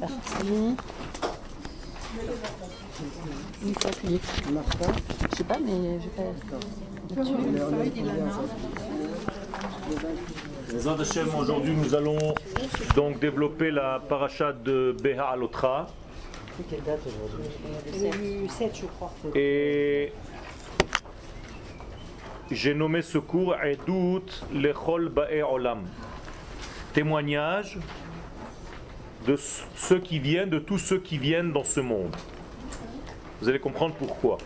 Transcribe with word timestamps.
parti. 0.00 0.76
Une 3.62 3.74
fois 3.74 3.90
qu'il 3.90 4.18
Je 5.30 5.36
sais 5.36 5.44
pas, 5.44 5.58
mais 5.58 6.00
je 6.00 6.04
vais 6.04 6.10
pas. 6.16 6.22
Hashem, 11.00 11.28
aujourd'hui 11.36 11.74
nous 11.74 11.94
allons 11.94 12.34
donc 12.94 13.18
développer 13.20 13.70
la 13.70 14.00
paracha 14.08 14.52
de 14.52 14.96
Beha 15.02 15.30
Alotra. 15.30 15.86
C'est 16.56 16.68
quelle 16.68 16.82
date 16.82 17.00
aujourd'hui 17.06 18.42
Le 18.42 18.48
7, 18.48 18.76
je 18.80 18.86
crois. 18.86 19.12
Et 19.34 20.12
j'ai 22.50 22.74
nommé 22.74 23.02
ce 23.02 23.18
cours 23.18 23.54
Edout 23.56 24.22
Lechol 24.52 25.08
Ba'e 25.08 25.42
Olam. 25.42 25.82
Témoignage 26.92 27.78
de 29.26 29.36
ceux 29.36 29.98
qui 29.98 30.18
viennent, 30.18 30.50
de 30.50 30.58
tous 30.58 30.78
ceux 30.78 30.98
qui 30.98 31.18
viennent 31.18 31.52
dans 31.52 31.64
ce 31.64 31.80
monde. 31.80 32.14
Vous 33.40 33.48
allez 33.48 33.58
comprendre 33.58 33.94
pourquoi. 33.94 34.38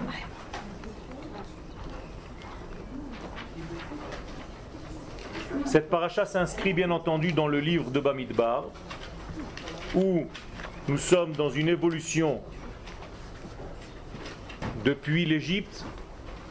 Cette 5.64 5.90
paracha 5.90 6.24
s'inscrit 6.24 6.72
bien 6.72 6.90
entendu 6.90 7.32
dans 7.32 7.48
le 7.48 7.60
livre 7.60 7.90
de 7.90 8.00
Bamidbar, 8.00 8.66
où 9.94 10.26
nous 10.88 10.98
sommes 10.98 11.32
dans 11.32 11.50
une 11.50 11.68
évolution 11.68 12.40
depuis 14.84 15.26
l'Égypte 15.26 15.84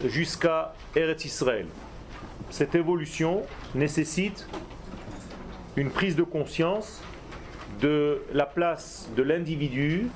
jusqu'à 0.06 0.74
Eretz 0.96 1.26
Israël. 1.26 1.66
Cette 2.50 2.76
évolution 2.76 3.44
nécessite 3.74 4.48
une 5.76 5.90
prise 5.90 6.16
de 6.16 6.24
conscience 6.24 7.02
de 7.82 8.22
la 8.34 8.46
place 8.46 9.10
de 9.16 9.24
l'individu 9.24 10.08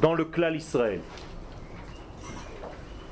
dans 0.00 0.14
le 0.14 0.24
clan 0.24 0.52
Israël. 0.52 1.00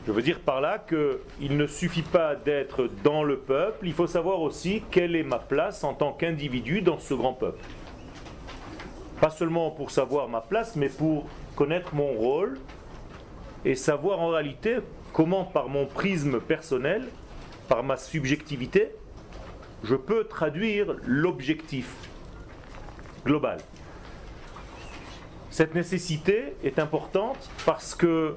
Je 0.07 0.13
veux 0.13 0.23
dire 0.23 0.41
par 0.41 0.61
là 0.61 0.79
qu'il 0.79 1.57
ne 1.57 1.67
suffit 1.67 2.03
pas 2.03 2.35
d'être 2.35 2.89
dans 3.05 3.23
le 3.23 3.39
peuple, 3.39 3.87
il 3.87 3.93
faut 3.93 4.07
savoir 4.07 4.41
aussi 4.41 4.83
quelle 4.91 5.15
est 5.15 5.23
ma 5.23 5.39
place 5.39 5.85
en 5.85 5.93
tant 5.93 6.13
qu'individu 6.13 6.81
dans 6.81 6.99
ce 6.99 7.13
grand 7.13 7.35
peuple. 7.35 7.63
Pas 9.21 9.31
seulement 9.31 9.71
pour 9.71 9.91
savoir 9.91 10.29
ma 10.29 10.41
place, 10.41 10.77
mais 10.77 10.89
pour 10.89 11.27
connaître 11.57 11.95
mon 11.95 12.13
rôle 12.13 12.59
et 13.65 13.75
savoir 13.75 14.21
en 14.21 14.29
réalité 14.29 14.79
comment 15.13 15.45
par 15.45 15.69
mon 15.69 15.85
prisme 15.85 16.41
personnel, 16.41 17.09
par 17.69 17.83
ma 17.83 17.99
subjectivité, 17.99 18.93
je 19.85 19.95
peux 19.95 20.25
traduire 20.25 20.97
l'objectif 21.05 22.08
global. 23.25 23.59
Cette 25.51 25.75
nécessité 25.75 26.55
est 26.63 26.79
importante 26.79 27.51
parce 27.67 27.95
que 27.95 28.37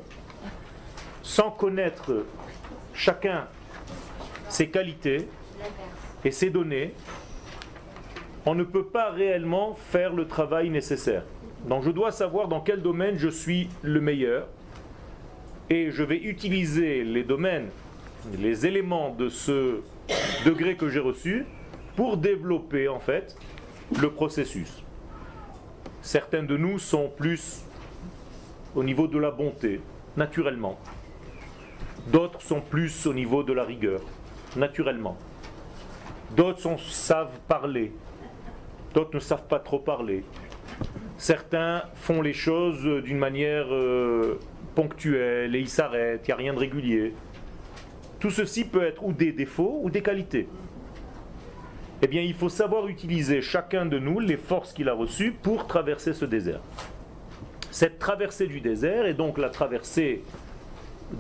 sans 1.21 1.51
connaître 1.51 2.25
chacun 2.93 3.47
ses 4.49 4.69
qualités 4.69 5.27
et 6.25 6.31
ses 6.31 6.49
données, 6.49 6.93
on 8.45 8.55
ne 8.55 8.63
peut 8.63 8.85
pas 8.85 9.11
réellement 9.11 9.75
faire 9.75 10.13
le 10.13 10.27
travail 10.27 10.69
nécessaire. 10.69 11.23
Donc 11.67 11.83
je 11.83 11.91
dois 11.91 12.11
savoir 12.11 12.47
dans 12.47 12.59
quel 12.59 12.81
domaine 12.81 13.17
je 13.17 13.29
suis 13.29 13.69
le 13.83 14.02
meilleur 14.02 14.47
et 15.69 15.91
je 15.91 16.03
vais 16.03 16.17
utiliser 16.17 17.03
les 17.03 17.23
domaines, 17.23 17.69
les 18.39 18.65
éléments 18.65 19.13
de 19.13 19.29
ce 19.29 19.81
degré 20.43 20.75
que 20.75 20.89
j'ai 20.89 20.99
reçu 20.99 21.45
pour 21.95 22.17
développer 22.17 22.87
en 22.87 22.99
fait 22.99 23.37
le 24.00 24.09
processus. 24.11 24.84
Certains 26.02 26.44
de 26.44 26.58
nous 26.58 26.80
sont 26.80 27.09
plus 27.09 27.64
au 28.75 28.83
niveau 28.83 29.08
de 29.08 29.20
la 29.20 29.31
bonté, 29.31 29.81
naturellement. 30.16 30.80
D'autres 32.08 32.42
sont 32.42 32.61
plus 32.61 33.05
au 33.05 33.14
niveau 33.14 33.43
de 33.43 33.54
la 33.54 33.64
rigueur, 33.64 34.02
naturellement. 34.55 35.17
D'autres 36.36 36.80
savent 36.80 37.39
parler, 37.48 37.92
d'autres 38.93 39.15
ne 39.15 39.20
savent 39.20 39.48
pas 39.48 39.60
trop 39.60 39.80
parler. 39.80 40.23
Certains 41.17 41.83
font 41.95 42.21
les 42.21 42.33
choses 42.33 42.83
d'une 43.04 43.20
manière 43.20 43.67
euh, 43.70 44.39
ponctuelle 44.73 45.55
et 45.55 45.60
ils 45.60 45.70
s'arrêtent, 45.70 46.21
il 46.23 46.30
n'y 46.30 46.33
a 46.33 46.38
rien 46.38 46.54
de 46.54 46.60
régulier. 46.60 47.14
Tout 48.20 48.32
ceci 48.32 48.64
peut 48.64 48.83
être 48.83 49.04
ou 49.04 49.14
des 49.14 49.32
défauts 49.32 49.82
ou 49.83 49.89
des 49.89 50.02
qualités 50.02 50.48
eh 52.02 52.08
bien 52.08 52.22
il 52.22 52.34
faut 52.34 52.50
savoir 52.50 52.88
utiliser 52.88 53.42
chacun 53.42 53.86
de 53.86 54.00
nous 54.00 54.20
les 54.20 54.38
forces 54.38 54.73
qu'il 54.73 54.89
a 54.89 54.94
reçues 54.94 55.32
pour 55.32 55.67
traverser 55.67 56.14
ce 56.14 56.26
désert. 56.26 56.62
Cette 57.70 58.00
traversée 58.00 58.48
du 58.48 58.60
désert 58.60 59.06
est 59.06 59.14
donc 59.14 59.38
la 59.38 59.50
traversée 59.50 60.23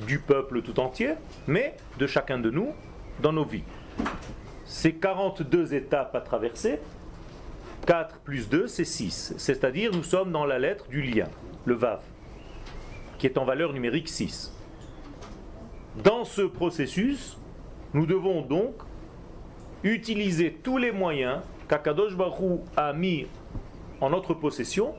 du 0.07 0.19
peuple 0.19 0.61
tout 0.61 0.79
entier, 0.79 1.13
mais 1.47 1.75
de 1.99 2.07
chacun 2.07 2.39
de 2.39 2.49
nous 2.49 2.69
dans 3.21 3.33
nos 3.33 3.45
vies. 3.45 3.63
Ces 4.65 4.93
42 4.93 5.73
étapes 5.73 6.15
à 6.15 6.21
traverser, 6.21 6.79
4 7.85 8.19
plus 8.19 8.49
2, 8.49 8.67
c'est 8.67 8.85
6. 8.85 9.35
C'est-à-dire 9.37 9.91
nous 9.91 10.03
sommes 10.03 10.31
dans 10.31 10.45
la 10.45 10.59
lettre 10.59 10.87
du 10.87 11.01
lien, 11.01 11.27
le 11.65 11.73
Vav, 11.73 12.01
qui 13.17 13.27
est 13.27 13.37
en 13.37 13.45
valeur 13.45 13.73
numérique 13.73 14.09
6. 14.09 14.53
Dans 16.03 16.23
ce 16.23 16.41
processus, 16.41 17.37
nous 17.93 18.05
devons 18.05 18.41
donc 18.41 18.75
utiliser 19.83 20.51
tous 20.63 20.77
les 20.77 20.91
moyens 20.91 21.39
qu'Akadosh 21.67 22.15
Baruch 22.15 22.61
a 22.75 22.93
mis 22.93 23.27
en 23.99 24.09
notre 24.09 24.33
possession 24.33 24.93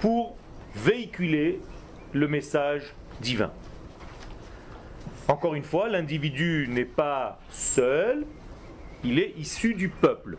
pour 0.00 0.36
véhiculer 0.74 1.60
le 2.12 2.28
message 2.28 2.94
divin. 3.20 3.50
Encore 5.28 5.54
une 5.54 5.64
fois, 5.64 5.88
l'individu 5.88 6.66
n'est 6.68 6.84
pas 6.84 7.38
seul, 7.50 8.26
il 9.02 9.18
est 9.18 9.34
issu 9.38 9.74
du 9.74 9.88
peuple. 9.88 10.36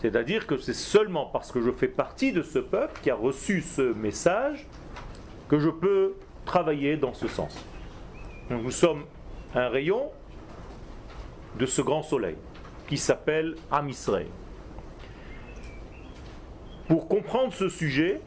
C'est-à-dire 0.00 0.46
que 0.46 0.56
c'est 0.56 0.74
seulement 0.74 1.26
parce 1.26 1.52
que 1.52 1.60
je 1.60 1.70
fais 1.70 1.88
partie 1.88 2.32
de 2.32 2.42
ce 2.42 2.58
peuple 2.58 2.98
qui 3.02 3.10
a 3.10 3.14
reçu 3.14 3.60
ce 3.60 3.82
message 3.92 4.66
que 5.48 5.58
je 5.58 5.68
peux 5.68 6.14
travailler 6.44 6.96
dans 6.96 7.14
ce 7.14 7.28
sens. 7.28 7.54
nous 8.48 8.70
sommes 8.70 9.04
un 9.54 9.68
rayon 9.68 10.10
de 11.58 11.66
ce 11.66 11.82
grand 11.82 12.02
soleil 12.02 12.36
qui 12.86 12.96
s'appelle 12.96 13.54
Amisraël. 13.70 14.26
Pour 16.88 17.08
comprendre 17.08 17.52
ce 17.52 17.68
sujet, 17.68 18.20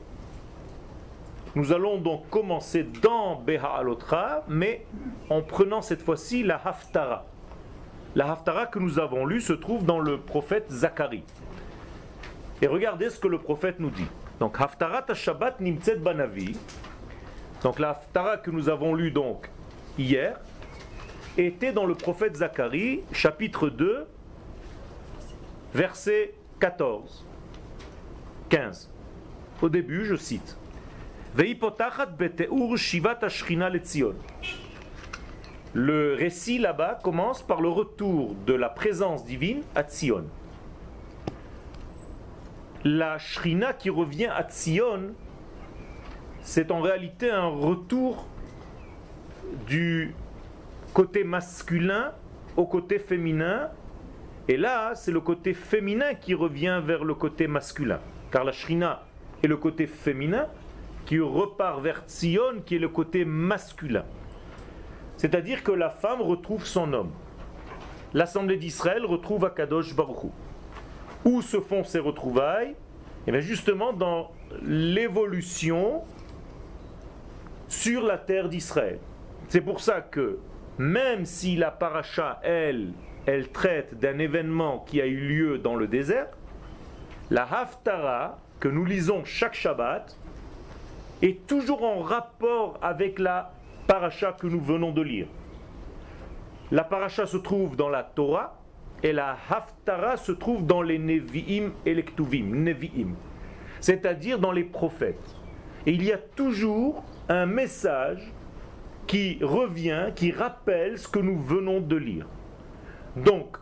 nous 1.56 1.72
allons 1.72 1.98
donc 2.00 2.30
commencer 2.30 2.84
dans 3.02 3.36
Beha 3.36 3.76
Alotra, 3.78 4.44
mais 4.48 4.86
en 5.30 5.42
prenant 5.42 5.82
cette 5.82 6.02
fois-ci 6.02 6.44
la 6.44 6.56
Haftara. 6.56 7.26
La 8.16 8.32
Haftara 8.32 8.68
que 8.68 8.80
nous 8.80 9.00
avons 9.00 9.26
lue 9.26 9.42
se 9.42 9.54
trouve 9.54 9.86
dans 9.86 10.00
le 10.00 10.20
prophète 10.20 10.72
Zacharie. 10.72 11.24
Et 12.62 12.68
regardez 12.68 13.10
ce 13.10 13.20
que 13.20 13.28
le 13.28 13.40
prophète 13.40 13.80
nous 13.80 13.90
dit. 13.90 14.08
Donc 14.40 14.60
Haftarat 14.60 15.14
Shabbat 15.14 15.60
Nimtzet 15.60 15.98
Banavi. 15.98 16.58
Donc 17.62 17.80
la 17.80 17.90
Haftara 17.92 18.38
que 18.38 18.50
nous 18.50 18.70
avons 18.70 18.96
lue 18.96 19.12
donc 19.12 19.50
hier, 19.98 20.40
était 21.38 21.72
dans 21.72 21.86
le 21.86 21.96
prophète 21.96 22.36
Zacharie, 22.38 23.02
chapitre 23.12 23.70
2, 23.70 24.06
verset 25.74 26.34
14, 26.60 27.26
15. 28.50 28.90
Au 29.62 29.70
début, 29.70 30.06
je 30.06 30.16
cite 30.16 30.58
le 35.76 36.14
récit 36.14 36.60
là-bas 36.60 37.00
commence 37.02 37.42
par 37.42 37.60
le 37.60 37.70
retour 37.70 38.36
de 38.46 38.54
la 38.54 38.70
présence 38.70 39.26
divine 39.26 39.64
à 39.74 39.82
Tzion. 39.82 40.26
La 42.84 43.18
Shrina 43.18 43.74
qui 43.74 43.90
revient 43.90 44.28
à 44.28 44.44
Tzion, 44.44 45.16
c'est 46.42 46.70
en 46.70 46.82
réalité 46.82 47.32
un 47.32 47.48
retour 47.48 48.28
du 49.66 50.14
côté 50.94 51.24
masculin 51.24 52.12
au 52.56 52.66
côté 52.66 53.00
féminin. 53.00 53.70
Et 54.48 54.58
là, 54.58 54.94
c'est 54.96 55.12
le 55.12 55.22
côté 55.22 55.54
féminin 55.54 56.14
qui 56.14 56.34
revient 56.34 56.82
vers 56.86 57.04
le 57.04 57.16
côté 57.16 57.48
masculin. 57.48 58.00
Car 58.32 58.44
la 58.44 58.52
shrina 58.52 59.04
est 59.44 59.48
le 59.48 59.58
côté 59.58 59.88
féminin 59.88 60.48
qui 61.06 61.20
repart 61.20 61.82
vers 61.82 62.04
Tzion, 62.08 62.62
qui 62.66 62.76
est 62.76 62.80
le 62.80 62.90
côté 62.90 63.26
masculin. 63.26 64.06
C'est-à-dire 65.18 65.64
que 65.64 65.72
la 65.72 65.90
femme 65.90 66.22
retrouve 66.22 66.66
son 66.66 66.94
homme. 66.94 67.12
L'assemblée 68.14 68.58
d'Israël 68.58 69.06
retrouve 69.06 69.46
Akadosh 69.46 69.96
Baruch 69.96 70.32
Où 71.26 71.42
se 71.42 71.60
font 71.60 71.84
ces 71.84 72.00
retrouvailles? 72.00 72.72
Et 73.26 73.30
eh 73.30 73.32
bien 73.32 73.40
justement 73.40 73.94
dans 73.94 74.32
l'évolution 74.62 76.02
sur 77.70 78.04
la 78.04 78.18
terre 78.18 78.50
d'Israël. 78.50 79.00
C'est 79.48 79.62
pour 79.62 79.80
ça 79.80 80.02
que 80.02 80.40
même 80.78 81.26
si 81.26 81.56
la 81.56 81.72
paracha, 81.72 82.40
elle, 82.44 82.94
elle 83.26 83.50
traite 83.50 84.00
d'un 84.00 84.20
événement 84.20 84.84
qui 84.88 85.02
a 85.02 85.06
eu 85.06 85.18
lieu 85.18 85.58
dans 85.58 85.76
le 85.76 85.88
désert, 85.88 86.28
La 87.30 87.44
Haftara, 87.44 88.40
que 88.60 88.68
nous 88.68 88.86
lisons 88.86 89.24
chaque 89.24 89.56
Shabbat, 89.56 90.18
est 91.22 91.48
toujours 91.48 91.84
en 91.84 92.02
rapport 92.02 92.78
avec 92.82 93.20
la 93.20 93.54
paracha 93.88 94.34
que 94.34 94.48
nous 94.48 94.60
venons 94.60 94.92
de 94.92 95.02
lire. 95.02 95.28
La 96.72 96.84
paracha 96.84 97.26
se 97.26 97.38
trouve 97.38 97.76
dans 97.76 97.90
la 97.90 98.04
Torah 98.04 98.58
et 99.04 99.14
la 99.14 99.38
Haftara 99.50 100.18
se 100.18 100.32
trouve 100.32 100.66
dans 100.66 100.82
les 100.82 100.98
Nevi'im 100.98 101.72
et 101.86 101.94
les 101.94 102.04
Ktuvim, 102.04 102.56
Nevi'im, 102.56 103.16
c'est-à-dire 103.80 104.40
dans 104.40 104.52
les 104.52 104.64
prophètes. 104.64 105.36
Et 105.86 105.92
il 105.92 106.04
y 106.04 106.12
a 106.12 106.18
toujours 106.18 107.04
un 107.30 107.46
message 107.46 108.32
qui 109.08 109.40
revient, 109.42 110.08
qui 110.16 110.32
rappelle 110.32 110.98
ce 110.98 111.08
que 111.08 111.20
nous 111.20 111.40
venons 111.40 111.82
de 111.82 111.96
lire. 111.96 112.28
Donc, 113.16 113.58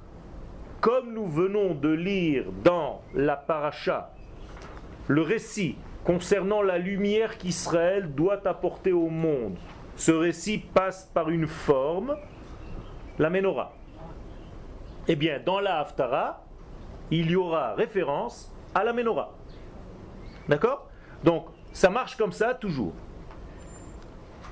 comme 0.80 1.14
nous 1.14 1.28
venons 1.28 1.74
de 1.76 1.90
lire 1.90 2.46
dans 2.64 3.02
la 3.14 3.36
paracha 3.36 4.12
le 5.08 5.22
récit 5.22 5.76
concernant 6.04 6.62
la 6.62 6.78
lumière 6.78 7.38
qu'Israël 7.38 8.14
doit 8.14 8.48
apporter 8.48 8.92
au 8.92 9.10
monde, 9.10 9.58
ce 9.96 10.12
récit 10.12 10.58
passe 10.58 11.10
par 11.14 11.30
une 11.30 11.48
forme, 11.48 12.16
la 13.20 13.30
menorah. 13.30 13.74
Eh 15.08 15.16
bien, 15.16 15.40
dans 15.44 15.60
la 15.60 15.80
Haftara, 15.80 16.44
il 17.12 17.30
y 17.30 17.36
aura 17.36 17.76
référence 17.76 18.52
à 18.74 18.84
la 18.84 18.94
menorah. 18.94 19.36
D'accord? 20.48 20.88
Donc, 21.24 21.48
ça 21.74 21.90
marche 21.90 22.16
comme 22.16 22.32
ça 22.32 22.54
toujours. 22.54 22.94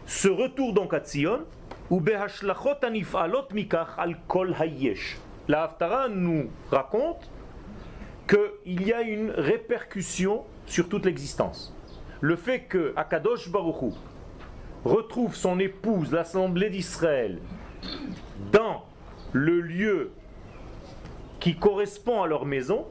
Ce 0.09 0.27
retour 0.27 0.73
donc 0.73 0.95
à 0.95 1.01
Tzion, 1.01 1.45
ou 1.91 2.01
mikach 2.01 3.99
al 3.99 4.17
kol 4.27 4.55
hayesh. 4.59 5.19
La 5.47 5.65
Haftara 5.65 6.09
nous 6.09 6.49
raconte 6.71 7.29
qu'il 8.27 8.87
y 8.87 8.91
a 8.91 9.03
une 9.03 9.29
répercussion 9.29 10.45
sur 10.65 10.89
toute 10.89 11.05
l'existence. 11.05 11.75
Le 12.21 12.35
fait 12.35 12.61
que 12.61 12.91
Akadosh 12.95 13.51
Baruchou 13.51 13.93
retrouve 14.83 15.35
son 15.35 15.59
épouse, 15.59 16.11
l'assemblée 16.11 16.71
d'Israël, 16.71 17.37
dans 18.51 18.85
le 19.31 19.61
lieu 19.61 20.11
qui 21.39 21.55
correspond 21.55 22.23
à 22.23 22.27
leur 22.27 22.47
maison, 22.47 22.87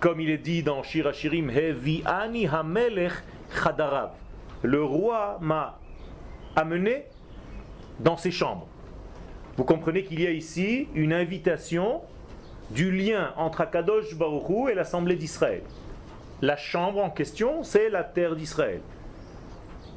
comme 0.00 0.20
il 0.20 0.28
est 0.28 0.36
dit 0.36 0.62
dans 0.62 0.82
Shirachirim, 0.82 1.48
Hevi'ani 1.48 2.46
Hamelech 2.46 3.14
Chadarav. 3.54 4.10
Le 4.62 4.84
roi 4.84 5.38
m'a 5.40 5.79
amené 6.56 7.04
dans 7.98 8.16
ses 8.16 8.30
chambres. 8.30 8.66
Vous 9.56 9.64
comprenez 9.64 10.04
qu'il 10.04 10.20
y 10.20 10.26
a 10.26 10.30
ici 10.30 10.88
une 10.94 11.12
invitation 11.12 12.00
du 12.70 12.92
lien 12.92 13.32
entre 13.36 13.62
Akadosh 13.62 14.14
Baruchou 14.16 14.68
et 14.68 14.74
l'Assemblée 14.74 15.16
d'Israël. 15.16 15.62
La 16.40 16.56
chambre 16.56 17.02
en 17.02 17.10
question, 17.10 17.62
c'est 17.62 17.90
la 17.90 18.04
terre 18.04 18.36
d'Israël. 18.36 18.80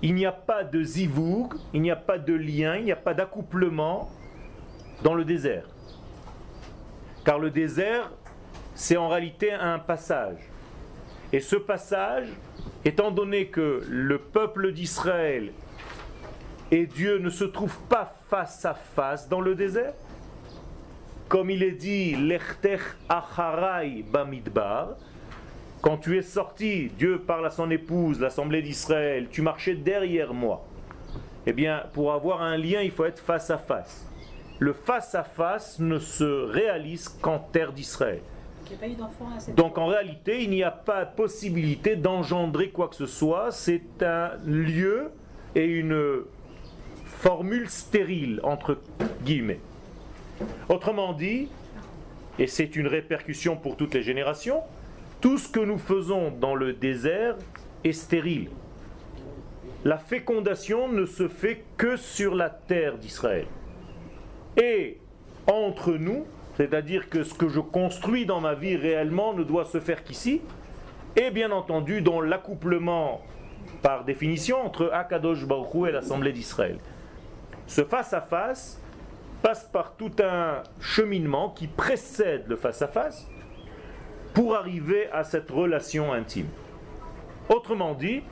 Il 0.02 0.16
n'y 0.16 0.26
a 0.26 0.34
pas 0.34 0.66
de 0.66 0.84
zivoug, 0.84 1.54
il 1.74 1.82
n'y 1.82 1.92
a 1.92 1.96
pas 1.96 2.18
de 2.18 2.34
lien, 2.34 2.76
il 2.76 2.84
n'y 2.84 2.92
a 2.92 2.98
pas 2.98 3.14
d'accouplement 3.14 4.10
dans 5.04 5.14
le 5.14 5.24
désert. 5.24 5.70
Car 7.24 7.40
le 7.40 7.50
désert, 7.50 8.12
c'est 8.76 8.98
en 8.98 9.08
réalité 9.08 9.54
un 9.54 9.80
passage. 9.80 10.40
Et 11.32 11.40
ce 11.40 11.56
passage, 11.56 12.28
étant 12.84 13.12
donné 13.12 13.48
que 13.48 13.82
le 13.88 14.18
peuple 14.18 14.74
d'Israël 14.74 15.54
et 16.71 16.86
Dieu 16.86 17.19
ne 17.19 17.30
se 17.30 17.44
trouvent 17.44 17.81
pas 17.89 18.15
face 18.30 18.65
à 18.65 18.74
face 18.74 19.30
dans 19.30 19.42
le 19.42 19.56
désert, 19.56 19.94
comme 21.27 21.50
il 21.50 21.63
est 21.63 21.71
dit, 21.71 22.15
Lechtech 22.15 22.81
acharai 23.10 24.04
bamidbar, 24.12 24.95
quand 25.81 25.98
tu 25.98 26.18
es 26.18 26.21
sorti, 26.21 26.89
Dieu 26.98 27.19
parle 27.19 27.45
à 27.45 27.50
son 27.50 27.69
épouse, 27.69 28.19
l'assemblée 28.19 28.62
d'Israël, 28.62 29.27
tu 29.30 29.42
marchais 29.42 29.75
derrière 29.75 30.33
moi. 30.33 30.65
Eh 31.45 31.51
bien, 31.51 31.83
pour 31.92 32.13
avoir 32.13 32.42
un 32.42 32.56
lien, 32.56 32.81
il 32.81 32.92
faut 32.92 33.04
être 33.04 33.19
face 33.19 33.50
à 33.50 33.57
face. 33.57 34.07
Le 34.60 34.71
face 34.71 35.13
à 35.13 35.24
face 35.24 35.80
ne 35.80 36.00
se 36.00 36.24
réalise 36.24 37.10
qu'en 37.10 37.39
terre 37.39 37.74
d'Israël. 37.74 38.21
Donc 39.57 39.77
en 39.77 39.88
réalité, 39.88 40.44
il 40.44 40.51
n'y 40.51 40.63
a 40.63 40.71
pas 40.71 41.06
possibilité 41.06 41.98
d'engendrer 41.98 42.69
quoi 42.69 42.88
que 42.88 42.95
ce 42.95 43.06
soit. 43.06 43.51
C'est 43.51 44.01
un 44.01 44.31
lieu 44.45 45.12
et 45.54 45.65
une 45.65 46.24
formule 47.24 47.70
stérile, 47.70 48.42
entre 48.44 48.80
guillemets. 49.24 49.62
Autrement 50.68 51.14
dit, 51.14 51.48
et 52.38 52.48
c'est 52.48 52.75
une 52.75 52.88
répercussion 52.88 53.56
pour 53.56 53.78
toutes 53.78 53.94
les 53.94 54.04
générations, 54.04 54.60
tout 55.22 55.38
ce 55.38 55.48
que 55.48 55.62
nous 55.62 55.78
faisons 55.78 56.31
dans 56.31 56.54
le 56.54 56.74
désert 56.74 57.38
est 57.86 57.94
stérile. 57.94 58.50
La 59.86 59.98
fécondation 59.98 60.90
ne 60.90 61.06
se 61.06 61.30
fait 61.30 61.64
que 61.78 61.96
sur 61.96 62.36
la 62.36 62.50
terre 62.50 62.98
d'Israël. 62.98 63.46
Et 64.62 64.98
entre 65.48 65.94
nous, 65.94 66.25
c'est-à-dire 66.58 67.08
que 67.10 67.24
ce 67.24 67.34
que 67.34 67.48
je 67.48 67.62
construis 67.62 68.25
dans 68.25 68.42
ma 68.42 68.54
vie 68.54 68.75
réellement 68.75 69.34
ne 69.34 69.44
doit 69.44 69.64
se 69.64 69.80
faire 69.80 70.04
qu'ici, 70.04 70.42
et 71.16 71.31
bien 71.31 71.52
entendu 71.52 72.02
dans 72.02 72.20
l'accouplement 72.20 73.22
par 73.81 74.04
définition 74.04 74.58
entre 74.58 74.90
Akadosh 74.92 75.46
Baruch 75.46 75.88
et 75.88 75.92
l'Assemblée 75.94 76.34
d'Israël. 76.34 76.80
Ce 77.68 77.83
face-à-face 77.83 78.80
passe 79.42 79.65
par 79.65 79.95
tout 79.95 80.12
un 80.24 80.63
cheminement 80.80 81.50
qui 81.50 81.68
précède 81.68 82.45
le 82.48 82.56
face-à-face 82.56 83.27
pour 84.33 84.56
arriver 84.56 85.10
à 85.12 85.24
cette 85.24 85.51
relation 85.51 86.13
intime. 86.13 86.48
Autrement 87.50 87.94
dit, 87.94 88.24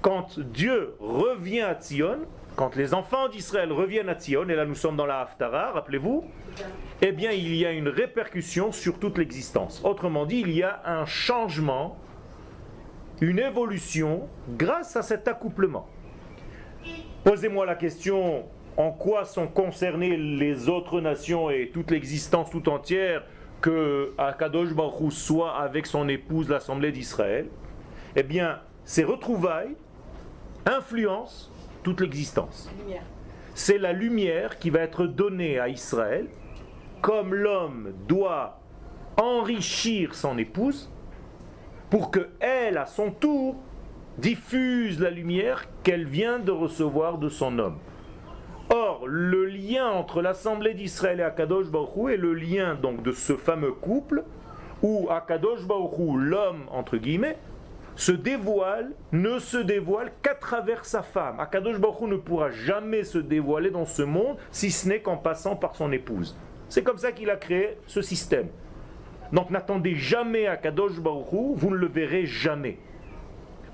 quand 0.00 0.38
Dieu 0.38 0.94
revient 1.00 1.60
à 1.60 1.74
Tzion, 1.74 2.20
quand 2.56 2.76
les 2.76 2.94
enfants 2.94 3.28
d'Israël 3.28 3.70
reviennent 3.70 4.08
à 4.08 4.14
Tzion, 4.14 4.48
et 4.48 4.54
là 4.54 4.64
nous 4.64 4.74
sommes 4.74 4.96
dans 4.96 5.04
la 5.04 5.20
Haftara, 5.20 5.72
rappelez-vous, 5.72 6.24
eh 7.02 7.12
bien 7.12 7.30
il 7.32 7.54
y 7.54 7.66
a 7.66 7.72
une 7.72 7.88
répercussion 7.88 8.72
sur 8.72 8.98
toute 8.98 9.18
l'existence. 9.18 9.82
Autrement 9.84 10.24
dit, 10.24 10.40
il 10.40 10.50
y 10.52 10.62
a 10.62 10.80
un 10.86 11.04
changement, 11.04 11.98
une 13.20 13.38
évolution 13.38 14.28
grâce 14.48 14.96
à 14.96 15.02
cet 15.02 15.28
accouplement. 15.28 15.86
Posez-moi 17.26 17.66
la 17.66 17.74
question, 17.74 18.44
en 18.76 18.92
quoi 18.92 19.24
sont 19.24 19.48
concernées 19.48 20.16
les 20.16 20.68
autres 20.68 21.00
nations 21.00 21.50
et 21.50 21.72
toute 21.74 21.90
l'existence 21.90 22.50
tout 22.50 22.68
entière 22.68 23.24
que 23.60 24.12
Akadosh 24.16 24.72
Baruch 24.72 25.10
soit 25.10 25.56
avec 25.56 25.86
son 25.86 26.08
épouse 26.08 26.48
l'Assemblée 26.48 26.92
d'Israël? 26.92 27.48
Eh 28.14 28.22
bien, 28.22 28.60
ces 28.84 29.02
retrouvailles 29.02 29.74
influencent 30.66 31.50
toute 31.82 32.00
l'existence. 32.00 32.70
C'est 33.56 33.78
la 33.78 33.92
lumière 33.92 34.60
qui 34.60 34.70
va 34.70 34.78
être 34.78 35.04
donnée 35.04 35.58
à 35.58 35.68
Israël, 35.68 36.28
comme 37.02 37.34
l'homme 37.34 37.92
doit 38.06 38.60
enrichir 39.20 40.14
son 40.14 40.38
épouse, 40.38 40.92
pour 41.90 42.12
que 42.12 42.28
elle, 42.38 42.78
à 42.78 42.86
son 42.86 43.10
tour, 43.10 43.56
diffuse 44.18 45.00
la 45.00 45.10
lumière 45.10 45.64
qu'elle 45.82 46.06
vient 46.06 46.38
de 46.38 46.50
recevoir 46.50 47.18
de 47.18 47.28
son 47.28 47.58
homme. 47.58 47.78
Or, 48.70 49.06
le 49.06 49.44
lien 49.44 49.88
entre 49.88 50.22
l'assemblée 50.22 50.74
d'Israël 50.74 51.20
et 51.20 51.22
Akadosh 51.22 51.70
Baruch 51.70 52.10
est 52.10 52.16
le 52.16 52.34
lien 52.34 52.74
donc 52.74 53.02
de 53.02 53.12
ce 53.12 53.36
fameux 53.36 53.72
couple 53.72 54.24
où 54.82 55.08
Akadosh 55.10 55.64
Baruch 55.66 56.16
l'homme 56.16 56.64
entre 56.70 56.96
guillemets, 56.96 57.38
se 57.94 58.12
dévoile, 58.12 58.90
ne 59.12 59.38
se 59.38 59.56
dévoile 59.56 60.12
qu'à 60.22 60.34
travers 60.34 60.84
sa 60.84 61.02
femme. 61.02 61.38
Akadosh 61.40 61.78
Baruch 61.78 62.08
ne 62.08 62.16
pourra 62.16 62.50
jamais 62.50 63.04
se 63.04 63.18
dévoiler 63.18 63.70
dans 63.70 63.86
ce 63.86 64.02
monde 64.02 64.36
si 64.50 64.70
ce 64.70 64.88
n'est 64.88 65.00
qu'en 65.00 65.16
passant 65.16 65.56
par 65.56 65.76
son 65.76 65.92
épouse. 65.92 66.36
C'est 66.68 66.82
comme 66.82 66.98
ça 66.98 67.12
qu'il 67.12 67.30
a 67.30 67.36
créé 67.36 67.78
ce 67.86 68.02
système. 68.02 68.48
Donc 69.32 69.50
n'attendez 69.50 69.94
jamais 69.94 70.46
Akadosh 70.46 71.00
Baruch 71.00 71.54
vous 71.54 71.70
ne 71.70 71.76
le 71.76 71.86
verrez 71.86 72.26
jamais. 72.26 72.78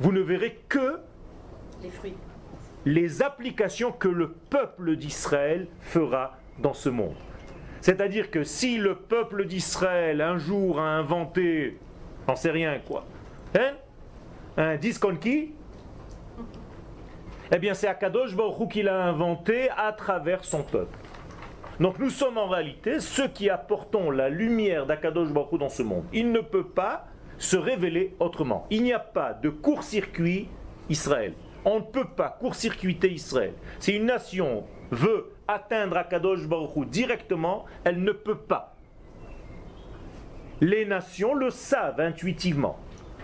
Vous 0.02 0.10
ne 0.10 0.20
verrez 0.20 0.58
que 0.68 0.98
les 1.80 1.90
fruits 1.90 2.16
les 2.84 3.22
applications 3.22 3.92
que 3.92 4.08
le 4.08 4.32
peuple 4.32 4.96
d'Israël 4.96 5.68
fera 5.80 6.38
dans 6.58 6.74
ce 6.74 6.88
monde. 6.88 7.14
C'est-à-dire 7.80 8.32
que 8.32 8.42
si 8.42 8.78
le 8.78 8.96
peuple 8.96 9.46
d'Israël 9.46 10.20
un 10.20 10.38
jour 10.38 10.80
a 10.80 10.88
inventé, 10.88 11.78
j'en 12.26 12.34
sais 12.34 12.50
rien 12.50 12.80
quoi, 12.80 13.04
hein, 13.56 13.74
un 14.56 14.74
disque 14.74 15.06
qui? 15.20 15.52
Eh 17.52 17.58
bien 17.58 17.74
c'est 17.74 17.86
Akadosh 17.86 18.34
Baruch 18.34 18.72
qui 18.72 18.82
l'a 18.82 19.04
inventé 19.04 19.70
à 19.70 19.92
travers 19.92 20.42
son 20.42 20.64
peuple. 20.64 20.98
Donc 21.78 22.00
nous 22.00 22.10
sommes 22.10 22.38
en 22.38 22.48
réalité 22.48 22.98
ceux 22.98 23.28
qui 23.28 23.48
apportons 23.50 24.10
la 24.10 24.28
lumière 24.28 24.84
d'Akadosh 24.84 25.28
Baruch 25.28 25.60
dans 25.60 25.68
ce 25.68 25.84
monde. 25.84 26.06
Il 26.12 26.32
ne 26.32 26.40
peut 26.40 26.66
pas 26.66 27.06
se 27.42 27.56
révéler 27.56 28.14
autrement. 28.20 28.66
Il 28.70 28.84
n'y 28.84 28.92
a 28.92 29.00
pas 29.00 29.34
de 29.34 29.50
court-circuit 29.50 30.48
Israël. 30.88 31.34
On 31.64 31.80
ne 31.80 31.84
peut 31.84 32.06
pas 32.06 32.36
court-circuiter 32.40 33.10
Israël. 33.10 33.54
Si 33.80 33.96
une 33.96 34.06
nation 34.06 34.64
veut 34.92 35.32
atteindre 35.48 35.96
Akadosh 35.96 36.46
Baruch 36.46 36.88
directement, 36.88 37.64
elle 37.82 38.02
ne 38.04 38.12
peut 38.12 38.38
pas. 38.38 38.76
Les 40.60 40.84
nations 40.84 41.34
le 41.34 41.50
savent 41.50 42.00
intuitivement. 42.00 42.78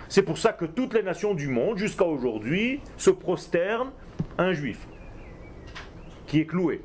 C'est 0.09 0.23
pour 0.23 0.39
ça 0.39 0.53
que 0.53 0.65
toutes 0.65 0.95
les 0.95 1.05
nations 1.05 1.35
du 1.35 1.47
monde, 1.47 1.79
jusqu'à 1.79 2.05
aujourd'hui, 2.05 2.81
se 2.97 3.11
prosternent 3.11 3.93
un 4.37 4.53
juif 4.53 4.89
qui 6.27 6.41
est 6.41 6.47
cloué. 6.47 6.83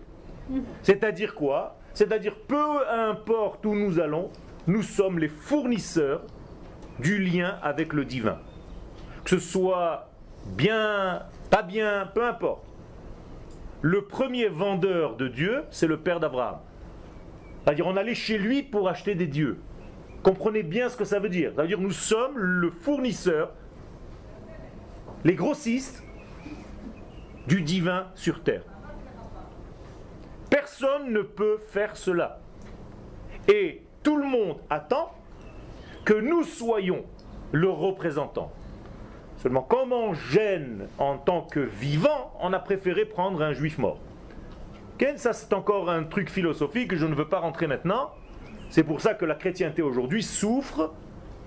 C'est-à-dire 0.84 1.34
quoi? 1.34 1.78
C'est-à-dire 1.96 2.36
peu 2.48 2.88
importe 2.88 3.66
où 3.66 3.74
nous 3.74 4.00
allons, 4.00 4.30
nous 4.68 4.84
sommes 4.84 5.18
les 5.18 5.30
fournisseurs 5.30 6.22
du 7.00 7.20
lien 7.20 7.58
avec 7.62 7.94
le 7.94 8.06
divin. 8.06 8.40
Que 9.24 9.32
ce 9.32 9.40
soit 9.40 10.10
bien, 10.46 11.24
pas 11.50 11.64
bien, 11.64 12.10
peu 12.14 12.26
importe. 12.26 12.64
Le 13.82 14.04
premier 14.04 14.48
vendeur 14.48 15.16
de 15.16 15.28
Dieu, 15.28 15.64
c'est 15.70 15.88
le 15.88 15.98
père 15.98 16.20
d'Abraham. 16.20 16.60
C'est-à-dire 17.64 17.88
on 17.88 17.98
allait 17.98 18.16
chez 18.16 18.38
lui 18.38 18.64
pour 18.64 18.88
acheter 18.90 19.16
des 19.16 19.28
dieux. 19.28 19.60
Comprenez 20.22 20.64
bien 20.64 20.90
ce 20.90 20.96
que 20.96 21.06
ça 21.06 21.20
veut 21.20 21.30
dire. 21.30 21.52
Ça 21.56 21.64
veut 21.64 21.68
dire 21.68 21.80
nous 21.80 21.92
sommes 21.92 22.38
le 22.38 22.70
fournisseur, 22.72 23.52
les 25.24 25.36
grossistes 25.36 26.04
du 27.48 27.62
divin 27.62 28.08
sur 28.16 28.42
terre. 28.44 28.64
Personne 30.50 31.12
ne 31.12 31.22
peut 31.22 31.58
faire 31.58 31.98
cela. 31.98 32.40
Et 33.48 33.84
tout 34.02 34.16
le 34.16 34.28
monde 34.28 34.58
attend 34.70 35.14
que 36.06 36.14
nous 36.14 36.44
soyons 36.44 37.04
le 37.52 37.70
représentant. 37.70 38.52
Seulement, 39.38 39.62
comme 39.62 39.92
on 39.92 40.14
gêne 40.14 40.88
en 40.98 41.18
tant 41.18 41.42
que 41.42 41.60
vivant, 41.60 42.34
on 42.40 42.54
a 42.54 42.60
préféré 42.60 43.06
prendre 43.06 43.42
un 43.42 43.54
juif 43.54 43.78
mort? 43.78 44.00
Ça, 45.18 45.34
c'est 45.34 45.52
encore 45.52 45.90
un 45.90 46.06
truc 46.06 46.30
philosophique 46.30 46.92
que 46.92 46.96
je 46.96 47.06
ne 47.06 47.14
veux 47.14 47.28
pas 47.28 47.40
rentrer 47.40 47.68
maintenant. 47.68 48.12
C'est 48.70 48.84
pour 48.84 49.02
ça 49.02 49.14
que 49.14 49.26
la 49.26 49.36
chrétienté 49.36 49.82
aujourd'hui 49.82 50.24
souffre 50.24 50.94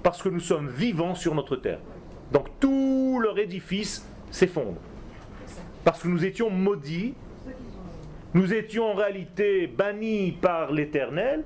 parce 0.02 0.22
que 0.22 0.28
nous 0.28 0.40
sommes 0.40 0.68
vivants 0.68 1.14
sur 1.14 1.34
notre 1.34 1.56
terre. 1.56 1.78
Donc 2.32 2.48
tout 2.60 3.18
leur 3.22 3.38
édifice 3.38 4.06
s'effondre. 4.30 4.76
Parce 5.84 6.02
que 6.02 6.08
nous 6.08 6.24
étions 6.24 6.50
maudits, 6.50 7.14
nous 8.34 8.52
étions 8.52 8.90
en 8.90 8.94
réalité 8.94 9.66
bannis 9.66 10.32
par 10.32 10.70
l'Éternel, 10.70 11.44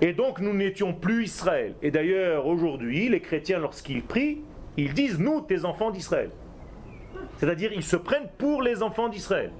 et 0.00 0.12
donc 0.12 0.40
nous 0.40 0.52
n'étions 0.52 0.92
plus 0.92 1.24
Israël. 1.24 1.74
Et 1.82 1.90
d'ailleurs 1.90 2.46
aujourd'hui, 2.46 3.08
les 3.08 3.20
chrétiens, 3.20 3.58
lorsqu'ils 3.58 4.02
prient, 4.02 4.40
ils 4.76 4.94
disent 4.94 5.18
nous, 5.18 5.40
tes 5.40 5.64
enfants 5.64 5.90
d'Israël. 5.90 6.30
C'est-à-dire 7.38 7.72
ils 7.72 7.84
se 7.84 7.96
prennent 7.96 8.28
pour 8.38 8.62
les 8.62 8.82
enfants 8.82 9.08
d'Israël. 9.08 9.52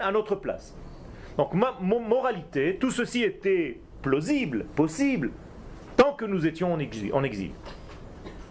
À 0.00 0.10
notre 0.10 0.34
place. 0.34 0.74
Donc 1.36 1.54
ma 1.54 1.78
moralité, 1.80 2.76
tout 2.80 2.90
ceci 2.90 3.22
était 3.22 3.78
plausible, 4.02 4.64
possible, 4.74 5.30
tant 5.96 6.12
que 6.12 6.24
nous 6.24 6.44
étions 6.44 6.72
en 6.72 6.80
exil. 6.80 7.12
En. 7.12 7.22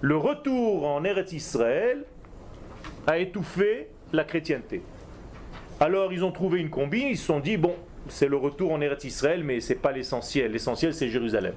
Le 0.02 0.16
retour 0.16 0.88
en 0.88 1.04
Eretz 1.04 1.34
Israël 1.34 2.06
a 3.06 3.18
étouffé 3.18 3.88
la 4.14 4.24
chrétienté. 4.24 4.82
Alors 5.80 6.14
ils 6.14 6.24
ont 6.24 6.32
trouvé 6.32 6.60
une 6.60 6.70
combine, 6.70 7.08
ils 7.08 7.18
se 7.18 7.26
sont 7.26 7.40
dit, 7.40 7.58
bon, 7.58 7.76
c'est 8.08 8.28
le 8.28 8.38
retour 8.38 8.72
en 8.72 8.82
Eretz 8.82 9.04
Israël, 9.04 9.44
mais 9.44 9.60
ce 9.60 9.74
n'est 9.74 9.80
pas 9.80 9.92
l'essentiel. 9.92 10.52
L'essentiel, 10.52 10.94
c'est 10.94 11.10
Jérusalem. 11.10 11.54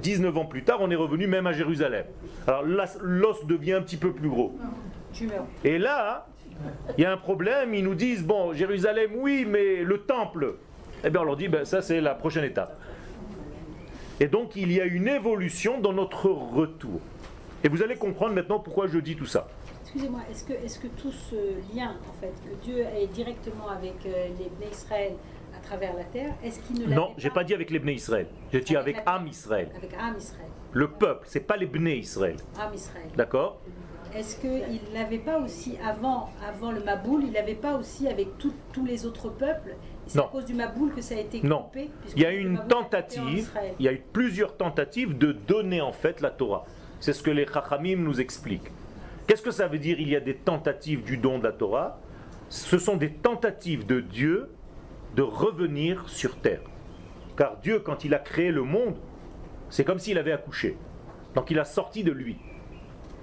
19 0.00 0.36
ans 0.38 0.46
plus 0.46 0.64
tard, 0.64 0.78
on 0.80 0.90
est 0.90 0.96
revenu 0.96 1.26
même 1.26 1.46
à 1.46 1.52
Jérusalem. 1.52 2.06
Alors 2.46 2.62
l'os 2.64 3.46
devient 3.46 3.74
un 3.74 3.82
petit 3.82 3.98
peu 3.98 4.12
plus 4.12 4.28
gros. 4.28 4.56
Et 5.62 5.78
là, 5.78 6.26
il 6.96 7.02
y 7.02 7.04
a 7.04 7.12
un 7.12 7.16
problème, 7.16 7.74
ils 7.74 7.84
nous 7.84 7.94
disent, 7.94 8.24
bon, 8.24 8.52
Jérusalem, 8.52 9.10
oui, 9.16 9.46
mais 9.46 9.82
le 9.82 9.98
temple. 9.98 10.56
Eh 11.04 11.10
bien, 11.10 11.20
on 11.20 11.24
leur 11.24 11.36
dit, 11.36 11.48
ben, 11.48 11.64
ça, 11.64 11.82
c'est 11.82 12.00
la 12.00 12.14
prochaine 12.14 12.44
étape. 12.44 12.80
Et 14.20 14.26
donc, 14.26 14.56
il 14.56 14.72
y 14.72 14.80
a 14.80 14.84
une 14.84 15.08
évolution 15.08 15.80
dans 15.80 15.92
notre 15.92 16.26
retour. 16.26 17.00
Et 17.62 17.68
vous 17.68 17.82
allez 17.82 17.96
comprendre 17.96 18.34
maintenant 18.34 18.60
pourquoi 18.60 18.86
je 18.86 18.98
dis 18.98 19.16
tout 19.16 19.26
ça. 19.26 19.48
Excusez-moi, 19.82 20.20
est-ce 20.30 20.44
que, 20.44 20.52
est 20.52 20.82
que 20.82 20.88
tout 21.00 21.12
ce 21.12 21.36
lien, 21.74 21.96
en 22.08 22.20
fait, 22.20 22.32
que 22.44 22.64
Dieu 22.64 22.78
est 22.78 23.06
directement 23.08 23.68
avec 23.68 23.94
euh, 24.06 24.28
les 24.60 24.68
Israël 24.70 25.12
travers 25.64 25.94
la 25.94 26.04
terre, 26.04 26.34
est-ce 26.42 26.60
qu'il 26.60 26.88
ne 26.88 26.94
Non, 26.94 27.12
j'ai 27.16 27.30
pas 27.30 27.44
dit 27.44 27.54
avec 27.54 27.70
les 27.70 27.78
Bnei 27.78 27.94
Israël. 27.94 28.26
J'ai 28.52 28.60
dit 28.60 28.76
avec, 28.76 29.02
Am 29.06 29.26
Israël. 29.26 29.68
Avec 29.76 29.94
Am 29.94 30.14
Israël. 30.16 30.48
Le 30.72 30.88
peuple, 30.88 31.26
c'est 31.28 31.46
pas 31.46 31.56
les 31.56 31.66
Bnei 31.66 31.98
Israël. 31.98 32.36
Am 32.58 32.72
Israël. 32.74 33.08
D'accord 33.16 33.60
est-ce 34.14 34.36
qu'il 34.36 34.92
n'avait 34.92 35.18
pas 35.18 35.40
aussi, 35.40 35.76
avant, 35.84 36.30
avant 36.48 36.70
le 36.70 36.84
Maboul, 36.84 37.24
il 37.24 37.32
n'avait 37.32 37.56
pas 37.56 37.74
aussi 37.76 38.06
avec 38.06 38.28
tous 38.38 38.84
les 38.84 39.06
autres 39.06 39.28
peuples? 39.28 39.74
C'est 40.06 40.20
à 40.20 40.22
cause 40.22 40.44
du 40.44 40.54
Maboul 40.54 40.92
que 40.94 41.00
ça 41.00 41.16
a 41.16 41.18
été 41.18 41.40
coupé 41.40 41.48
Non. 41.48 41.70
Il 42.14 42.22
y 42.22 42.26
a 42.26 42.32
eu 42.32 42.38
une 42.38 42.60
tentative, 42.68 43.50
il 43.80 43.84
y 43.84 43.88
a 43.88 43.92
eu 43.92 44.02
plusieurs 44.12 44.56
tentatives 44.56 45.18
de 45.18 45.32
donner 45.32 45.80
en 45.80 45.92
fait 45.92 46.20
la 46.20 46.30
Torah. 46.30 46.64
C'est 47.00 47.12
ce 47.12 47.24
que 47.24 47.30
les 47.30 47.44
Chachamim 47.46 47.96
nous 47.96 48.20
expliquent. 48.20 48.70
Qu'est-ce 49.26 49.42
que 49.42 49.50
ça 49.50 49.66
veut 49.66 49.78
dire 49.78 49.98
il 49.98 50.08
y 50.08 50.16
a 50.16 50.20
des 50.20 50.36
tentatives 50.36 51.02
du 51.02 51.16
don 51.16 51.38
de 51.38 51.44
la 51.44 51.52
Torah? 51.52 51.98
Ce 52.50 52.78
sont 52.78 52.96
des 52.96 53.10
tentatives 53.10 53.84
de 53.84 54.00
Dieu 54.00 54.50
de 55.14 55.22
revenir 55.22 56.08
sur 56.08 56.36
terre. 56.36 56.62
Car 57.36 57.58
Dieu, 57.58 57.80
quand 57.80 58.04
il 58.04 58.14
a 58.14 58.18
créé 58.18 58.50
le 58.50 58.62
monde, 58.62 58.96
c'est 59.70 59.84
comme 59.84 59.98
s'il 59.98 60.18
avait 60.18 60.32
accouché. 60.32 60.76
Donc 61.34 61.50
il 61.50 61.58
a 61.58 61.64
sorti 61.64 62.04
de 62.04 62.12
lui. 62.12 62.36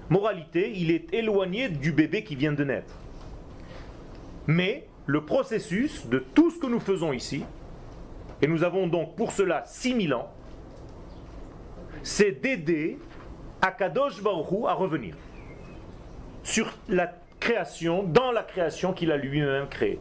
Moralité, 0.10 0.74
il 0.76 0.92
est 0.92 1.14
éloigné 1.14 1.70
du 1.70 1.92
bébé 1.92 2.24
qui 2.24 2.36
vient 2.36 2.52
de 2.52 2.64
naître. 2.64 2.94
Mais 4.48 4.88
le 5.06 5.24
processus 5.24 6.08
de 6.08 6.20
tout 6.20 6.52
ce 6.52 6.60
que 6.60 6.68
nous 6.68 6.80
faisons 6.80 7.14
ici, 7.14 7.46
et 8.42 8.48
nous 8.48 8.64
avons 8.64 8.88
donc 8.88 9.16
pour 9.16 9.32
cela 9.32 9.64
6000 9.66 10.14
ans, 10.14 10.34
c'est 12.04 12.32
d'aider 12.32 12.98
Akadosh 13.62 14.22
Baruch 14.22 14.66
à 14.68 14.74
revenir 14.74 15.16
sur 16.44 16.74
la 16.90 17.14
création, 17.40 18.04
dans 18.04 18.32
la 18.32 18.44
création 18.44 18.94
qu'il 18.94 19.12
a 19.12 19.18
lui-même 19.18 19.68
créée. 19.68 20.00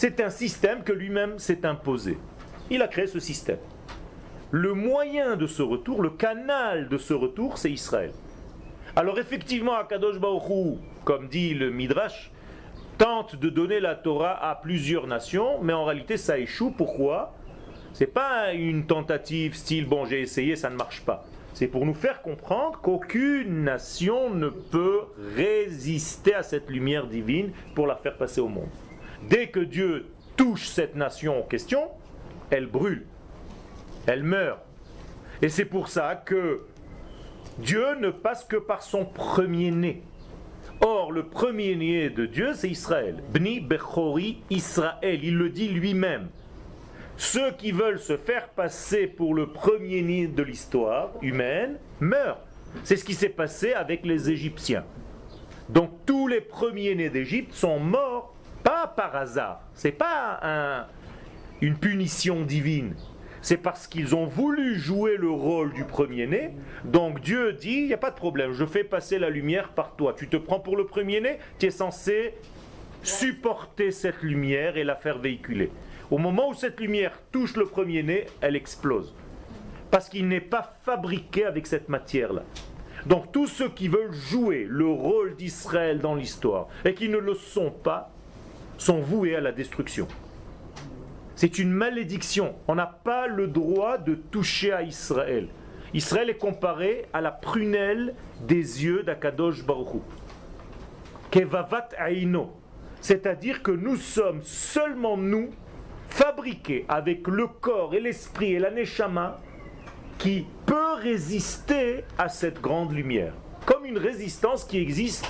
C'est 0.00 0.22
un 0.22 0.30
système 0.30 0.82
que 0.82 0.94
lui-même 0.94 1.38
s'est 1.38 1.66
imposé. 1.66 2.16
Il 2.70 2.80
a 2.80 2.88
créé 2.88 3.06
ce 3.06 3.20
système. 3.20 3.58
Le 4.50 4.72
moyen 4.72 5.36
de 5.36 5.46
ce 5.46 5.60
retour, 5.60 6.00
le 6.00 6.08
canal 6.08 6.88
de 6.88 6.96
ce 6.96 7.12
retour, 7.12 7.58
c'est 7.58 7.70
Israël. 7.70 8.12
Alors 8.96 9.18
effectivement, 9.18 9.74
Akadosh 9.74 10.18
Baruch 10.18 10.78
comme 11.04 11.28
dit 11.28 11.52
le 11.52 11.70
Midrash, 11.70 12.30
tente 12.96 13.36
de 13.36 13.50
donner 13.50 13.78
la 13.78 13.94
Torah 13.94 14.42
à 14.42 14.54
plusieurs 14.54 15.06
nations, 15.06 15.62
mais 15.62 15.74
en 15.74 15.84
réalité 15.84 16.16
ça 16.16 16.38
échoue. 16.38 16.70
Pourquoi? 16.70 17.34
C'est 17.92 18.06
pas 18.06 18.54
une 18.54 18.86
tentative 18.86 19.54
style 19.54 19.86
bon 19.86 20.06
j'ai 20.06 20.22
essayé, 20.22 20.56
ça 20.56 20.70
ne 20.70 20.76
marche 20.76 21.02
pas. 21.04 21.26
C'est 21.52 21.68
pour 21.68 21.84
nous 21.84 21.92
faire 21.92 22.22
comprendre 22.22 22.80
qu'aucune 22.80 23.64
nation 23.64 24.30
ne 24.30 24.48
peut 24.48 25.02
résister 25.36 26.32
à 26.32 26.42
cette 26.42 26.70
lumière 26.70 27.06
divine 27.06 27.52
pour 27.74 27.86
la 27.86 27.96
faire 27.96 28.16
passer 28.16 28.40
au 28.40 28.48
monde. 28.48 28.70
Dès 29.28 29.48
que 29.48 29.60
Dieu 29.60 30.06
touche 30.36 30.68
cette 30.68 30.96
nation 30.96 31.40
en 31.40 31.42
question, 31.42 31.88
elle 32.50 32.66
brûle, 32.66 33.06
elle 34.06 34.22
meurt. 34.22 34.60
Et 35.42 35.48
c'est 35.48 35.64
pour 35.64 35.88
ça 35.88 36.16
que 36.16 36.62
Dieu 37.58 37.94
ne 38.00 38.10
passe 38.10 38.44
que 38.44 38.56
par 38.56 38.82
son 38.82 39.04
premier-né. 39.04 40.02
Or, 40.80 41.12
le 41.12 41.26
premier-né 41.26 42.08
de 42.08 42.24
Dieu, 42.24 42.52
c'est 42.54 42.70
Israël. 42.70 43.22
Bni 43.32 43.60
Bechori 43.60 44.42
Israël. 44.48 45.20
Il 45.22 45.36
le 45.36 45.50
dit 45.50 45.68
lui-même. 45.68 46.28
Ceux 47.18 47.50
qui 47.52 47.70
veulent 47.70 47.98
se 47.98 48.16
faire 48.16 48.48
passer 48.48 49.06
pour 49.06 49.34
le 49.34 49.48
premier-né 49.48 50.26
de 50.26 50.42
l'histoire 50.42 51.10
humaine 51.20 51.76
meurent. 52.00 52.40
C'est 52.82 52.96
ce 52.96 53.04
qui 53.04 53.12
s'est 53.12 53.28
passé 53.28 53.74
avec 53.74 54.06
les 54.06 54.30
Égyptiens. 54.30 54.84
Donc 55.68 55.90
tous 56.06 56.28
les 56.28 56.40
premiers-nés 56.40 57.10
d'Égypte 57.10 57.52
sont 57.52 57.78
morts, 57.78 58.34
pas 58.62 58.86
par 58.86 59.14
hasard. 59.16 59.60
C'est 59.74 59.92
pas 59.92 60.86
une 61.60 61.76
punition 61.76 62.42
divine 62.42 62.94
c'est 63.42 63.56
parce 63.56 63.86
qu'ils 63.86 64.14
ont 64.14 64.26
voulu 64.26 64.78
jouer 64.78 65.16
le 65.16 65.30
rôle 65.30 65.72
du 65.72 65.84
premier-né. 65.84 66.54
Donc 66.84 67.20
Dieu 67.20 67.52
dit, 67.52 67.72
il 67.72 67.86
n'y 67.86 67.94
a 67.94 67.98
pas 67.98 68.10
de 68.10 68.16
problème, 68.16 68.52
je 68.52 68.64
fais 68.64 68.84
passer 68.84 69.18
la 69.18 69.30
lumière 69.30 69.70
par 69.70 69.96
toi. 69.96 70.14
Tu 70.16 70.28
te 70.28 70.36
prends 70.36 70.60
pour 70.60 70.76
le 70.76 70.86
premier-né, 70.86 71.38
tu 71.58 71.66
es 71.66 71.70
censé 71.70 72.34
supporter 73.02 73.92
cette 73.92 74.22
lumière 74.22 74.76
et 74.76 74.84
la 74.84 74.94
faire 74.94 75.18
véhiculer. 75.18 75.70
Au 76.10 76.18
moment 76.18 76.50
où 76.50 76.54
cette 76.54 76.80
lumière 76.80 77.18
touche 77.32 77.56
le 77.56 77.64
premier-né, 77.64 78.26
elle 78.40 78.56
explose. 78.56 79.14
Parce 79.90 80.08
qu'il 80.08 80.28
n'est 80.28 80.40
pas 80.40 80.76
fabriqué 80.84 81.44
avec 81.44 81.66
cette 81.66 81.88
matière-là. 81.88 82.42
Donc 83.06 83.32
tous 83.32 83.46
ceux 83.46 83.70
qui 83.70 83.88
veulent 83.88 84.12
jouer 84.12 84.66
le 84.68 84.86
rôle 84.86 85.34
d'Israël 85.36 86.00
dans 86.00 86.14
l'histoire 86.14 86.68
et 86.84 86.92
qui 86.92 87.08
ne 87.08 87.16
le 87.16 87.34
sont 87.34 87.70
pas, 87.70 88.12
sont 88.80 89.00
voués 89.00 89.36
à 89.36 89.40
la 89.40 89.52
destruction. 89.52 90.08
C'est 91.36 91.58
une 91.58 91.70
malédiction. 91.70 92.54
On 92.66 92.74
n'a 92.74 92.86
pas 92.86 93.26
le 93.26 93.46
droit 93.46 93.98
de 93.98 94.14
toucher 94.14 94.72
à 94.72 94.82
Israël. 94.82 95.48
Israël 95.92 96.30
est 96.30 96.38
comparé 96.38 97.06
à 97.12 97.20
la 97.20 97.30
prunelle 97.30 98.14
des 98.46 98.84
yeux 98.84 99.02
d'Akadosh 99.02 99.64
Baruch 99.64 100.02
Kevavat 101.30 101.90
Aino. 101.98 102.56
C'est-à-dire 103.00 103.62
que 103.62 103.70
nous 103.70 103.96
sommes 103.96 104.42
seulement 104.42 105.16
nous, 105.16 105.50
fabriqués 106.08 106.86
avec 106.88 107.28
le 107.28 107.46
corps 107.48 107.94
et 107.94 108.00
l'esprit 108.00 108.54
et 108.54 108.58
la 108.58 108.70
neshama, 108.70 109.38
qui 110.18 110.46
peut 110.66 110.94
résister 110.94 112.04
à 112.18 112.28
cette 112.28 112.60
grande 112.60 112.92
lumière, 112.92 113.34
comme 113.66 113.84
une 113.84 113.98
résistance 113.98 114.64
qui 114.64 114.78
existe 114.78 115.26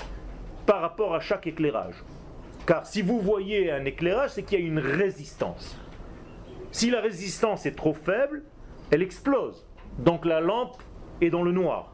par 0.67 0.81
rapport 0.81 1.15
à 1.15 1.21
chaque 1.21 1.47
éclairage. 1.47 2.03
Car 2.71 2.87
si 2.87 3.03
vous 3.03 3.19
voyez 3.19 3.73
un 3.73 3.85
éclairage, 3.85 4.31
c'est 4.31 4.45
qu'il 4.45 4.61
y 4.61 4.63
a 4.63 4.65
une 4.65 4.79
résistance. 4.79 5.77
Si 6.71 6.89
la 6.89 7.01
résistance 7.01 7.67
est 7.67 7.75
trop 7.75 7.95
faible, 7.95 8.45
elle 8.93 9.03
explose. 9.03 9.67
Donc 9.99 10.25
la 10.25 10.39
lampe 10.39 10.81
est 11.21 11.31
dans 11.31 11.43
le 11.43 11.51
noir. 11.51 11.93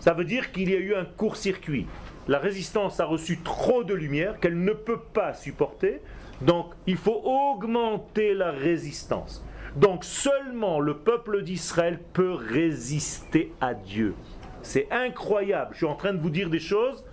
Ça 0.00 0.12
veut 0.12 0.24
dire 0.24 0.50
qu'il 0.50 0.70
y 0.70 0.74
a 0.74 0.78
eu 0.78 0.96
un 0.96 1.04
court-circuit. 1.04 1.86
La 2.26 2.40
résistance 2.40 2.98
a 2.98 3.04
reçu 3.04 3.38
trop 3.44 3.84
de 3.84 3.94
lumière 3.94 4.40
qu'elle 4.40 4.60
ne 4.60 4.72
peut 4.72 4.98
pas 4.98 5.34
supporter. 5.34 6.00
Donc 6.40 6.72
il 6.88 6.96
faut 6.96 7.22
augmenter 7.22 8.34
la 8.34 8.50
résistance. 8.50 9.44
Donc 9.76 10.02
seulement 10.02 10.80
le 10.80 10.96
peuple 10.96 11.44
d'Israël 11.44 12.00
peut 12.12 12.32
résister 12.32 13.52
à 13.60 13.74
Dieu. 13.74 14.16
C'est 14.62 14.88
incroyable. 14.90 15.70
Je 15.74 15.76
suis 15.76 15.86
en 15.86 15.94
train 15.94 16.12
de 16.12 16.20
vous 16.20 16.30
dire 16.30 16.50
des 16.50 16.58
choses 16.58 17.04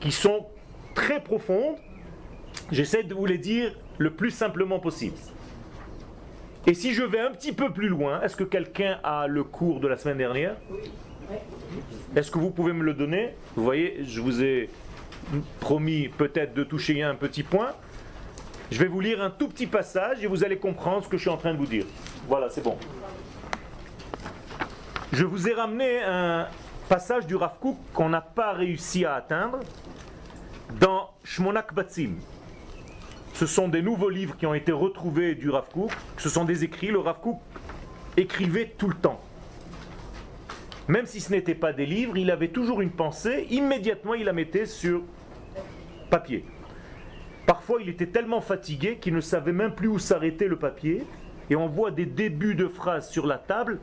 qui 0.00 0.10
sont 0.10 0.46
très 0.94 1.20
profondes. 1.20 1.76
J'essaie 2.70 3.02
de 3.02 3.14
vous 3.14 3.26
les 3.26 3.38
dire 3.38 3.74
le 3.98 4.10
plus 4.10 4.30
simplement 4.30 4.78
possible. 4.78 5.16
Et 6.66 6.74
si 6.74 6.94
je 6.94 7.02
vais 7.02 7.20
un 7.20 7.32
petit 7.32 7.52
peu 7.52 7.72
plus 7.72 7.88
loin, 7.88 8.20
est-ce 8.22 8.36
que 8.36 8.44
quelqu'un 8.44 8.98
a 9.02 9.26
le 9.26 9.42
cours 9.42 9.80
de 9.80 9.88
la 9.88 9.96
semaine 9.96 10.18
dernière? 10.18 10.56
Est-ce 12.14 12.30
que 12.30 12.38
vous 12.38 12.50
pouvez 12.50 12.72
me 12.72 12.84
le 12.84 12.94
donner? 12.94 13.34
Vous 13.56 13.64
voyez, 13.64 14.04
je 14.04 14.20
vous 14.20 14.42
ai 14.42 14.70
promis 15.60 16.08
peut-être 16.08 16.54
de 16.54 16.62
toucher 16.62 17.02
un 17.02 17.14
petit 17.14 17.42
point. 17.42 17.72
Je 18.70 18.78
vais 18.78 18.86
vous 18.86 19.00
lire 19.00 19.20
un 19.22 19.30
tout 19.30 19.48
petit 19.48 19.66
passage 19.66 20.22
et 20.22 20.26
vous 20.26 20.44
allez 20.44 20.56
comprendre 20.56 21.04
ce 21.04 21.08
que 21.08 21.16
je 21.16 21.22
suis 21.22 21.30
en 21.30 21.36
train 21.36 21.52
de 21.52 21.58
vous 21.58 21.66
dire. 21.66 21.84
Voilà, 22.28 22.48
c'est 22.48 22.62
bon. 22.62 22.76
Je 25.12 25.24
vous 25.24 25.48
ai 25.48 25.52
ramené 25.52 26.02
un 26.02 26.46
passage 26.88 27.26
du 27.26 27.36
Rav 27.36 27.52
qu'on 27.92 28.08
n'a 28.08 28.20
pas 28.20 28.52
réussi 28.52 29.04
à 29.04 29.14
atteindre 29.14 29.60
dans 30.80 31.10
Shmonak 31.24 31.74
Batsim. 31.74 32.14
Ce 33.34 33.46
sont 33.46 33.68
des 33.68 33.82
nouveaux 33.82 34.10
livres 34.10 34.36
qui 34.36 34.46
ont 34.46 34.54
été 34.54 34.72
retrouvés 34.72 35.34
du 35.34 35.50
Rav 35.50 35.64
Ce 36.18 36.28
sont 36.28 36.44
des 36.44 36.64
écrits. 36.64 36.88
Le 36.88 36.98
Rav 36.98 37.18
écrivait 38.16 38.74
tout 38.76 38.88
le 38.88 38.94
temps. 38.94 39.20
Même 40.88 41.06
si 41.06 41.20
ce 41.20 41.30
n'était 41.30 41.54
pas 41.54 41.72
des 41.72 41.86
livres, 41.86 42.16
il 42.16 42.30
avait 42.30 42.48
toujours 42.48 42.80
une 42.80 42.90
pensée. 42.90 43.46
Immédiatement, 43.50 44.14
il 44.14 44.24
la 44.24 44.32
mettait 44.32 44.66
sur 44.66 45.02
papier. 46.10 46.44
Parfois, 47.46 47.80
il 47.80 47.88
était 47.88 48.06
tellement 48.06 48.40
fatigué 48.40 48.98
qu'il 49.00 49.14
ne 49.14 49.20
savait 49.20 49.52
même 49.52 49.74
plus 49.74 49.88
où 49.88 49.98
s'arrêter 49.98 50.48
le 50.48 50.56
papier. 50.56 51.04
Et 51.50 51.56
on 51.56 51.68
voit 51.68 51.90
des 51.90 52.06
débuts 52.06 52.54
de 52.54 52.68
phrases 52.68 53.10
sur 53.10 53.26
la 53.26 53.38
table. 53.38 53.80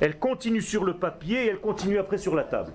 Elle 0.00 0.18
continue 0.18 0.62
sur 0.62 0.84
le 0.84 0.94
papier 0.94 1.44
et 1.44 1.48
elle 1.48 1.60
continue 1.60 1.98
après 1.98 2.18
sur 2.18 2.34
la 2.34 2.44
table. 2.44 2.72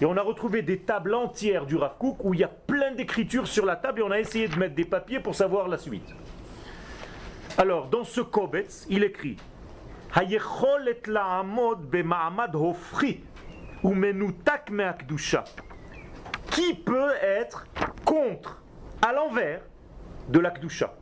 Et 0.00 0.04
on 0.04 0.16
a 0.16 0.22
retrouvé 0.22 0.62
des 0.62 0.78
tables 0.78 1.14
entières 1.14 1.66
du 1.66 1.76
Rav 1.76 1.94
où 2.00 2.34
il 2.34 2.40
y 2.40 2.44
a 2.44 2.48
plein 2.48 2.92
d'écritures 2.92 3.46
sur 3.46 3.64
la 3.64 3.76
table 3.76 4.00
et 4.00 4.02
on 4.02 4.10
a 4.10 4.18
essayé 4.18 4.48
de 4.48 4.56
mettre 4.56 4.74
des 4.74 4.84
papiers 4.84 5.20
pour 5.20 5.34
savoir 5.34 5.68
la 5.68 5.78
suite. 5.78 6.14
Alors, 7.56 7.86
dans 7.86 8.02
ce 8.02 8.20
Kobetz, 8.20 8.86
il 8.90 9.04
écrit 9.04 9.36
Qui 16.50 16.74
peut 16.74 17.12
être 17.22 17.66
contre 18.04 18.62
à 19.00 19.12
l'envers 19.12 19.60
de 20.28 20.40
l'Akdusha? 20.40 20.94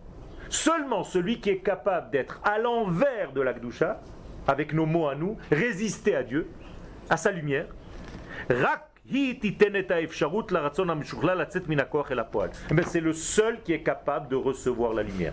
Seulement 0.50 1.02
celui 1.02 1.40
qui 1.40 1.48
est 1.48 1.60
capable 1.60 2.10
d'être 2.10 2.40
à 2.44 2.58
l'envers 2.58 3.32
de 3.32 3.40
l'Akdusha, 3.40 4.02
avec 4.46 4.74
nos 4.74 4.84
mots 4.84 5.08
à 5.08 5.14
nous, 5.14 5.38
résister 5.50 6.14
à 6.14 6.22
Dieu, 6.22 6.50
à 7.08 7.16
sa 7.16 7.30
lumière, 7.30 7.66
eh 12.70 12.74
ben, 12.74 12.84
c'est 12.84 13.00
le 13.00 13.12
seul 13.12 13.60
qui 13.62 13.72
est 13.72 13.82
capable 13.82 14.28
de 14.28 14.36
recevoir 14.36 14.94
la 14.94 15.02
lumière. 15.02 15.32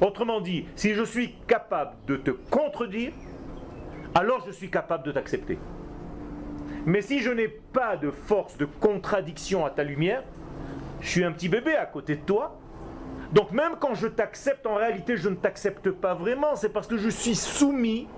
Autrement 0.00 0.40
dit, 0.40 0.66
si 0.76 0.94
je 0.94 1.02
suis 1.02 1.34
capable 1.46 1.92
de 2.06 2.16
te 2.16 2.30
contredire, 2.30 3.12
alors 4.14 4.44
je 4.46 4.52
suis 4.52 4.70
capable 4.70 5.04
de 5.04 5.12
t'accepter. 5.12 5.58
Mais 6.86 7.02
si 7.02 7.20
je 7.20 7.30
n'ai 7.30 7.48
pas 7.48 7.96
de 7.96 8.10
force 8.10 8.56
de 8.56 8.64
contradiction 8.64 9.66
à 9.66 9.70
ta 9.70 9.82
lumière, 9.82 10.22
je 11.00 11.08
suis 11.08 11.24
un 11.24 11.32
petit 11.32 11.48
bébé 11.48 11.74
à 11.74 11.86
côté 11.86 12.16
de 12.16 12.22
toi. 12.22 12.58
Donc 13.32 13.50
même 13.52 13.72
quand 13.78 13.94
je 13.94 14.06
t'accepte, 14.06 14.66
en 14.66 14.76
réalité, 14.76 15.16
je 15.16 15.28
ne 15.28 15.34
t'accepte 15.34 15.90
pas 15.90 16.14
vraiment. 16.14 16.56
C'est 16.56 16.70
parce 16.70 16.86
que 16.86 16.96
je 16.96 17.08
suis 17.08 17.34
soumis 17.34 18.08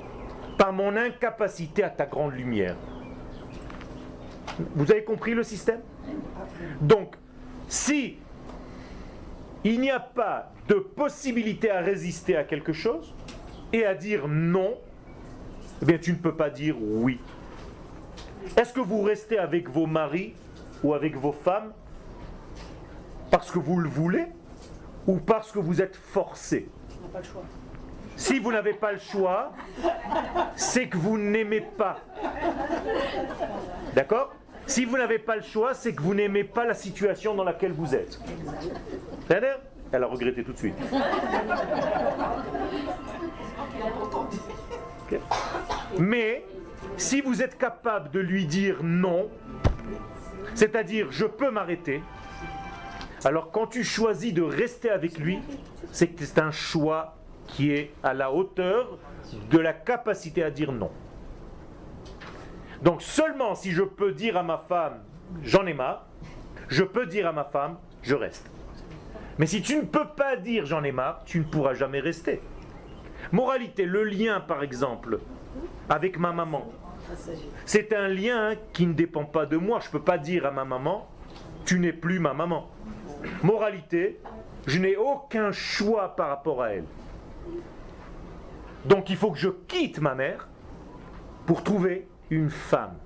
par 0.59 0.73
mon 0.73 0.97
incapacité 0.97 1.83
à 1.83 1.91
ta 1.91 2.07
grande 2.07 2.35
lumière. 2.35 2.77
Vous 4.75 4.91
avez 4.91 5.05
compris 5.05 5.35
le 5.35 5.43
système? 5.43 5.81
Donc, 6.81 7.17
si 7.69 8.17
il 9.65 9.81
n'y 9.81 9.91
a 9.91 10.01
pas 10.01 10.53
de 10.69 10.75
possibilité 10.75 11.71
à 11.71 11.81
résister 11.81 12.37
à 12.37 12.45
quelque 12.45 12.73
chose 12.73 13.15
et 13.73 13.85
à 13.85 13.95
dire 13.95 14.27
non, 14.27 14.79
eh 15.83 15.85
bien 15.85 15.99
tu 15.99 16.13
ne 16.13 16.17
peux 16.17 16.35
pas 16.35 16.51
dire 16.51 16.77
oui. 16.81 17.21
Est-ce 18.57 18.73
que 18.73 18.81
vous 18.81 19.03
restez 19.03 19.39
avec 19.39 19.69
vos 19.69 19.87
maris 19.87 20.35
ou 20.83 20.95
avec 20.95 21.17
vos 21.17 21.33
femmes 21.33 21.73
parce 23.31 23.51
que 23.51 23.59
vous 23.59 23.79
le 23.79 23.89
voulez 23.89 24.27
ou 25.07 25.19
parce 25.19 25.53
que 25.53 25.59
vous 25.59 25.81
êtes 25.83 25.97
forcé? 25.97 26.69
Si 28.21 28.39
vous 28.39 28.53
n'avez 28.53 28.75
pas 28.75 28.93
le 28.93 28.99
choix, 28.99 29.53
c'est 30.55 30.89
que 30.89 30.99
vous 30.99 31.17
n'aimez 31.17 31.63
pas. 31.63 32.01
D'accord? 33.95 34.35
Si 34.67 34.85
vous 34.85 34.99
n'avez 34.99 35.19
pas 35.19 35.37
le 35.37 35.43
choix, 35.43 35.73
c'est 35.73 35.95
que 35.95 36.03
vous 36.03 36.13
n'aimez 36.13 36.45
pas 36.45 36.67
la 36.67 36.75
situation 36.75 37.35
dans 37.35 37.45
laquelle 37.45 37.73
vous 37.73 37.95
êtes. 37.95 38.21
Elle 39.31 40.05
a 40.05 40.07
regretté 40.07 40.45
tout 40.45 40.53
de 40.53 40.59
suite. 40.59 40.75
Mais 45.99 46.45
si 46.99 47.23
vous 47.23 47.43
êtes 47.43 47.57
capable 47.57 48.11
de 48.11 48.21
lui 48.21 48.45
dire 48.45 48.81
non, 48.83 49.31
c'est-à-dire 50.55 51.11
je 51.11 51.25
peux 51.25 51.51
m'arrêter, 51.51 52.03
alors 53.25 53.51
quand 53.51 53.67
tu 53.67 53.83
choisis 53.83 54.35
de 54.35 54.43
rester 54.43 54.91
avec 54.91 55.17
lui, 55.19 55.41
c'est 55.91 56.09
que 56.09 56.23
c'est 56.23 56.39
un 56.39 56.53
choix 56.53 57.17
qui 57.53 57.73
est 57.73 57.93
à 58.03 58.15
la 58.15 58.33
hauteur 58.33 58.99
de 59.51 59.59
la 59.59 59.73
capacité 59.73 60.43
à 60.43 60.51
dire 60.51 60.73
non. 60.73 60.91
Donc 62.83 63.03
seulement 63.03 63.55
si 63.55 63.73
je 63.73 63.83
peux 63.83 64.13
dire 64.13 64.37
à 64.37 64.43
ma 64.43 64.59
femme, 64.59 65.03
j'en 65.43 65.67
ai 65.67 65.75
marre, 65.75 66.07
je 66.69 66.83
peux 66.83 67.07
dire 67.07 67.27
à 67.27 67.33
ma 67.33 67.45
femme, 67.45 67.77
je 68.03 68.15
reste. 68.15 68.51
Mais 69.39 69.47
si 69.47 69.63
tu 69.63 69.77
ne 69.77 69.83
peux 69.83 70.09
pas 70.17 70.37
dire 70.37 70.67
j'en 70.67 70.83
ai 70.83 70.93
marre, 70.93 71.23
tu 71.25 71.39
ne 71.39 71.45
pourras 71.45 71.75
jamais 71.75 72.01
rester. 72.01 72.41
Moralité, 73.33 73.85
le 73.85 74.05
lien 74.05 74.41
par 74.41 74.63
exemple 74.63 75.19
avec 75.89 76.19
ma 76.19 76.33
maman, 76.33 76.71
c'est 77.65 77.93
un 77.93 78.09
lien 78.09 78.55
qui 78.73 78.87
ne 78.87 78.93
dépend 78.93 79.25
pas 79.25 79.47
de 79.47 79.57
moi. 79.57 79.81
Je 79.81 79.89
ne 79.89 79.93
peux 79.93 80.03
pas 80.03 80.19
dire 80.19 80.47
à 80.47 80.51
ma 80.51 80.65
maman, 80.65 81.09
tu 81.65 81.79
n'es 81.79 81.93
plus 81.93 82.19
ma 82.19 82.33
maman. 82.33 82.71
Moralité, 83.43 84.21
je 84.67 84.79
n'ai 84.79 84.97
aucun 84.97 85.53
choix 85.53 86.15
par 86.17 86.29
rapport 86.29 86.63
à 86.63 86.71
elle. 86.71 86.85
Donc 88.85 89.11
il 89.11 89.17
faut 89.17 89.31
que 89.31 89.39
je 89.39 89.49
quitte 89.49 90.01
ma 90.01 90.15
mère 90.15 90.49
pour 91.47 91.63
trouver 91.63 92.09
une 92.31 92.51
femme. 92.51 92.97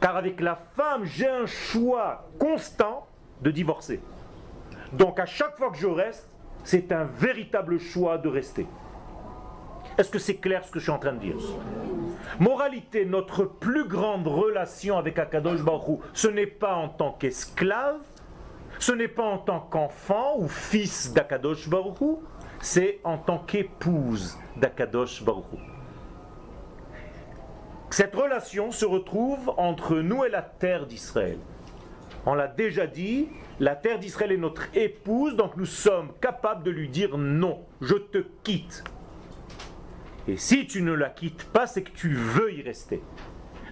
Car 0.00 0.16
avec 0.16 0.40
la 0.40 0.56
femme, 0.56 1.04
j'ai 1.04 1.28
un 1.28 1.46
choix 1.46 2.28
constant 2.38 3.06
de 3.40 3.50
divorcer. 3.50 4.00
Donc 4.92 5.20
à 5.20 5.26
chaque 5.26 5.56
fois 5.56 5.70
que 5.70 5.78
je 5.78 5.86
reste, 5.86 6.28
c'est 6.64 6.92
un 6.92 7.04
véritable 7.04 7.78
choix 7.78 8.18
de 8.18 8.28
rester. 8.28 8.66
Est-ce 9.98 10.10
que 10.10 10.18
c'est 10.18 10.36
clair 10.36 10.64
ce 10.64 10.70
que 10.70 10.78
je 10.78 10.84
suis 10.84 10.92
en 10.92 10.98
train 10.98 11.12
de 11.12 11.18
dire? 11.18 11.36
Moralité, 12.38 13.04
notre 13.04 13.44
plus 13.44 13.86
grande 13.86 14.26
relation 14.26 14.96
avec 14.96 15.18
Akadosh 15.18 15.62
Baruch 15.62 16.00
ce 16.14 16.28
n'est 16.28 16.46
pas 16.46 16.74
en 16.74 16.88
tant 16.88 17.12
qu'esclave, 17.12 18.00
ce 18.78 18.92
n'est 18.92 19.08
pas 19.08 19.24
en 19.24 19.38
tant 19.38 19.60
qu'enfant 19.60 20.38
ou 20.38 20.48
fils 20.48 21.12
d'Akadosh 21.12 21.68
Baruchou, 21.68 22.22
c'est 22.62 23.00
en 23.02 23.18
tant 23.18 23.40
qu'épouse 23.40 24.38
d'Akadosh 24.56 25.22
Baruchou. 25.24 25.58
Cette 27.90 28.14
relation 28.14 28.70
se 28.70 28.86
retrouve 28.86 29.52
entre 29.58 29.96
nous 29.96 30.24
et 30.24 30.30
la 30.30 30.42
terre 30.42 30.86
d'Israël. 30.86 31.38
On 32.24 32.34
l'a 32.34 32.46
déjà 32.46 32.86
dit, 32.86 33.28
la 33.58 33.74
terre 33.74 33.98
d'Israël 33.98 34.30
est 34.30 34.36
notre 34.36 34.74
épouse, 34.74 35.34
donc 35.36 35.56
nous 35.56 35.66
sommes 35.66 36.12
capables 36.20 36.62
de 36.62 36.70
lui 36.70 36.88
dire 36.88 37.18
non, 37.18 37.66
je 37.80 37.96
te 37.96 38.24
quitte. 38.44 38.84
Et 40.28 40.36
si 40.36 40.68
tu 40.68 40.82
ne 40.82 40.92
la 40.92 41.10
quittes 41.10 41.44
pas, 41.44 41.66
c'est 41.66 41.82
que 41.82 41.90
tu 41.90 42.14
veux 42.14 42.54
y 42.54 42.62
rester. 42.62 43.02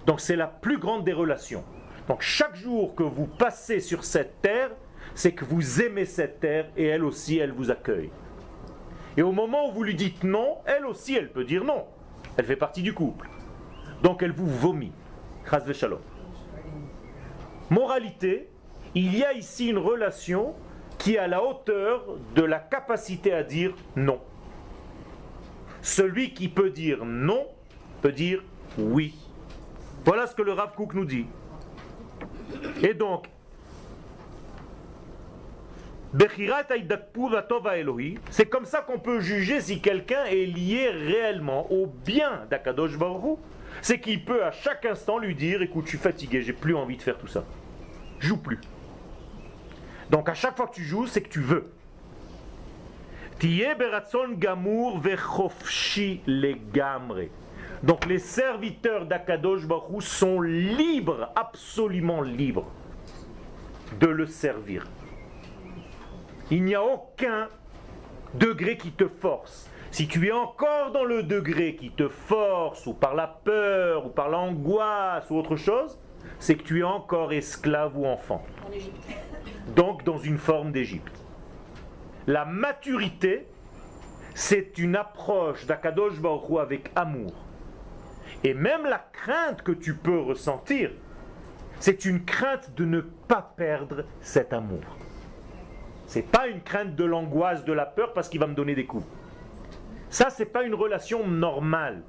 Donc 0.05 0.19
c'est 0.19 0.35
la 0.35 0.47
plus 0.47 0.77
grande 0.77 1.05
des 1.05 1.13
relations. 1.13 1.63
Donc 2.09 2.21
chaque 2.21 2.57
jour 2.57 2.93
que 2.93 3.03
vous 3.03 3.25
passez 3.25 3.79
sur 3.79 4.03
cette 4.03 4.41
terre, 4.41 4.71
c'est 5.15 5.31
que 5.31 5.45
vous 5.45 5.81
aimez 5.81 6.05
cette 6.05 6.41
terre 6.41 6.67
et 6.75 6.87
elle 6.87 7.05
aussi, 7.05 7.37
elle 7.37 7.53
vous 7.53 7.71
accueille. 7.71 8.11
Et 9.17 9.21
au 9.21 9.31
moment 9.31 9.69
où 9.69 9.71
vous 9.73 9.83
lui 9.83 9.95
dites 9.95 10.23
non, 10.23 10.57
elle 10.65 10.85
aussi, 10.85 11.15
elle 11.15 11.31
peut 11.31 11.43
dire 11.43 11.63
non. 11.63 11.85
Elle 12.37 12.45
fait 12.45 12.55
partie 12.55 12.81
du 12.81 12.93
couple. 12.93 13.29
Donc 14.03 14.23
elle 14.23 14.31
vous 14.31 14.47
vomit. 14.47 14.91
Moralité, 17.69 18.49
il 18.95 19.17
y 19.17 19.23
a 19.23 19.33
ici 19.33 19.69
une 19.69 19.77
relation 19.77 20.53
qui 20.97 21.15
est 21.15 21.17
à 21.17 21.27
la 21.27 21.43
hauteur 21.43 22.05
de 22.35 22.43
la 22.43 22.59
capacité 22.59 23.33
à 23.33 23.43
dire 23.43 23.73
non. 23.95 24.19
Celui 25.81 26.33
qui 26.33 26.47
peut 26.47 26.69
dire 26.69 27.05
non 27.05 27.47
peut 28.01 28.11
dire 28.11 28.43
oui. 28.77 29.15
Voilà 30.05 30.27
ce 30.27 30.35
que 30.35 30.41
le 30.41 30.53
Rav 30.53 30.75
Kook 30.75 30.93
nous 30.93 31.05
dit. 31.05 31.25
Et 32.81 32.93
donc, 32.93 33.29
c'est 38.29 38.45
comme 38.45 38.65
ça 38.65 38.81
qu'on 38.81 38.99
peut 38.99 39.21
juger 39.21 39.61
si 39.61 39.79
quelqu'un 39.79 40.25
est 40.25 40.45
lié 40.45 40.89
réellement 40.89 41.71
au 41.71 41.85
bien 41.87 42.45
d'Akadosh 42.49 42.97
Baruch 42.97 43.39
C'est 43.81 44.01
qu'il 44.01 44.25
peut 44.25 44.43
à 44.43 44.51
chaque 44.51 44.85
instant 44.85 45.19
lui 45.19 45.35
dire 45.35 45.61
Écoute, 45.61 45.85
je 45.85 45.91
suis 45.91 45.97
fatigué, 45.97 46.41
j'ai 46.41 46.51
plus 46.51 46.75
envie 46.75 46.97
de 46.97 47.01
faire 47.01 47.17
tout 47.17 47.27
ça. 47.27 47.45
Joue 48.19 48.37
plus. 48.37 48.59
Donc 50.09 50.27
à 50.27 50.33
chaque 50.33 50.57
fois 50.57 50.67
que 50.67 50.75
tu 50.75 50.83
joues, 50.83 51.07
c'est 51.07 51.21
que 51.21 51.29
tu 51.29 51.39
veux. 51.39 51.71
Donc 57.83 58.05
les 58.05 58.19
serviteurs 58.19 59.05
d'Akadosh 59.05 59.65
Baruch 59.65 60.03
sont 60.03 60.41
libres, 60.41 61.31
absolument 61.37 62.21
libres, 62.21 62.69
de 63.99 64.07
le 64.07 64.27
servir. 64.27 64.85
Il 66.51 66.65
n'y 66.65 66.75
a 66.75 66.83
aucun 66.83 67.47
degré 68.33 68.75
qui 68.75 68.91
te 68.91 69.07
force. 69.07 69.69
Si 69.89 70.07
tu 70.07 70.27
es 70.27 70.33
encore 70.33 70.91
dans 70.91 71.05
le 71.05 71.23
degré 71.23 71.77
qui 71.77 71.91
te 71.91 72.09
force, 72.09 72.85
ou 72.85 72.93
par 72.93 73.15
la 73.15 73.27
peur, 73.27 74.05
ou 74.05 74.09
par 74.09 74.27
l'angoisse, 74.27 75.29
ou 75.29 75.37
autre 75.37 75.55
chose, 75.55 75.97
c'est 76.39 76.55
que 76.55 76.63
tu 76.63 76.81
es 76.81 76.83
encore 76.83 77.31
esclave 77.31 77.97
ou 77.97 78.05
enfant. 78.05 78.43
Donc 79.75 80.03
dans 80.03 80.17
une 80.17 80.37
forme 80.37 80.73
d'Égypte. 80.73 81.17
La 82.27 82.43
maturité, 82.43 83.47
c'est 84.35 84.77
une 84.77 84.97
approche 84.97 85.65
d'Akadosh 85.65 86.19
Baruch 86.19 86.59
avec 86.59 86.91
amour. 86.95 87.33
Et 88.43 88.53
même 88.53 88.83
la 88.83 88.99
crainte 89.13 89.61
que 89.61 89.71
tu 89.71 89.95
peux 89.95 90.19
ressentir, 90.19 90.91
c'est 91.79 92.03
une 92.03 92.25
crainte 92.25 92.75
de 92.75 92.83
ne 92.83 92.99
pas 92.99 93.53
perdre 93.55 94.03
cet 94.19 94.51
amour. 94.51 95.00
C'est 96.11 96.29
pas 96.29 96.47
une 96.47 96.59
crainte 96.59 96.97
de 96.97 97.05
l'angoisse, 97.05 97.63
de 97.63 97.71
la 97.71 97.85
peur 97.85 98.11
parce 98.11 98.27
qu'il 98.27 98.41
va 98.41 98.47
me 98.47 98.53
donner 98.53 98.75
des 98.75 98.85
coups. 98.85 99.05
Ça, 100.09 100.29
c'est 100.29 100.43
pas 100.43 100.63
une 100.63 100.73
relation 100.73 101.25
normale. 101.25 102.03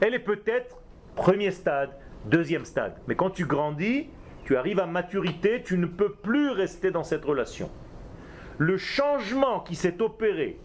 Elle 0.00 0.14
est 0.14 0.18
peut-être 0.18 0.78
premier 1.14 1.50
stade, 1.50 1.90
deuxième 2.24 2.64
stade. 2.64 2.96
Mais 3.06 3.16
quand 3.16 3.28
tu 3.28 3.44
grandis, 3.44 4.08
tu 4.46 4.56
arrives 4.56 4.80
à 4.80 4.86
maturité, 4.86 5.62
tu 5.62 5.76
ne 5.76 5.84
peux 5.84 6.14
plus 6.14 6.52
rester 6.52 6.90
dans 6.90 7.04
cette 7.04 7.22
relation. 7.22 7.70
Le 8.56 8.78
changement 8.78 9.60
qui 9.60 9.74
s'est 9.74 10.00
opéré 10.00 10.58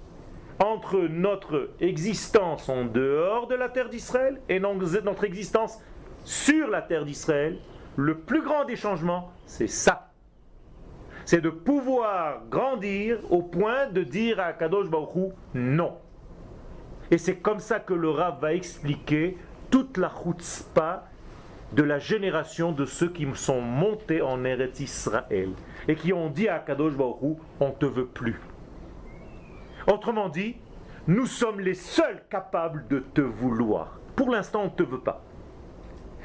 entre 0.63 0.99
notre 1.01 1.71
existence 1.81 2.69
en 2.69 2.85
dehors 2.85 3.47
de 3.47 3.55
la 3.55 3.67
terre 3.67 3.89
d'Israël 3.89 4.39
et 4.47 4.61
notre 4.61 5.25
existence 5.25 5.81
sur 6.23 6.69
la 6.69 6.81
terre 6.81 7.03
d'Israël, 7.03 7.57
le 7.97 8.19
plus 8.19 8.41
grand 8.41 8.63
des 8.63 8.77
changements, 8.77 9.33
c'est 9.45 9.67
ça 9.67 10.08
c'est 11.29 11.41
de 11.41 11.51
pouvoir 11.51 12.41
grandir 12.49 13.19
au 13.29 13.43
point 13.43 13.85
de 13.85 14.01
dire 14.01 14.39
à 14.39 14.51
Kadosh 14.51 14.89
Baruch 14.89 15.31
non. 15.53 15.95
Et 17.11 17.19
c'est 17.19 17.35
comme 17.35 17.59
ça 17.59 17.79
que 17.79 17.93
le 17.93 18.09
Rav 18.09 18.39
va 18.41 18.55
expliquer 18.55 19.37
toute 19.69 19.97
la 19.97 20.09
chutzpah 20.09 21.05
de 21.73 21.83
la 21.83 21.99
génération 21.99 22.71
de 22.71 22.85
ceux 22.85 23.09
qui 23.09 23.27
sont 23.35 23.61
montés 23.61 24.23
en 24.23 24.43
Eretz 24.43 24.79
Israël 24.79 25.51
et 25.87 25.93
qui 25.93 26.13
ont 26.13 26.31
dit 26.31 26.49
à 26.49 26.57
Kadosh 26.57 26.95
Baruch 26.95 27.37
on 27.59 27.69
te 27.69 27.85
veut 27.85 28.07
plus. 28.07 28.41
Autrement 29.85 30.29
dit, 30.29 30.55
nous 31.05 31.27
sommes 31.27 31.59
les 31.59 31.75
seuls 31.75 32.23
capables 32.31 32.87
de 32.87 33.03
te 33.13 33.21
vouloir. 33.21 33.99
Pour 34.15 34.31
l'instant, 34.31 34.61
on 34.61 34.65
ne 34.65 34.69
te 34.69 34.81
veut 34.81 35.01
pas. 35.01 35.21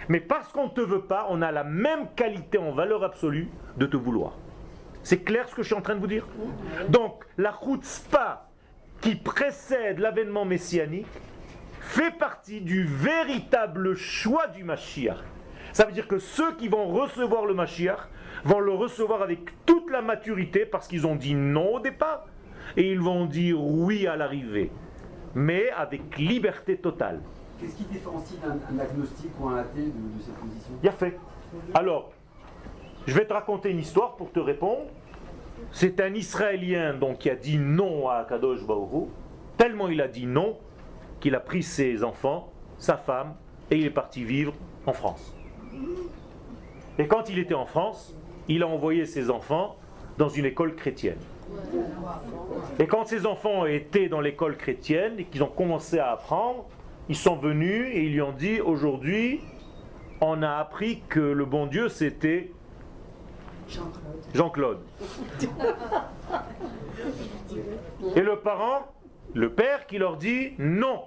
Mais 0.08 0.20
parce 0.20 0.48
qu'on 0.48 0.68
ne 0.68 0.72
te 0.72 0.80
veut 0.80 1.02
pas, 1.02 1.26
on 1.28 1.42
a 1.42 1.52
la 1.52 1.62
même 1.62 2.08
qualité 2.16 2.56
en 2.56 2.72
valeur 2.72 3.04
absolue 3.04 3.50
de 3.76 3.84
te 3.84 3.98
vouloir. 3.98 4.38
C'est 5.04 5.18
clair 5.18 5.46
ce 5.48 5.54
que 5.54 5.62
je 5.62 5.66
suis 5.66 5.76
en 5.76 5.82
train 5.82 5.94
de 5.94 6.00
vous 6.00 6.06
dire 6.06 6.26
Donc, 6.88 7.24
la 7.36 7.54
spa 7.82 8.48
qui 9.02 9.14
précède 9.14 9.98
l'avènement 9.98 10.46
messianique 10.46 11.06
fait 11.78 12.10
partie 12.10 12.62
du 12.62 12.84
véritable 12.84 13.94
choix 13.94 14.46
du 14.46 14.64
Mashiach. 14.64 15.18
Ça 15.74 15.84
veut 15.84 15.92
dire 15.92 16.08
que 16.08 16.18
ceux 16.18 16.56
qui 16.56 16.68
vont 16.68 16.86
recevoir 16.86 17.44
le 17.44 17.52
Mashiach 17.52 18.08
vont 18.44 18.60
le 18.60 18.72
recevoir 18.72 19.20
avec 19.20 19.50
toute 19.66 19.90
la 19.90 20.00
maturité 20.00 20.64
parce 20.64 20.88
qu'ils 20.88 21.06
ont 21.06 21.16
dit 21.16 21.34
non 21.34 21.74
au 21.74 21.80
départ 21.80 22.24
et 22.78 22.90
ils 22.90 23.00
vont 23.00 23.26
dire 23.26 23.62
oui 23.62 24.06
à 24.06 24.16
l'arrivée, 24.16 24.72
mais 25.34 25.68
avec 25.70 26.16
liberté 26.16 26.78
totale. 26.78 27.20
Qu'est-ce 27.60 27.76
qui 27.76 27.84
différencie 27.84 28.40
un, 28.42 28.78
agnostique 28.78 29.32
ou 29.38 29.48
un 29.48 29.58
athée 29.58 29.82
de, 29.82 29.86
de 29.86 30.22
cette 30.24 30.34
position? 30.36 30.72
Il 30.82 30.88
a 30.88 30.92
fait. 30.92 31.18
Alors, 31.74 32.13
je 33.06 33.14
vais 33.14 33.26
te 33.26 33.32
raconter 33.32 33.70
une 33.70 33.78
histoire 33.78 34.16
pour 34.16 34.32
te 34.32 34.40
répondre. 34.40 34.86
C'est 35.72 36.00
un 36.00 36.14
Israélien 36.14 36.94
donc 36.94 37.18
qui 37.18 37.30
a 37.30 37.36
dit 37.36 37.58
non 37.58 38.08
à 38.08 38.24
Kadosh 38.28 38.64
Baoru, 38.66 39.06
tellement 39.56 39.88
il 39.88 40.00
a 40.00 40.08
dit 40.08 40.26
non 40.26 40.56
qu'il 41.20 41.34
a 41.34 41.40
pris 41.40 41.62
ses 41.62 42.04
enfants, 42.04 42.52
sa 42.78 42.96
femme, 42.96 43.34
et 43.70 43.76
il 43.76 43.86
est 43.86 43.90
parti 43.90 44.24
vivre 44.24 44.52
en 44.86 44.92
France. 44.92 45.34
Et 46.98 47.06
quand 47.06 47.28
il 47.28 47.38
était 47.38 47.54
en 47.54 47.66
France, 47.66 48.14
il 48.48 48.62
a 48.62 48.68
envoyé 48.68 49.06
ses 49.06 49.30
enfants 49.30 49.76
dans 50.18 50.28
une 50.28 50.44
école 50.44 50.74
chrétienne. 50.74 51.18
Et 52.78 52.86
quand 52.86 53.06
ses 53.06 53.26
enfants 53.26 53.66
étaient 53.66 54.08
dans 54.08 54.20
l'école 54.20 54.56
chrétienne 54.56 55.18
et 55.18 55.24
qu'ils 55.24 55.42
ont 55.42 55.48
commencé 55.48 55.98
à 55.98 56.12
apprendre, 56.12 56.66
ils 57.08 57.16
sont 57.16 57.36
venus 57.36 57.88
et 57.92 58.04
ils 58.04 58.12
lui 58.12 58.22
ont 58.22 58.32
dit 58.32 58.60
aujourd'hui, 58.60 59.40
on 60.20 60.42
a 60.42 60.52
appris 60.56 61.02
que 61.08 61.20
le 61.20 61.44
bon 61.44 61.66
Dieu 61.66 61.88
c'était 61.88 62.50
Jean-Claude. 64.34 64.80
Et 68.16 68.20
le 68.20 68.38
parent, 68.40 68.86
le 69.34 69.52
père 69.52 69.86
qui 69.86 69.98
leur 69.98 70.16
dit 70.16 70.52
non. 70.58 71.04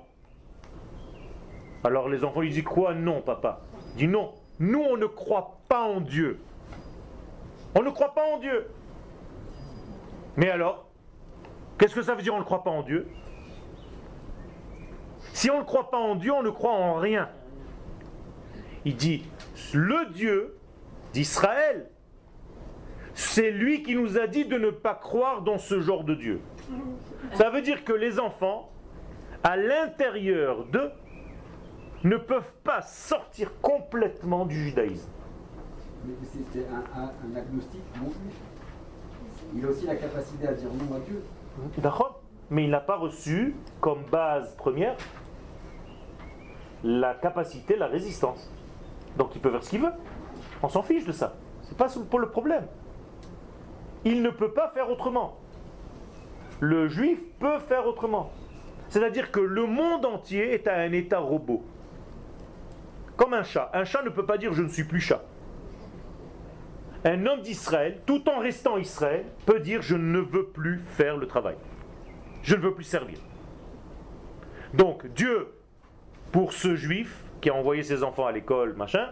Alors 1.83 2.09
les 2.09 2.23
enfants 2.23 2.41
lui 2.41 2.49
disent 2.49 2.63
quoi 2.63 2.93
Non, 2.93 3.21
papa? 3.21 3.61
Il 3.93 3.97
dit 3.97 4.07
non. 4.07 4.33
Nous, 4.59 4.81
on 4.81 4.97
ne 4.97 5.05
croit 5.05 5.59
pas 5.67 5.83
en 5.83 6.01
Dieu. 6.01 6.39
On 7.75 7.83
ne 7.83 7.89
croit 7.89 8.13
pas 8.13 8.25
en 8.33 8.39
Dieu. 8.39 8.67
Mais 10.35 10.49
alors, 10.49 10.87
qu'est-ce 11.77 11.95
que 11.95 12.01
ça 12.01 12.15
veut 12.15 12.21
dire 12.21 12.33
on 12.33 12.39
ne 12.39 12.43
croit 12.43 12.63
pas 12.63 12.71
en 12.71 12.81
Dieu? 12.81 13.07
Si 15.33 15.51
on 15.51 15.59
ne 15.59 15.63
croit 15.63 15.91
pas 15.91 15.99
en 15.99 16.15
Dieu, 16.15 16.31
on 16.31 16.41
ne 16.41 16.49
croit 16.49 16.71
en 16.71 16.95
rien. 16.95 17.29
Il 18.85 18.95
dit, 18.95 19.25
le 19.73 20.11
Dieu 20.11 20.57
d'Israël, 21.13 21.89
c'est 23.17 23.49
lui 23.49 23.81
qui 23.81 23.95
nous 23.95 24.19
a 24.19 24.27
dit 24.27 24.45
de 24.45 24.59
ne 24.59 24.69
pas 24.69 24.93
croire 24.93 25.41
dans 25.41 25.57
ce 25.57 25.81
genre 25.81 26.03
de 26.03 26.13
Dieu. 26.13 26.39
Ça 27.33 27.49
veut 27.49 27.63
dire 27.63 27.83
que 27.83 27.91
les 27.91 28.19
enfants, 28.19 28.69
à 29.43 29.57
l'intérieur 29.57 30.65
d'eux, 30.65 30.91
ne 32.03 32.15
peuvent 32.15 32.53
pas 32.63 32.83
sortir 32.83 33.59
complètement 33.59 34.45
du 34.45 34.55
judaïsme. 34.67 35.09
Mais 36.05 36.13
c'est 36.23 36.59
un, 36.69 37.35
agnostique 37.35 37.81
non 37.99 38.11
Il 39.55 39.65
a 39.65 39.69
aussi 39.69 39.87
la 39.87 39.95
capacité 39.95 40.47
à 40.47 40.53
dire 40.53 40.69
non 40.69 40.95
à 40.95 40.99
Dieu. 40.99 41.23
D'accord 41.79 42.21
Mais 42.51 42.65
il 42.65 42.69
n'a 42.69 42.79
pas 42.79 42.97
reçu 42.97 43.55
comme 43.81 44.03
base 44.11 44.55
première 44.57 44.95
la 46.83 47.15
capacité, 47.15 47.75
la 47.75 47.87
résistance. 47.87 48.51
Donc 49.17 49.33
il 49.33 49.41
peut 49.41 49.49
faire 49.49 49.63
ce 49.63 49.71
qu'il 49.71 49.81
veut. 49.81 49.93
On 50.61 50.69
s'en 50.69 50.83
fiche 50.83 51.05
de 51.05 51.11
ça. 51.11 51.35
C'est 51.63 51.75
pas 51.75 51.87
pour 52.11 52.19
le 52.19 52.29
problème. 52.29 52.67
Il 54.05 54.21
ne 54.21 54.29
peut 54.29 54.51
pas 54.51 54.69
faire 54.69 54.89
autrement. 54.89 55.37
Le 56.59 56.87
juif 56.87 57.19
peut 57.39 57.59
faire 57.59 57.85
autrement. 57.85 58.31
C'est-à-dire 58.89 59.31
que 59.31 59.39
le 59.39 59.65
monde 59.65 60.05
entier 60.05 60.53
est 60.53 60.67
à 60.67 60.77
un 60.77 60.91
état 60.91 61.19
robot. 61.19 61.63
Comme 63.15 63.33
un 63.33 63.43
chat. 63.43 63.69
Un 63.73 63.83
chat 63.83 64.03
ne 64.03 64.09
peut 64.09 64.25
pas 64.25 64.37
dire 64.37 64.53
je 64.53 64.61
ne 64.61 64.69
suis 64.69 64.83
plus 64.83 65.01
chat. 65.01 65.23
Un 67.03 67.25
homme 67.25 67.41
d'Israël, 67.41 68.01
tout 68.05 68.27
en 68.29 68.39
restant 68.39 68.77
Israël, 68.77 69.25
peut 69.45 69.59
dire 69.59 69.81
je 69.81 69.95
ne 69.95 70.19
veux 70.19 70.47
plus 70.47 70.79
faire 70.79 71.17
le 71.17 71.27
travail. 71.27 71.55
Je 72.43 72.55
ne 72.55 72.61
veux 72.61 72.73
plus 72.73 72.83
servir. 72.83 73.17
Donc 74.73 75.07
Dieu, 75.07 75.53
pour 76.31 76.53
ce 76.53 76.75
juif 76.75 77.23
qui 77.41 77.49
a 77.49 77.53
envoyé 77.53 77.83
ses 77.83 78.03
enfants 78.03 78.25
à 78.25 78.31
l'école, 78.31 78.73
machin, 78.73 79.09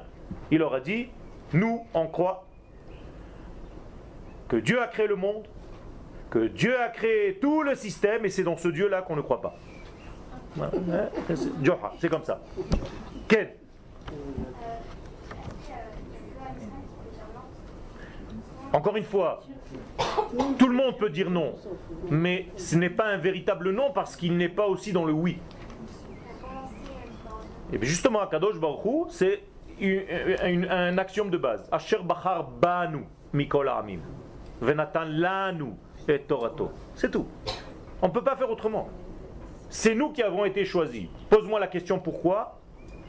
il 0.51 0.59
leur 0.59 0.73
a 0.73 0.79
dit, 0.79 1.09
nous, 1.53 1.85
on 1.93 2.07
croit 2.07 2.47
que 4.47 4.57
Dieu 4.57 4.81
a 4.81 4.87
créé 4.87 5.07
le 5.07 5.15
monde, 5.15 5.45
Que 6.29 6.47
Dieu 6.47 6.77
a 6.79 6.89
créé 6.89 7.37
tout 7.39 7.63
le 7.63 7.75
système 7.75 8.25
et 8.25 8.29
c'est 8.29 8.43
dans 8.43 8.57
ce 8.57 8.67
Dieu-là 8.67 9.03
qu'on 9.03 9.15
ne 9.15 9.21
croit 9.21 9.41
pas. 9.41 9.55
C'est 11.99 12.09
comme 12.09 12.23
ça. 12.23 12.41
Ken 13.27 13.49
Encore 18.73 18.97
une 18.97 19.05
fois, 19.05 19.41
tout 20.59 20.67
le 20.67 20.75
monde 20.75 20.97
peut 20.97 21.09
dire 21.09 21.29
non, 21.29 21.55
mais 22.09 22.47
ce 22.57 22.75
n'est 22.75 22.89
pas 22.89 23.05
un 23.05 23.17
véritable 23.17 23.71
non 23.71 23.91
parce 23.93 24.17
qu'il 24.17 24.35
n'est 24.35 24.49
pas 24.49 24.67
aussi 24.67 24.91
dans 24.91 25.05
le 25.05 25.13
oui. 25.13 25.37
Et 27.71 27.77
bien 27.77 27.87
justement, 27.87 28.21
Akadosh 28.21 28.59
Baruch 28.59 29.07
c'est 29.11 29.43
un 29.81 30.97
axiome 30.97 31.29
de 31.29 31.37
base. 31.37 31.67
Asher 31.71 31.99
Bachar 32.03 32.49
Banu 32.49 33.05
Mikol 33.31 33.69
Amim. 33.69 34.01
Venatan 34.65 35.05
Lanu 35.05 35.73
et 36.07 36.19
Torato. 36.19 36.71
C'est 36.95 37.11
tout. 37.11 37.27
On 38.01 38.07
ne 38.07 38.11
peut 38.11 38.23
pas 38.23 38.35
faire 38.35 38.49
autrement. 38.49 38.89
C'est 39.69 39.95
nous 39.95 40.11
qui 40.11 40.23
avons 40.23 40.45
été 40.45 40.65
choisis. 40.65 41.07
Pose-moi 41.29 41.59
la 41.59 41.67
question 41.67 41.99
pourquoi, 41.99 42.59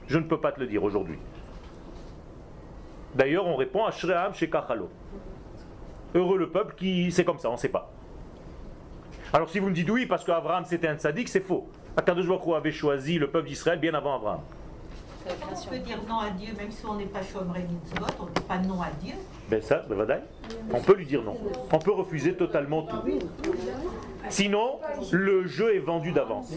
je 0.07 0.19
ne 0.19 0.25
peux 0.25 0.40
pas 0.40 0.53
te 0.53 0.61
le 0.61 0.66
dire 0.66 0.85
aujourd'hui. 0.85 1.19
D'ailleurs, 3.14 3.47
on 3.47 3.57
répond 3.57 3.85
à 3.85 3.90
Shream 3.90 4.35
Shekachalo. 4.35 4.90
Heureux 6.14 6.38
le 6.38 6.51
peuple 6.51 6.75
qui. 6.77 7.11
C'est 7.11 7.25
comme 7.25 7.38
ça, 7.38 7.49
on 7.49 7.53
ne 7.53 7.59
sait 7.59 7.69
pas. 7.69 7.90
Alors 9.33 9.49
si 9.49 9.59
vous 9.59 9.69
me 9.69 9.75
dites 9.75 9.90
oui, 9.90 10.07
parce 10.07 10.25
qu'Abraham 10.25 10.64
c'était 10.64 10.88
un 10.88 10.99
sadique, 10.99 11.29
c'est 11.29 11.40
faux. 11.40 11.69
Akadosh 11.97 12.27
avait 12.55 12.71
choisi 12.71 13.19
le 13.19 13.29
peuple 13.29 13.49
d'Israël 13.49 13.79
bien 13.79 13.95
avant 13.95 14.16
Abraham. 14.16 14.40
On 15.29 15.69
peut 15.71 15.79
dire 15.79 15.99
non 16.09 16.19
à 16.19 16.31
Dieu 16.31 16.53
même 16.57 16.71
si 16.71 16.87
on 16.87 16.95
n'est 16.95 17.07
pas 17.07 17.23
Shomrei 17.23 17.62
Mitzvot, 17.62 18.07
on 18.21 18.25
ne 18.27 18.31
dit 18.31 18.43
pas 18.43 18.59
non 18.59 18.81
à 18.81 18.91
Dieu. 19.03 19.15
Ben 19.51 19.61
ça, 19.61 19.85
ben 19.89 20.23
on 20.73 20.81
peut 20.81 20.95
lui 20.95 21.07
dire 21.07 21.23
non. 21.23 21.37
On 21.73 21.79
peut 21.79 21.93
refuser 21.93 22.35
totalement 22.35 22.83
tout. 22.83 22.97
Sinon, 24.29 24.81
le 25.11 25.47
jeu 25.47 25.75
est 25.75 25.81
vendu 25.81 26.12
d'avance. 26.12 26.53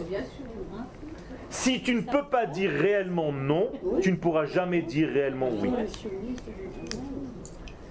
Si 1.48 1.82
tu 1.82 1.94
ne 1.94 2.02
peux 2.02 2.24
pas 2.30 2.46
dire 2.46 2.70
réellement 2.70 3.32
non, 3.32 3.70
tu 4.00 4.12
ne 4.12 4.16
pourras 4.16 4.46
jamais 4.46 4.82
dire 4.82 5.08
réellement 5.08 5.48
oui. 5.60 5.70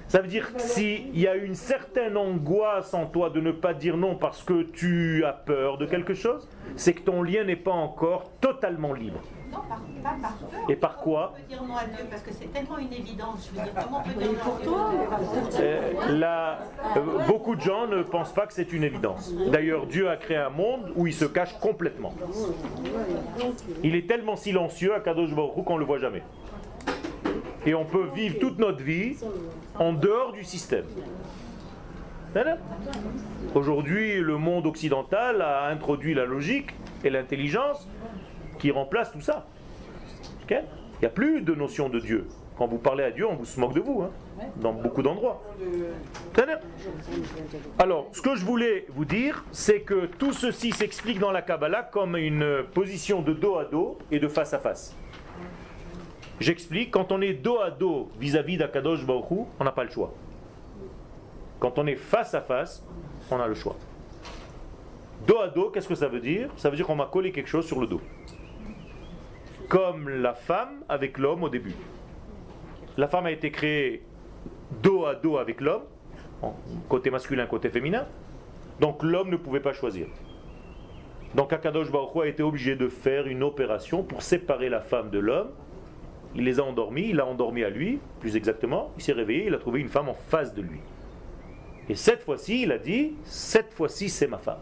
Ça 0.09 0.21
veut 0.21 0.27
dire 0.27 0.51
que 0.55 0.59
s'il 0.59 1.17
y 1.17 1.27
a 1.27 1.35
une 1.35 1.53
certaine 1.53 2.17
angoisse 2.17 2.95
en 2.95 3.05
toi 3.05 3.29
de 3.29 3.39
ne 3.39 3.51
pas 3.51 3.75
dire 3.75 3.95
non 3.95 4.15
parce 4.15 4.41
que 4.41 4.63
tu 4.63 5.23
as 5.23 5.33
peur 5.33 5.77
de 5.77 5.85
quelque 5.85 6.15
chose, 6.15 6.49
c'est 6.75 6.93
que 6.93 7.01
ton 7.01 7.21
lien 7.21 7.43
n'est 7.43 7.55
pas 7.55 7.73
encore 7.73 8.31
totalement 8.41 8.93
libre. 8.93 9.19
Non, 9.51 9.59
par, 9.69 9.81
pas 10.03 10.17
par 10.19 10.33
peur. 10.33 10.59
Et 10.67 10.75
par 10.75 10.97
quoi 10.97 11.33
On 11.33 11.37
peut 11.37 11.47
dire 11.47 11.63
non 11.63 11.75
à 11.75 11.85
Dieu 11.85 12.05
parce 12.09 12.23
que 12.23 12.31
c'est 12.33 12.51
tellement 12.51 12.79
une 12.79 12.91
évidence. 12.91 13.51
Je 13.53 13.59
veux 13.59 13.63
dire, 13.63 13.73
comment 13.83 13.99
on 13.99 14.09
peut 14.09 14.19
dire 14.19 14.31
non 14.31 14.77
à 15.11 15.19
Dieu 15.19 15.59
euh, 15.59 16.17
là, 16.17 16.59
euh, 16.97 17.01
Beaucoup 17.27 17.55
de 17.55 17.61
gens 17.61 17.85
ne 17.85 18.01
pensent 18.01 18.33
pas 18.33 18.47
que 18.47 18.53
c'est 18.53 18.73
une 18.73 18.83
évidence. 18.83 19.31
D'ailleurs, 19.51 19.85
Dieu 19.85 20.09
a 20.09 20.17
créé 20.17 20.37
un 20.37 20.49
monde 20.49 20.91
où 20.95 21.05
il 21.05 21.13
se 21.13 21.25
cache 21.25 21.53
complètement. 21.59 22.13
Il 23.83 23.95
est 23.95 24.07
tellement 24.07 24.35
silencieux 24.35 24.95
à 24.95 25.01
Kadosh 25.01 25.35
Baruch 25.35 25.63
qu'on 25.63 25.75
ne 25.75 25.79
le 25.79 25.85
voit 25.85 25.99
jamais. 25.99 26.23
Et 27.65 27.73
on 27.73 27.85
peut 27.85 28.07
vivre 28.13 28.39
toute 28.39 28.57
notre 28.59 28.81
vie 28.81 29.17
en 29.77 29.93
dehors 29.93 30.31
du 30.31 30.43
système. 30.43 30.85
Aujourd'hui, 33.55 34.19
le 34.21 34.37
monde 34.37 34.65
occidental 34.67 35.41
a 35.41 35.67
introduit 35.67 36.13
la 36.13 36.25
logique 36.25 36.71
et 37.03 37.09
l'intelligence 37.09 37.87
qui 38.59 38.71
remplace 38.71 39.11
tout 39.11 39.21
ça. 39.21 39.47
Il 40.49 40.61
n'y 41.01 41.07
a 41.07 41.09
plus 41.09 41.41
de 41.41 41.53
notion 41.53 41.89
de 41.89 41.99
Dieu. 41.99 42.27
Quand 42.57 42.67
vous 42.67 42.77
parlez 42.77 43.05
à 43.05 43.11
Dieu, 43.11 43.25
on 43.25 43.35
vous 43.35 43.45
se 43.45 43.57
moque 43.59 43.73
de 43.73 43.79
vous, 43.79 44.01
hein, 44.01 44.11
dans 44.57 44.73
beaucoup 44.73 45.01
d'endroits. 45.01 45.41
Alors, 47.77 48.09
ce 48.11 48.21
que 48.21 48.35
je 48.35 48.43
voulais 48.43 48.85
vous 48.89 49.05
dire, 49.05 49.45
c'est 49.51 49.79
que 49.79 50.07
tout 50.07 50.33
ceci 50.33 50.71
s'explique 50.71 51.19
dans 51.19 51.31
la 51.31 51.41
Kabbalah 51.41 51.83
comme 51.83 52.17
une 52.17 52.63
position 52.73 53.21
de 53.21 53.31
dos 53.31 53.57
à 53.57 53.65
dos 53.65 53.97
et 54.11 54.19
de 54.19 54.27
face 54.27 54.53
à 54.53 54.59
face. 54.59 54.93
J'explique, 56.39 56.91
quand 56.91 57.11
on 57.11 57.21
est 57.21 57.33
dos 57.33 57.59
à 57.59 57.69
dos 57.69 58.09
vis-à-vis 58.19 58.57
d'Akadosh 58.57 59.05
Baruch 59.05 59.25
on 59.59 59.63
n'a 59.63 59.71
pas 59.71 59.83
le 59.83 59.89
choix. 59.89 60.13
Quand 61.59 61.77
on 61.77 61.85
est 61.85 61.97
face 61.97 62.33
à 62.33 62.41
face, 62.41 62.85
on 63.29 63.39
a 63.39 63.47
le 63.47 63.55
choix. 63.55 63.75
Dos 65.27 65.39
à 65.39 65.49
dos, 65.49 65.69
qu'est-ce 65.69 65.87
que 65.87 65.95
ça 65.95 66.07
veut 66.07 66.21
dire? 66.21 66.49
Ça 66.55 66.69
veut 66.69 66.77
dire 66.77 66.87
qu'on 66.87 66.95
m'a 66.95 67.07
collé 67.07 67.33
quelque 67.33 67.49
chose 67.49 67.67
sur 67.67 67.81
le 67.81 67.87
dos. 67.87 67.99
Comme 69.67 70.07
la 70.09 70.33
femme 70.33 70.83
avec 70.87 71.17
l'homme 71.17 71.43
au 71.43 71.49
début. 71.49 71.75
La 72.95 73.07
femme 73.09 73.25
a 73.25 73.31
été 73.31 73.51
créée 73.51 74.03
dos 74.81 75.05
à 75.05 75.15
dos 75.15 75.37
avec 75.37 75.59
l'homme, 75.59 75.83
côté 76.87 77.11
masculin, 77.11 77.45
côté 77.47 77.69
féminin. 77.69 78.05
Donc 78.79 79.03
l'homme 79.03 79.29
ne 79.29 79.37
pouvait 79.37 79.59
pas 79.59 79.73
choisir. 79.73 80.07
Donc 81.35 81.51
Akadosh 81.51 81.91
Baruch 81.91 82.23
a 82.23 82.27
été 82.27 82.43
obligé 82.43 82.77
de 82.77 82.87
faire 82.87 83.27
une 83.27 83.43
opération 83.43 84.03
pour 84.03 84.21
séparer 84.21 84.69
la 84.69 84.79
femme 84.79 85.09
de 85.09 85.19
l'homme 85.19 85.51
il 86.35 86.43
les 86.43 86.59
a 86.59 86.63
endormis, 86.63 87.09
il 87.09 87.19
a 87.19 87.25
endormi 87.25 87.63
à 87.63 87.69
lui, 87.69 87.99
plus 88.19 88.35
exactement, 88.35 88.91
il 88.97 89.03
s'est 89.03 89.13
réveillé, 89.13 89.47
il 89.47 89.53
a 89.53 89.57
trouvé 89.57 89.79
une 89.79 89.89
femme 89.89 90.09
en 90.09 90.13
face 90.13 90.53
de 90.53 90.61
lui. 90.61 90.79
Et 91.89 91.95
cette 91.95 92.23
fois-ci, 92.23 92.63
il 92.63 92.71
a 92.71 92.77
dit, 92.77 93.13
cette 93.23 93.73
fois-ci, 93.73 94.09
c'est 94.09 94.27
ma 94.27 94.37
femme. 94.37 94.59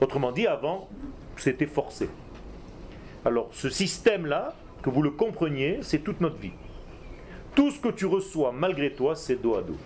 Autrement 0.00 0.30
dit, 0.30 0.46
avant, 0.46 0.88
c'était 1.36 1.66
forcé. 1.66 2.08
Alors, 3.24 3.48
ce 3.52 3.68
système-là, 3.68 4.54
que 4.82 4.90
vous 4.90 5.02
le 5.02 5.10
compreniez, 5.10 5.80
c'est 5.82 5.98
toute 5.98 6.20
notre 6.20 6.38
vie. 6.38 6.52
Tout 7.54 7.70
ce 7.70 7.80
que 7.80 7.88
tu 7.88 8.06
reçois 8.06 8.52
malgré 8.52 8.92
toi, 8.92 9.16
c'est 9.16 9.36
dos 9.36 9.56
à 9.56 9.62
dos. 9.62 9.76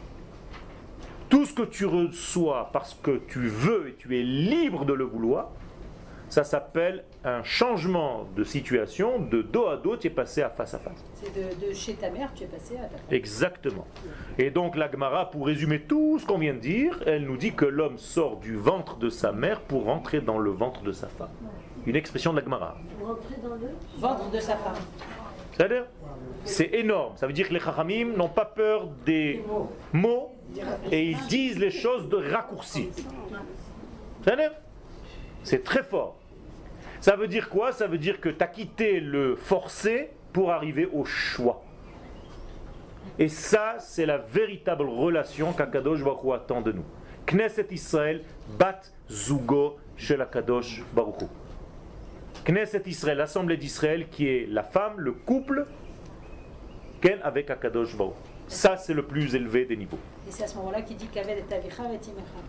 Tout 1.29 1.47
ce 1.47 1.55
que 1.55 1.63
tu 1.63 1.87
reçois 1.87 2.71
parce 2.73 2.95
que 2.95 3.23
tu 3.27 3.49
veux 3.49 3.89
et 3.89 3.95
tu 3.95 4.19
es 4.19 4.23
libre 4.23 4.85
de 4.85 4.93
le 4.93 5.05
vouloir, 5.05 5.51
ça 6.29 6.45
s'appelle 6.45 7.05
un 7.25 7.43
changement 7.43 8.27
de 8.37 8.45
situation, 8.45 9.19
de 9.19 9.41
dos 9.41 9.67
à 9.67 9.79
dos, 9.79 9.97
tu 9.97 10.09
es 10.09 10.11
passé 10.11 10.43
à 10.43 10.51
face 10.51 10.75
à 10.75 10.79
face. 10.79 11.03
C'est 11.15 11.33
de, 11.35 11.73
chez 11.73 11.95
ta 11.95 12.11
mère, 12.11 12.31
tu 12.35 12.45
es 12.45 12.47
passé 12.47 12.77
à 12.77 12.85
ta 12.85 12.99
femme. 12.99 13.07
Exactement. 13.11 13.87
Et 14.37 14.51
donc 14.51 14.77
la 14.77 14.91
Gemara, 14.91 15.31
pour 15.31 15.47
résumer 15.47 15.81
tout 15.81 16.19
ce 16.19 16.27
qu'on 16.27 16.39
vient 16.39 16.53
de 16.53 16.59
dire, 16.59 17.03
elle 17.07 17.25
nous 17.25 17.39
dit 17.39 17.55
que 17.55 17.65
l'homme 17.65 17.97
sort 17.97 18.37
du 18.37 18.57
ventre 18.57 18.97
de 18.97 19.09
sa 19.09 19.33
mère 19.33 19.63
pour 19.63 19.85
rentrer 19.85 20.21
dans 20.21 20.39
le 20.39 20.51
ventre 20.51 20.83
de 20.83 20.93
sa 20.93 21.09
femme. 21.09 21.31
Une 21.87 21.97
expression 21.97 22.33
de 22.33 22.39
la 22.39 22.45
Gemara. 22.45 22.77
Rentrer 23.03 23.37
dans 23.43 23.55
le 23.55 23.71
ventre 23.99 24.31
de 24.31 24.41
sa 24.41 24.57
femme. 24.57 24.77
C'est-à-dire 25.53 25.87
C'est 26.45 26.75
énorme. 26.75 27.17
Ça 27.17 27.27
veut 27.27 27.33
dire 27.33 27.49
que 27.49 27.55
les 27.55 27.61
Chachamim 27.61 28.17
n'ont 28.17 28.29
pas 28.29 28.45
peur 28.45 28.89
des 29.07 29.43
mots 29.93 30.33
et 30.91 31.11
ils 31.11 31.27
disent 31.27 31.59
les 31.59 31.71
choses 31.71 32.09
de 32.11 32.17
raccourci. 32.17 32.91
C'est-à-dire 34.23 34.53
C'est 35.43 35.65
très 35.65 35.83
fort. 35.83 36.19
Ça 37.05 37.17
veut 37.17 37.29
dire 37.29 37.51
quoi? 37.51 37.71
Ça 37.71 37.87
veut 37.87 37.99
dire 37.99 38.19
que 38.19 38.31
tu 38.31 38.43
as 38.43 38.47
quitté 38.47 38.99
le 38.99 39.37
forcé 39.37 40.09
pour 40.33 40.53
arriver 40.53 40.89
au 40.91 41.05
choix. 41.05 41.63
Et 43.19 43.29
ça, 43.29 43.75
c'est 43.79 44.07
la 44.07 44.17
véritable 44.17 44.85
relation 44.85 45.53
qu'Akadosh 45.53 46.03
Baruch 46.03 46.33
attend 46.35 46.63
de 46.63 46.73
nous. 46.73 46.85
Knesset 47.27 47.67
Israël, 47.73 48.23
bat 48.59 48.81
zugo 49.11 49.77
shel 49.99 50.23
Akadosh 50.23 50.83
Baruch 50.95 51.29
Knesset 52.47 52.85
Israël, 52.87 53.19
l'assemblée 53.19 53.59
d'Israël, 53.59 54.09
qui 54.09 54.27
est 54.27 54.47
la 54.49 54.63
femme, 54.63 54.95
le 54.97 55.13
couple, 55.13 55.67
ken 57.03 57.19
avec 57.23 57.51
Akadosh 57.51 57.95
Baruch 57.99 58.15
ça, 58.49 58.77
c'est 58.77 58.95
le 58.95 59.03
plus 59.03 59.35
élevé 59.35 59.65
des 59.65 59.77
niveaux. 59.77 59.99
Et 60.27 60.31
c'est 60.31 60.45
à 60.45 60.47
ce 60.47 60.57
moment-là 60.57 60.83
qu'il 60.83 60.97
dit 60.97 61.09
qu'avec 61.09 61.45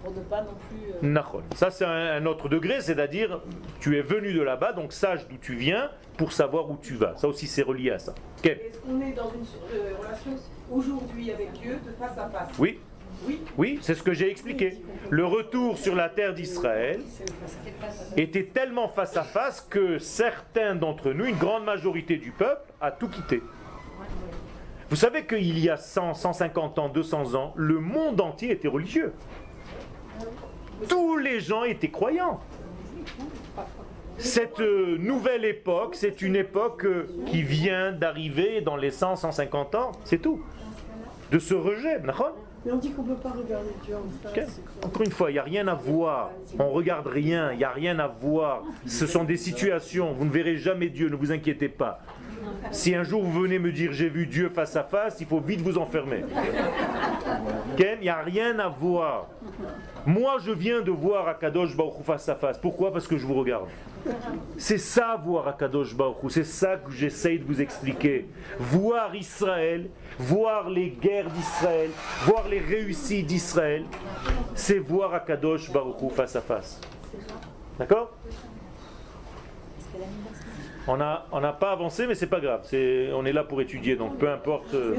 pour 0.04 0.14
ne 0.14 0.20
pas 0.22 0.42
non 0.42 0.54
plus. 0.70 1.10
Euh... 1.10 1.32
Ça, 1.56 1.72
c'est 1.72 1.86
un, 1.86 2.26
autre 2.26 2.50
degré, 2.50 2.82
c'est-à-dire, 2.82 3.42
tu 3.80 3.98
es 3.98 4.02
venu 4.02 4.34
de 4.34 4.42
là-bas, 4.42 4.74
donc 4.74 4.94
sache 4.94 5.28
d'où 5.28 5.38
tu 5.38 5.56
viens 5.56 5.90
pour 6.18 6.32
savoir 6.32 6.70
où 6.70 6.78
tu 6.82 6.96
vas. 6.96 7.16
Ça 7.18 7.28
aussi, 7.28 7.48
c'est 7.48 7.62
relié 7.62 7.92
à 7.92 8.00
ça. 8.00 8.14
Est-ce 8.44 8.80
qu'on 8.80 9.02
est 9.02 9.14
dans 9.14 9.32
une 9.32 9.46
euh, 9.74 9.94
relation 10.00 10.32
aujourd'hui 10.72 11.32
avec 11.32 11.52
Dieu 11.54 11.78
de 11.86 11.92
face 11.92 12.18
à 12.18 12.30
face? 12.30 12.50
Oui. 12.60 12.80
Oui, 13.26 13.40
oui 13.58 13.80
c'est 13.82 13.96
ce 13.96 14.04
que 14.04 14.14
j'ai 14.14 14.30
expliqué. 14.30 14.78
Le 15.10 15.26
retour 15.26 15.78
sur 15.78 15.96
la 15.96 16.10
terre 16.10 16.34
d'Israël 16.34 17.00
était 18.18 18.44
tellement 18.44 18.90
face 18.90 19.16
à 19.16 19.24
face 19.24 19.62
que 19.62 20.00
certains 20.00 20.76
d'entre 20.76 21.12
nous, 21.12 21.26
une 21.26 21.38
grande 21.38 21.64
majorité 21.64 22.18
du 22.18 22.32
peuple, 22.32 22.74
a 22.82 22.92
tout 22.92 23.08
quitté. 23.08 23.42
Vous 24.90 24.96
savez 24.96 25.26
qu'il 25.26 25.58
y 25.58 25.70
a 25.70 25.78
100, 25.78 26.14
150 26.14 26.80
ans, 26.80 26.90
200 26.90 27.36
ans, 27.36 27.54
le 27.56 27.80
monde 27.80 28.22
entier 28.22 28.52
était 28.52 28.68
religieux. 28.68 29.14
Tous 30.88 31.18
les 31.18 31.40
gens 31.40 31.64
étaient 31.64 31.90
croyants. 31.90 32.40
Cette 34.18 34.62
euh, 34.62 34.98
nouvelle 34.98 35.44
époque, 35.44 35.96
c'est 35.96 36.22
une 36.22 36.36
époque 36.36 36.86
euh, 36.86 37.08
qui 37.26 37.42
vient 37.42 37.92
d'arriver 37.92 38.62
dans 38.62 38.78
les 38.78 38.92
100, 38.92 39.18
150 39.18 39.76
ans, 39.76 39.92
c'est 40.04 40.22
tout. 40.22 40.42
De 41.32 41.40
ce 41.40 41.54
rejet, 41.54 42.00
mais 42.66 42.72
on 42.72 42.78
dit 42.78 42.92
qu'on 42.92 43.04
ne 43.04 43.10
peut 43.10 43.22
pas 43.22 43.30
regarder 43.30 43.70
Dieu 43.84 43.96
en 43.96 44.30
face. 44.30 44.60
Encore 44.84 45.04
une 45.04 45.12
fois, 45.12 45.30
il 45.30 45.34
n'y 45.34 45.40
a 45.40 45.44
rien 45.44 45.68
à 45.68 45.76
voir. 45.76 46.32
On 46.58 46.72
regarde 46.72 47.08
rien, 47.08 47.52
il 47.52 47.60
n'y 47.60 47.64
a 47.64 47.70
rien 47.70 48.00
à 48.00 48.08
voir. 48.08 48.64
Ce 48.88 49.06
sont 49.06 49.24
des 49.24 49.38
situations. 49.38 50.14
Vous 50.14 50.26
ne 50.26 50.32
verrez 50.32 50.58
jamais 50.58 50.90
Dieu, 50.90 51.10
ne 51.10 51.16
vous 51.16 51.32
inquiétez 51.32 51.70
pas. 51.70 52.00
Si 52.72 52.94
un 52.96 53.04
jour 53.04 53.24
vous 53.24 53.42
venez 53.42 53.60
me 53.60 53.72
dire 53.72 53.92
j'ai 53.92 54.10
vu 54.10 54.26
Dieu 54.26 54.50
face 54.50 54.76
à 54.76 54.84
face, 54.84 55.18
il 55.20 55.28
faut 55.28 55.40
vite 55.40 55.62
vous 55.62 55.78
enfermer. 55.78 56.24
il 57.78 58.00
n'y 58.02 58.10
a 58.10 58.22
rien 58.22 58.58
à 58.60 58.68
voir. 58.68 59.28
Moi, 60.06 60.38
je 60.40 60.52
viens 60.52 60.82
de 60.82 60.92
voir 60.92 61.28
Akadosh 61.28 61.76
Baruch 61.76 62.04
face 62.04 62.30
à 62.30 62.36
face. 62.36 62.58
Pourquoi? 62.60 62.94
Parce 62.94 63.08
que 63.08 63.18
je 63.18 63.26
vous 63.26 63.34
regarde. 63.34 63.68
C'est 64.58 64.78
ça, 64.78 65.20
voir 65.24 65.48
Akadosh 65.48 65.96
Baruch. 65.96 66.18
C'est 66.30 66.44
ça 66.44 66.78
que 66.78 66.92
j'essaye 66.92 67.40
de 67.40 67.44
vous 67.44 67.60
expliquer. 67.60 68.28
Voir 68.60 69.16
Israël, 69.16 69.90
voir 70.20 70.70
les 70.70 70.92
guerres 70.92 71.30
d'Israël, 71.32 71.90
voir 72.26 72.48
les 72.48 72.60
réussites 72.60 73.26
d'Israël, 73.26 73.84
c'est 74.54 74.78
voir 74.78 75.14
Akadosh 75.14 75.72
Baruch 75.72 76.12
face 76.12 76.36
à 76.36 76.42
face. 76.42 76.80
D'accord? 77.80 78.12
On 80.88 80.98
n'a 80.98 81.54
pas 81.60 81.72
avancé, 81.72 82.08
mais 82.08 82.16
c'est 82.16 82.28
pas 82.28 82.40
grave. 82.40 82.62
On 83.14 83.26
est 83.26 83.34
là 83.34 83.44
pour 83.44 83.62
étudier, 83.62 83.96
donc 83.96 84.18
peu 84.18 84.30
importe. 84.30 84.74
euh, 84.74 84.96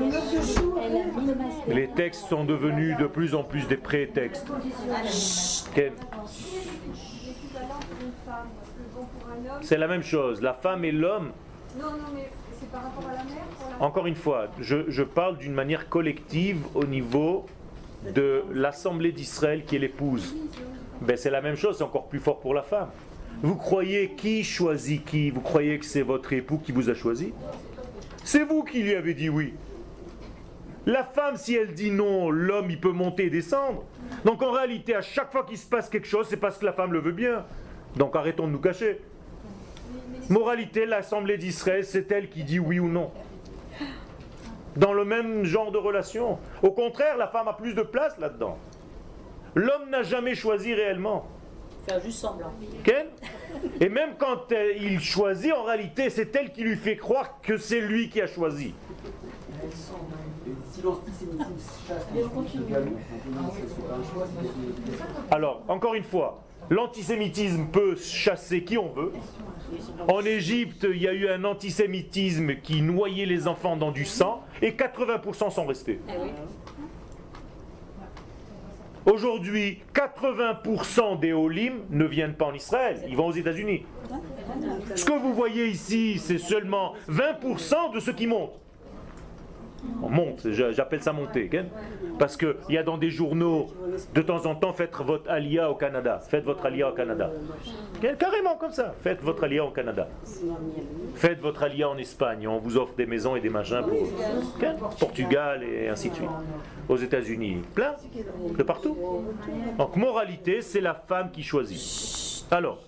les 1.68 1.88
textes 1.88 2.26
sont 2.28 2.44
devenus 2.44 2.96
de 2.98 3.06
plus 3.06 3.34
en 3.34 3.42
plus 3.44 3.66
des 3.68 3.76
prétextes. 3.76 4.46
C'est 9.62 9.78
la 9.78 9.88
même 9.88 10.02
chose. 10.02 10.42
La 10.42 10.54
femme 10.54 10.84
et 10.84 10.92
l'homme, 10.92 11.32
encore 13.80 14.06
une 14.06 14.14
fois, 14.16 14.48
je, 14.60 14.88
je 14.88 15.02
parle 15.02 15.38
d'une 15.38 15.52
manière 15.54 15.88
collective 15.88 16.64
au 16.74 16.84
niveau 16.84 17.46
de 18.14 18.44
l'Assemblée 18.52 19.12
d'Israël 19.12 19.64
qui 19.64 19.76
est 19.76 19.80
l'épouse. 19.80 20.34
Ben, 21.00 21.16
c'est 21.16 21.30
la 21.30 21.40
même 21.42 21.56
chose, 21.56 21.76
c'est 21.78 21.84
encore 21.84 22.06
plus 22.06 22.20
fort 22.20 22.38
pour 22.40 22.54
la 22.54 22.62
femme. 22.62 22.88
Vous 23.42 23.56
croyez 23.56 24.10
qui 24.10 24.44
choisit 24.44 25.04
qui? 25.04 25.30
Vous 25.30 25.40
croyez 25.40 25.78
que 25.78 25.84
c'est 25.84 26.02
votre 26.02 26.32
époux 26.32 26.58
qui 26.58 26.72
vous 26.72 26.88
a 26.88 26.94
choisi? 26.94 27.32
C'est 28.24 28.44
vous 28.44 28.64
qui 28.64 28.82
lui 28.82 28.94
avez 28.94 29.14
dit 29.14 29.28
oui. 29.28 29.54
La 30.86 31.04
femme, 31.04 31.36
si 31.36 31.54
elle 31.54 31.74
dit 31.74 31.90
non, 31.90 32.30
l'homme, 32.30 32.70
il 32.70 32.80
peut 32.80 32.92
monter 32.92 33.26
et 33.26 33.30
descendre. 33.30 33.84
Donc 34.24 34.42
en 34.42 34.52
réalité, 34.52 34.94
à 34.94 35.02
chaque 35.02 35.32
fois 35.32 35.44
qu'il 35.44 35.58
se 35.58 35.66
passe 35.66 35.88
quelque 35.88 36.06
chose, 36.06 36.26
c'est 36.28 36.36
parce 36.36 36.58
que 36.58 36.64
la 36.64 36.72
femme 36.72 36.92
le 36.92 37.00
veut 37.00 37.12
bien. 37.12 37.44
Donc 37.96 38.16
arrêtons 38.16 38.46
de 38.46 38.52
nous 38.52 38.60
cacher. 38.60 39.00
Moralité, 40.30 40.86
l'Assemblée 40.86 41.38
d'Israël, 41.38 41.84
c'est 41.84 42.10
elle 42.12 42.28
qui 42.28 42.42
dit 42.42 42.58
oui 42.58 42.78
ou 42.78 42.88
non. 42.88 43.10
Dans 44.76 44.92
le 44.92 45.04
même 45.04 45.44
genre 45.44 45.72
de 45.72 45.78
relation. 45.78 46.38
Au 46.62 46.70
contraire, 46.70 47.16
la 47.16 47.28
femme 47.28 47.48
a 47.48 47.52
plus 47.52 47.74
de 47.74 47.82
place 47.82 48.18
là-dedans. 48.18 48.58
L'homme 49.54 49.90
n'a 49.90 50.02
jamais 50.02 50.34
choisi 50.34 50.74
réellement. 50.74 51.26
Faire 51.86 52.00
juste 52.00 52.18
semblant. 52.18 52.52
Ken? 52.82 53.06
Et 53.80 53.88
même 53.88 54.14
quand 54.18 54.50
euh, 54.52 54.72
il 54.80 55.00
choisit, 55.00 55.52
en 55.52 55.62
réalité, 55.62 56.10
c'est 56.10 56.34
elle 56.34 56.52
qui 56.52 56.62
lui 56.62 56.76
fait 56.76 56.96
croire 56.96 57.40
que 57.42 57.56
c'est 57.56 57.80
lui 57.80 58.08
qui 58.08 58.20
a 58.20 58.26
choisi. 58.26 58.74
Alors, 65.30 65.62
encore 65.68 65.94
une 65.94 66.04
fois, 66.04 66.42
l'antisémitisme 66.70 67.66
peut 67.66 67.96
chasser 67.96 68.64
qui 68.64 68.78
on 68.78 68.88
veut. 68.88 69.12
En 70.08 70.20
Égypte, 70.22 70.86
il 70.90 71.02
y 71.02 71.08
a 71.08 71.12
eu 71.12 71.28
un 71.28 71.44
antisémitisme 71.44 72.56
qui 72.62 72.82
noyait 72.82 73.26
les 73.26 73.46
enfants 73.48 73.76
dans 73.76 73.90
du 73.90 74.04
sang 74.04 74.42
et 74.62 74.72
80% 74.72 75.50
sont 75.50 75.66
restés. 75.66 76.00
Aujourd'hui, 79.06 79.78
80% 79.94 81.20
des 81.20 81.32
Olim 81.32 81.84
ne 81.90 82.04
viennent 82.04 82.34
pas 82.34 82.46
en 82.46 82.54
Israël, 82.54 83.04
ils 83.08 83.16
vont 83.16 83.26
aux 83.26 83.32
États-Unis. 83.32 83.86
Ce 84.96 85.04
que 85.04 85.12
vous 85.12 85.32
voyez 85.32 85.68
ici, 85.68 86.18
c'est 86.18 86.38
seulement 86.38 86.94
20% 87.08 87.94
de 87.94 88.00
ceux 88.00 88.12
qui 88.12 88.26
montent. 88.26 88.58
On 90.02 90.08
monte, 90.10 90.50
j'a- 90.50 90.72
j'appelle 90.72 91.02
ça 91.02 91.12
monter, 91.12 91.50
parce 92.18 92.36
qu'il 92.36 92.54
y 92.68 92.76
a 92.78 92.82
dans 92.82 92.98
des 92.98 93.10
journaux, 93.10 93.66
de 94.14 94.22
temps 94.22 94.44
en 94.46 94.54
temps, 94.54 94.72
faites 94.72 94.94
votre 94.96 95.30
alia 95.30 95.70
au 95.70 95.74
Canada, 95.74 96.18
faites 96.18 96.44
votre 96.44 96.64
alia 96.66 96.88
au 96.90 96.92
Canada. 96.92 97.30
Carrément 98.18 98.56
comme 98.56 98.72
ça, 98.72 98.94
faites 99.02 99.22
votre 99.22 99.44
alia 99.44 99.64
au 99.64 99.70
Canada. 99.70 100.08
Faites 101.14 101.40
votre 101.40 101.62
alia 101.62 101.88
en 101.88 101.96
Espagne, 101.96 102.46
on 102.46 102.58
vous 102.58 102.76
offre 102.76 102.94
des 102.94 103.06
maisons 103.06 103.36
et 103.36 103.40
des 103.40 103.48
machins 103.48 103.82
pour 103.82 104.90
Portugal 104.98 105.62
et 105.62 105.88
ainsi 105.88 106.10
de 106.10 106.14
suite. 106.14 106.28
Aux 106.88 106.96
États-Unis, 106.96 107.62
plein, 107.74 107.94
de 108.56 108.62
partout. 108.62 108.96
Donc 109.78 109.96
moralité, 109.96 110.60
c'est 110.60 110.80
la 110.80 110.94
femme 110.94 111.30
qui 111.32 111.42
choisit. 111.42 112.44
Alors, 112.50 112.78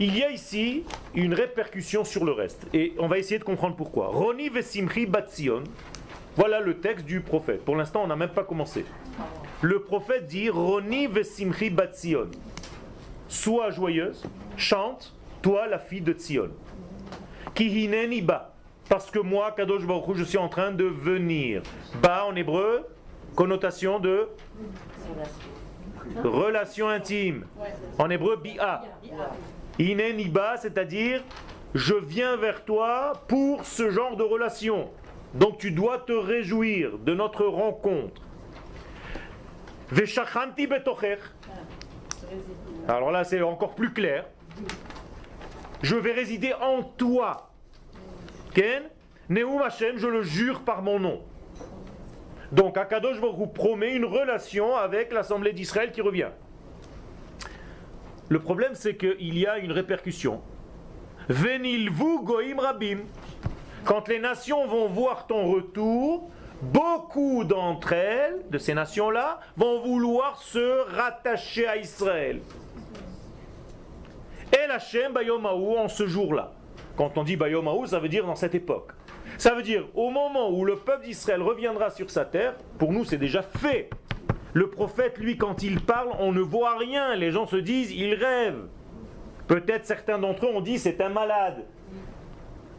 il 0.00 0.16
y 0.16 0.22
a 0.22 0.30
ici 0.30 0.84
une 1.14 1.34
répercussion 1.34 2.04
sur 2.04 2.24
le 2.24 2.32
reste. 2.32 2.66
Et 2.72 2.94
on 2.98 3.06
va 3.06 3.18
essayer 3.18 3.38
de 3.38 3.44
comprendre 3.44 3.76
pourquoi. 3.76 4.08
Roni 4.08 4.48
vesimchi 4.48 5.06
batzion. 5.06 5.64
Voilà 6.36 6.60
le 6.60 6.80
texte 6.80 7.06
du 7.06 7.20
prophète. 7.20 7.64
Pour 7.64 7.76
l'instant, 7.76 8.02
on 8.02 8.08
n'a 8.08 8.16
même 8.16 8.30
pas 8.30 8.42
commencé. 8.42 8.84
Le 9.62 9.80
prophète 9.82 10.26
dit 10.26 10.50
Roni 10.50 11.06
vesimchi 11.06 11.70
batzion. 11.70 12.28
Sois 13.28 13.70
joyeuse, 13.70 14.24
chante, 14.56 15.14
toi 15.42 15.66
la 15.66 15.78
fille 15.78 16.00
de 16.00 16.12
Tzion. 16.12 16.50
Ki 17.54 17.64
hineni 17.64 18.20
ba. 18.20 18.54
Parce 18.88 19.10
que 19.10 19.18
moi, 19.18 19.52
Kadosh 19.52 19.86
Baruch 19.86 20.16
je 20.16 20.24
suis 20.24 20.38
en 20.38 20.48
train 20.48 20.72
de 20.72 20.84
venir. 20.84 21.62
Ba 22.02 22.26
en 22.26 22.34
hébreu, 22.36 22.86
connotation 23.34 23.98
de 23.98 24.28
relation 26.22 26.88
intime. 26.88 27.46
En 27.98 28.10
hébreu, 28.10 28.36
bi'a. 28.36 28.82
Ineniba, 29.78 30.56
c'est-à-dire 30.56 31.22
je 31.74 31.94
viens 31.94 32.36
vers 32.36 32.64
toi 32.64 33.12
pour 33.26 33.64
ce 33.64 33.90
genre 33.90 34.16
de 34.16 34.22
relation. 34.22 34.90
Donc 35.34 35.58
tu 35.58 35.72
dois 35.72 35.98
te 35.98 36.12
réjouir 36.12 36.98
de 36.98 37.14
notre 37.14 37.44
rencontre. 37.44 38.22
Veshachanti 39.90 40.66
betocher. 40.66 41.18
Alors 42.88 43.10
là, 43.10 43.24
c'est 43.24 43.42
encore 43.42 43.74
plus 43.74 43.92
clair. 43.92 44.26
Je 45.82 45.96
vais 45.96 46.12
résider 46.12 46.54
en 46.54 46.82
toi. 46.82 47.50
Ken? 48.54 48.84
Neum 49.28 49.62
Hashem, 49.62 49.98
je 49.98 50.06
le 50.06 50.22
jure 50.22 50.60
par 50.60 50.82
mon 50.82 51.00
nom. 51.00 51.22
Donc 52.52 52.78
Akadosh 52.78 53.18
vous 53.18 53.46
promet 53.46 53.94
une 53.94 54.04
relation 54.04 54.76
avec 54.76 55.12
l'Assemblée 55.12 55.52
d'Israël 55.52 55.90
qui 55.90 56.00
revient. 56.00 56.30
Le 58.28 58.38
problème, 58.38 58.74
c'est 58.74 58.96
qu'il 58.96 59.38
y 59.38 59.46
a 59.46 59.58
une 59.58 59.72
répercussion. 59.72 60.40
Venilvu 61.28 62.22
goim 62.22 62.56
rabim. 62.58 63.00
Quand 63.84 64.08
les 64.08 64.18
nations 64.18 64.66
vont 64.66 64.88
voir 64.88 65.26
ton 65.26 65.50
retour, 65.50 66.30
beaucoup 66.62 67.44
d'entre 67.44 67.92
elles, 67.92 68.42
de 68.50 68.58
ces 68.58 68.74
nations-là, 68.74 69.40
vont 69.56 69.80
vouloir 69.80 70.40
se 70.42 70.90
rattacher 70.96 71.66
à 71.66 71.76
Israël. 71.76 72.40
El 74.52 74.70
Hashem 74.70 75.12
bayomahu 75.12 75.78
en 75.78 75.88
ce 75.88 76.06
jour-là. 76.06 76.52
Quand 76.96 77.18
on 77.18 77.24
dit 77.24 77.36
bayomahu, 77.36 77.86
ça 77.88 77.98
veut 77.98 78.08
dire 78.08 78.24
dans 78.26 78.36
cette 78.36 78.54
époque. 78.54 78.92
Ça 79.36 79.54
veut 79.54 79.62
dire 79.62 79.84
au 79.94 80.10
moment 80.10 80.50
où 80.50 80.64
le 80.64 80.76
peuple 80.76 81.04
d'Israël 81.04 81.42
reviendra 81.42 81.90
sur 81.90 82.10
sa 82.10 82.24
terre, 82.24 82.54
pour 82.78 82.92
nous 82.92 83.04
c'est 83.04 83.18
déjà 83.18 83.42
fait. 83.42 83.90
Le 84.54 84.70
prophète, 84.70 85.18
lui, 85.18 85.36
quand 85.36 85.62
il 85.62 85.80
parle, 85.80 86.10
on 86.20 86.32
ne 86.32 86.40
voit 86.40 86.78
rien. 86.78 87.16
Les 87.16 87.32
gens 87.32 87.46
se 87.46 87.56
disent, 87.56 87.90
il 87.90 88.14
rêve. 88.14 88.66
Peut-être 89.48 89.84
certains 89.84 90.18
d'entre 90.18 90.46
eux 90.46 90.54
ont 90.54 90.60
dit, 90.60 90.78
c'est 90.78 91.00
un 91.00 91.08
malade. 91.08 91.64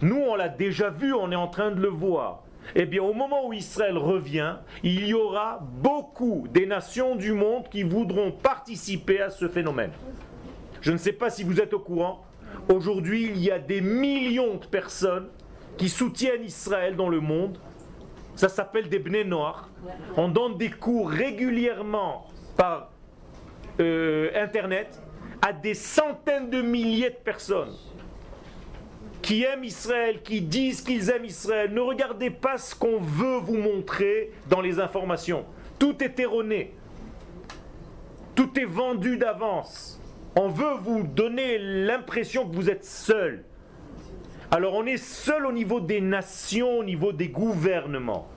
Nous, 0.01 0.15
on 0.15 0.35
l'a 0.35 0.49
déjà 0.49 0.89
vu, 0.89 1.13
on 1.13 1.31
est 1.31 1.35
en 1.35 1.49
train 1.49 1.71
de 1.71 1.81
le 1.81 1.89
voir. 1.89 2.43
Eh 2.75 2.85
bien, 2.85 3.03
au 3.03 3.13
moment 3.13 3.47
où 3.47 3.53
Israël 3.53 3.97
revient, 3.97 4.55
il 4.83 5.05
y 5.05 5.13
aura 5.13 5.59
beaucoup 5.61 6.47
des 6.49 6.65
nations 6.65 7.15
du 7.15 7.33
monde 7.33 7.67
qui 7.69 7.83
voudront 7.83 8.31
participer 8.31 9.21
à 9.21 9.29
ce 9.29 9.47
phénomène. 9.47 9.91
Je 10.81 10.91
ne 10.91 10.97
sais 10.97 11.13
pas 11.13 11.29
si 11.29 11.43
vous 11.43 11.59
êtes 11.59 11.73
au 11.73 11.79
courant. 11.79 12.23
Aujourd'hui, 12.73 13.25
il 13.25 13.37
y 13.37 13.51
a 13.51 13.59
des 13.59 13.81
millions 13.81 14.55
de 14.55 14.65
personnes 14.65 15.27
qui 15.77 15.89
soutiennent 15.89 16.43
Israël 16.43 16.95
dans 16.95 17.09
le 17.09 17.19
monde. 17.19 17.59
Ça 18.35 18.49
s'appelle 18.49 18.89
des 18.89 18.99
bnei 18.99 19.23
noirs. 19.23 19.69
On 20.17 20.27
donne 20.27 20.57
des 20.57 20.69
cours 20.69 21.09
régulièrement 21.09 22.27
par 22.57 22.91
euh, 23.79 24.29
Internet 24.35 25.01
à 25.41 25.53
des 25.53 25.73
centaines 25.73 26.49
de 26.49 26.61
milliers 26.61 27.11
de 27.11 27.15
personnes 27.15 27.73
qui 29.21 29.43
aiment 29.43 29.63
Israël, 29.63 30.21
qui 30.21 30.41
disent 30.41 30.81
qu'ils 30.81 31.09
aiment 31.09 31.25
Israël. 31.25 31.73
Ne 31.73 31.81
regardez 31.81 32.29
pas 32.29 32.57
ce 32.57 32.75
qu'on 32.75 32.99
veut 32.99 33.37
vous 33.37 33.57
montrer 33.57 34.31
dans 34.49 34.61
les 34.61 34.79
informations. 34.79 35.45
Tout 35.79 36.03
est 36.03 36.19
erroné. 36.19 36.75
Tout 38.35 38.59
est 38.59 38.65
vendu 38.65 39.17
d'avance. 39.17 39.99
On 40.35 40.49
veut 40.49 40.75
vous 40.81 41.03
donner 41.03 41.57
l'impression 41.57 42.47
que 42.47 42.55
vous 42.55 42.69
êtes 42.69 42.85
seul. 42.85 43.45
Alors 44.51 44.73
on 44.75 44.85
est 44.85 44.97
seul 44.97 45.45
au 45.45 45.51
niveau 45.51 45.79
des 45.79 46.01
nations, 46.01 46.79
au 46.79 46.83
niveau 46.83 47.11
des 47.11 47.29
gouvernements. 47.29 48.27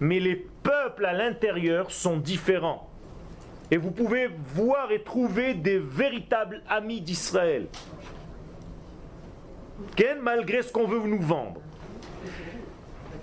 Mais 0.00 0.20
les 0.20 0.36
peuples 0.36 1.04
à 1.04 1.12
l'intérieur 1.12 1.90
sont 1.90 2.16
différents. 2.16 2.90
Et 3.70 3.76
vous 3.76 3.90
pouvez 3.90 4.28
voir 4.54 4.92
et 4.92 5.02
trouver 5.02 5.54
des 5.54 5.78
véritables 5.78 6.62
amis 6.68 7.00
d'Israël. 7.00 7.66
Malgré 10.22 10.62
ce 10.62 10.72
qu'on 10.72 10.86
veut 10.86 11.00
nous 11.00 11.20
vendre. 11.20 11.60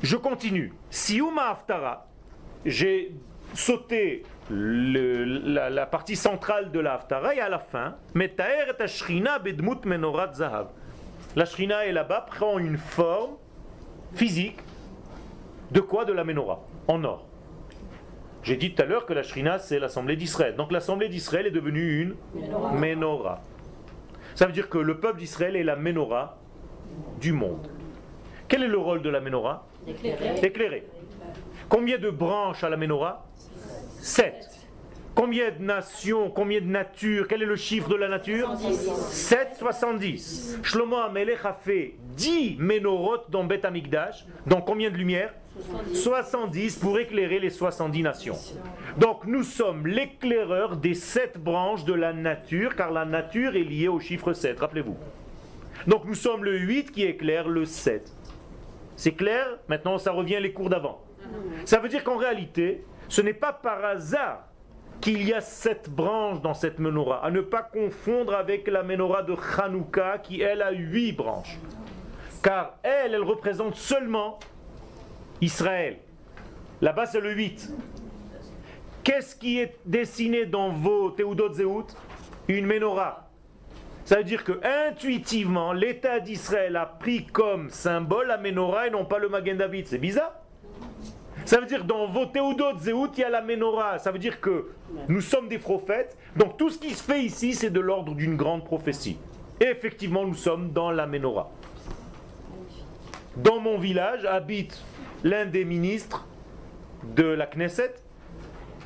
Je 0.01 0.17
continue. 0.17 0.73
Siuma 0.89 1.51
Haftara, 1.51 2.07
j'ai 2.65 3.15
sauté 3.53 4.23
la 4.49 5.85
partie 5.85 6.15
centrale 6.15 6.71
de 6.71 6.79
la 6.79 6.95
Haftara 6.95 7.35
et 7.35 7.39
à 7.39 7.49
la 7.49 7.59
fin, 7.59 7.95
Metaer 8.13 8.73
et 8.77 8.81
Ashrina 8.81 9.39
bedmut 9.39 9.85
menorat 9.85 10.33
zahav. 10.33 10.67
La 11.35 11.45
Shrina 11.45 11.85
est 11.85 11.91
là-bas, 11.91 12.25
prend 12.29 12.59
une 12.59 12.77
forme 12.77 13.35
physique 14.13 14.59
de 15.71 15.79
quoi 15.79 16.05
De 16.05 16.13
la 16.13 16.23
menorah, 16.23 16.61
en 16.87 17.03
or. 17.03 17.25
J'ai 18.43 18.57
dit 18.57 18.73
tout 18.75 18.81
à 18.81 18.85
l'heure 18.85 19.05
que 19.05 19.13
la 19.13 19.23
Shrina 19.23 19.57
c'est 19.57 19.79
l'assemblée 19.79 20.15
d'Israël. 20.15 20.55
Donc 20.55 20.71
l'assemblée 20.71 21.09
d'Israël 21.09 21.47
est 21.47 21.51
devenue 21.51 22.01
une 22.01 22.15
menorah. 22.77 23.41
Ça 24.35 24.45
veut 24.45 24.51
dire 24.51 24.69
que 24.69 24.77
le 24.77 24.99
peuple 24.99 25.19
d'Israël 25.19 25.55
est 25.55 25.63
la 25.63 25.75
menorah 25.75 26.37
du 27.19 27.31
monde. 27.31 27.67
Quel 28.47 28.63
est 28.63 28.67
le 28.67 28.77
rôle 28.77 29.01
de 29.01 29.09
la 29.09 29.19
menorah 29.21 29.65
Éclairer. 30.43 30.87
Combien 31.69 31.97
de 31.97 32.09
branches 32.09 32.63
à 32.63 32.69
la 32.69 32.77
menorah? 32.77 33.25
Sept. 33.99 34.62
Combien 35.15 35.51
de 35.51 35.63
nations, 35.63 36.31
combien 36.31 36.59
de 36.59 36.65
natures 36.65 37.27
Quel 37.27 37.43
est 37.43 37.47
le 37.47 37.55
chiffre 37.55 37.87
de 37.87 37.95
la 37.95 38.07
nature? 38.07 38.51
7, 39.09 39.55
70. 39.59 40.59
Shlomo 40.63 40.97
Amelech 40.97 41.45
a 41.45 41.53
fait 41.53 41.95
10 42.15 42.57
menorot 42.57 43.17
dans 43.29 43.43
Beth 43.43 43.63
Amikdash. 43.63 44.25
Dans 44.47 44.61
combien 44.61 44.89
de 44.89 44.95
lumières? 44.95 45.33
70 45.93 46.77
pour 46.77 46.97
éclairer 46.97 47.39
les 47.39 47.51
70 47.51 48.01
nations. 48.01 48.37
Donc 48.97 49.25
nous 49.25 49.43
sommes 49.43 49.85
l'éclaireur 49.85 50.77
des 50.77 50.95
sept 50.95 51.37
branches 51.37 51.85
de 51.85 51.93
la 51.93 52.11
nature, 52.11 52.75
car 52.75 52.91
la 52.91 53.05
nature 53.05 53.55
est 53.55 53.63
liée 53.63 53.87
au 53.87 53.99
chiffre 53.99 54.33
7, 54.33 54.59
rappelez-vous. 54.59 54.97
Donc 55.85 56.05
nous 56.05 56.15
sommes 56.15 56.43
le 56.43 56.57
8 56.57 56.91
qui 56.91 57.03
éclaire 57.03 57.47
le 57.47 57.65
7. 57.65 58.11
C'est 58.95 59.11
clair? 59.11 59.59
Maintenant 59.69 59.99
ça 59.99 60.11
revient 60.11 60.39
les 60.41 60.53
cours 60.53 60.69
d'avant. 60.69 61.03
Ça 61.65 61.77
veut 61.77 61.89
dire 61.89 62.03
qu'en 62.03 62.17
réalité, 62.17 62.83
ce 63.07 63.21
n'est 63.21 63.33
pas 63.33 63.53
par 63.53 63.85
hasard 63.85 64.47
qu'il 65.03 65.27
y 65.27 65.33
a 65.33 65.41
sept 65.41 65.89
branches 65.89 66.41
dans 66.41 66.53
cette 66.53 66.79
menorah, 66.79 67.25
à 67.25 67.29
ne 67.29 67.41
pas 67.41 67.61
confondre 67.61 68.33
avec 68.33 68.69
la 68.69 68.83
menorah 68.83 69.21
de 69.21 69.35
Hanouka 69.57 70.19
qui 70.19 70.39
elle 70.39 70.61
a 70.61 70.71
huit 70.71 71.11
branches. 71.11 71.59
Car 72.41 72.77
elle, 72.83 73.13
elle 73.13 73.23
représente 73.23 73.75
seulement 73.75 74.39
Israël. 75.41 75.97
Là-bas 76.81 77.05
c'est 77.05 77.19
le 77.19 77.33
8. 77.33 77.69
Qu'est-ce 79.03 79.35
qui 79.35 79.59
est 79.59 79.77
dessiné 79.85 80.45
dans 80.45 80.69
vos 80.69 81.09
Théoudot 81.09 81.51
Zéout 81.51 81.87
Une 82.47 82.65
menorah. 82.65 83.29
Ça 84.05 84.19
veut 84.19 84.23
dire 84.23 84.45
que 84.45 84.53
intuitivement, 84.87 85.73
l'État 85.73 86.21
d'Israël 86.21 86.77
a 86.77 86.85
pris 86.85 87.25
comme 87.25 87.69
symbole 87.69 88.27
la 88.27 88.37
menorah 88.37 88.87
et 88.87 88.89
non 88.89 89.03
pas 89.03 89.19
le 89.19 89.27
Magen 89.27 89.57
David. 89.57 89.85
C'est 89.85 89.97
bizarre. 89.97 90.42
Ça 91.45 91.59
veut 91.59 91.65
dire 91.65 91.83
dans 91.83 92.07
vos 92.07 92.25
Théoudot 92.25 92.77
Zéout, 92.77 93.09
il 93.17 93.21
y 93.21 93.23
a 93.23 93.29
la 93.29 93.41
menorah. 93.41 93.99
Ça 93.99 94.11
veut 94.11 94.19
dire 94.19 94.39
que 94.39 94.69
nous 95.07 95.21
sommes 95.21 95.49
des 95.49 95.59
prophètes. 95.59 96.17
Donc 96.35 96.57
tout 96.57 96.69
ce 96.69 96.79
qui 96.79 96.91
se 96.91 97.03
fait 97.03 97.23
ici, 97.23 97.53
c'est 97.53 97.69
de 97.69 97.79
l'ordre 97.79 98.15
d'une 98.15 98.35
grande 98.35 98.63
prophétie. 98.63 99.17
Et 99.59 99.65
effectivement, 99.65 100.25
nous 100.25 100.35
sommes 100.35 100.71
dans 100.71 100.91
la 100.91 101.05
menorah. 101.05 101.51
Dans 103.37 103.59
mon 103.59 103.77
village 103.77 104.25
habite 104.25 104.83
l'un 105.23 105.45
des 105.45 105.65
ministres 105.65 106.27
de 107.15 107.25
la 107.25 107.47
Knesset 107.47 107.95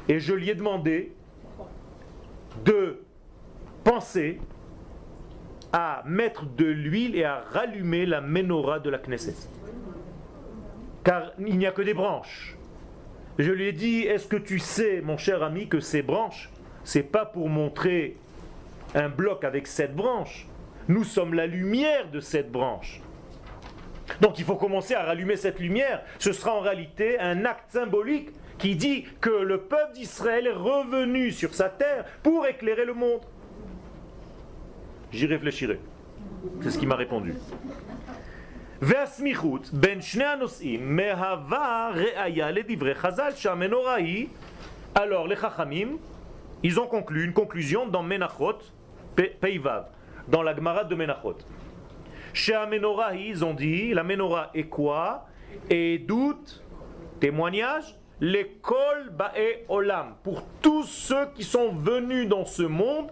et 0.08 0.20
je 0.20 0.34
lui 0.34 0.50
ai 0.50 0.56
demandé 0.56 1.12
de 2.64 3.02
penser 3.84 4.40
à 5.74 6.02
mettre 6.06 6.46
de 6.46 6.66
l'huile 6.66 7.16
et 7.16 7.26
à 7.26 7.44
rallumer 7.52 8.06
la 8.06 8.22
menorah 8.22 8.80
de 8.80 8.90
la 8.90 8.98
Knesset. 8.98 9.36
Car 11.08 11.32
il 11.40 11.58
n'y 11.58 11.66
a 11.66 11.72
que 11.72 11.82
des 11.82 11.94
branches. 11.94 12.58
Je 13.38 13.50
lui 13.50 13.68
ai 13.68 13.72
dit, 13.72 14.02
est-ce 14.02 14.28
que 14.28 14.36
tu 14.36 14.60
sais, 14.60 15.00
mon 15.00 15.16
cher 15.16 15.42
ami, 15.42 15.70
que 15.70 15.80
ces 15.80 16.02
branches, 16.02 16.50
c'est 16.84 17.02
pas 17.02 17.26
pour 17.26 17.48
montrer 17.48 18.18
un 18.94 19.08
bloc 19.08 19.46
avec 19.46 19.68
sept 19.68 19.96
branches. 19.96 20.48
Nous 20.90 21.06
sommes 21.06 21.34
la 21.34 21.48
lumière 21.48 22.12
de 22.12 22.20
cette 22.20 22.52
branche. 22.52 23.00
Donc 24.20 24.38
il 24.38 24.44
faut 24.44 24.58
commencer 24.58 24.96
à 24.96 25.04
rallumer 25.04 25.38
cette 25.38 25.62
lumière. 25.62 26.04
Ce 26.20 26.34
sera 26.34 26.54
en 26.54 26.60
réalité 26.60 27.18
un 27.20 27.46
acte 27.46 27.72
symbolique 27.72 28.32
qui 28.58 28.76
dit 28.76 29.06
que 29.22 29.30
le 29.30 29.62
peuple 29.62 29.94
d'Israël 29.94 30.46
est 30.48 30.52
revenu 30.52 31.32
sur 31.32 31.56
sa 31.56 31.70
terre 31.70 32.04
pour 32.22 32.46
éclairer 32.46 32.84
le 32.84 32.94
monde. 32.94 33.22
J'y 35.14 35.26
réfléchirai. 35.26 35.80
C'est 36.62 36.72
ce 36.72 36.78
qu'il 36.78 36.90
m'a 36.90 36.98
répondu. 36.98 37.34
והסמיכות 38.83 39.71
בין 39.73 40.01
שני 40.01 40.25
הנושאים 40.25 40.97
מהווה 40.97 41.91
ראיה 41.95 42.51
לדברי 42.51 42.95
חז"ל 42.95 43.31
שהמנורה 43.35 43.95
היא, 43.95 44.27
alors 44.95 45.27
les 45.29 45.37
chachamim, 45.37 45.99
ils 46.63 46.79
ont 46.81 46.87
conclu 46.87 47.25
une 47.25 47.33
conclusion 47.33 47.87
dans 47.87 48.03
Menachot, 48.03 48.59
Pe- 49.17 49.35
Peivav, 49.41 49.85
dans 50.29 50.43
la 50.43 50.55
Gemara 50.55 50.85
de 50.85 50.95
Menachot. 50.95 51.39
Chez 52.35 52.55
Amenora, 52.55 53.15
ils 53.15 53.45
ont 53.45 53.55
dit, 53.55 53.93
la 53.95 54.03
menorah 54.03 54.51
est 54.55 54.65
quoi 54.65 55.27
Et 55.71 55.99
doute, 55.99 56.63
témoignage, 57.21 57.97
l'école 58.21 59.11
Bae 59.11 59.65
Olam, 59.69 60.15
pour 60.23 60.43
tous 60.63 60.85
ceux 60.85 61.27
qui 61.35 61.45
sont 61.45 61.73
venus 61.73 62.29
dans 62.29 62.45
ce 62.45 62.63
monde 62.63 63.09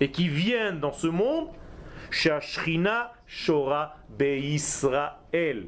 et 0.00 0.10
qui 0.10 0.28
viennent 0.28 0.80
dans 0.80 0.92
ce 0.92 1.06
monde, 1.06 1.48
Shashrina 2.13 3.11
Shora 3.25 3.95
Israël. 4.21 5.67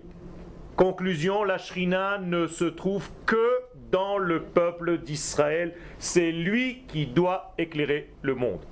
Conclusion, 0.76 1.44
la 1.44 1.58
Shrina 1.58 2.20
ne 2.20 2.46
se 2.48 2.66
trouve 2.66 3.10
que 3.26 3.50
dans 3.92 4.18
le 4.18 4.44
peuple 4.44 5.00
d'Israël. 5.00 5.74
C'est 5.98 6.32
lui 6.32 6.84
qui 6.88 7.08
doit 7.08 7.54
éclairer 7.58 8.14
le 8.22 8.36
monde. 8.36 8.64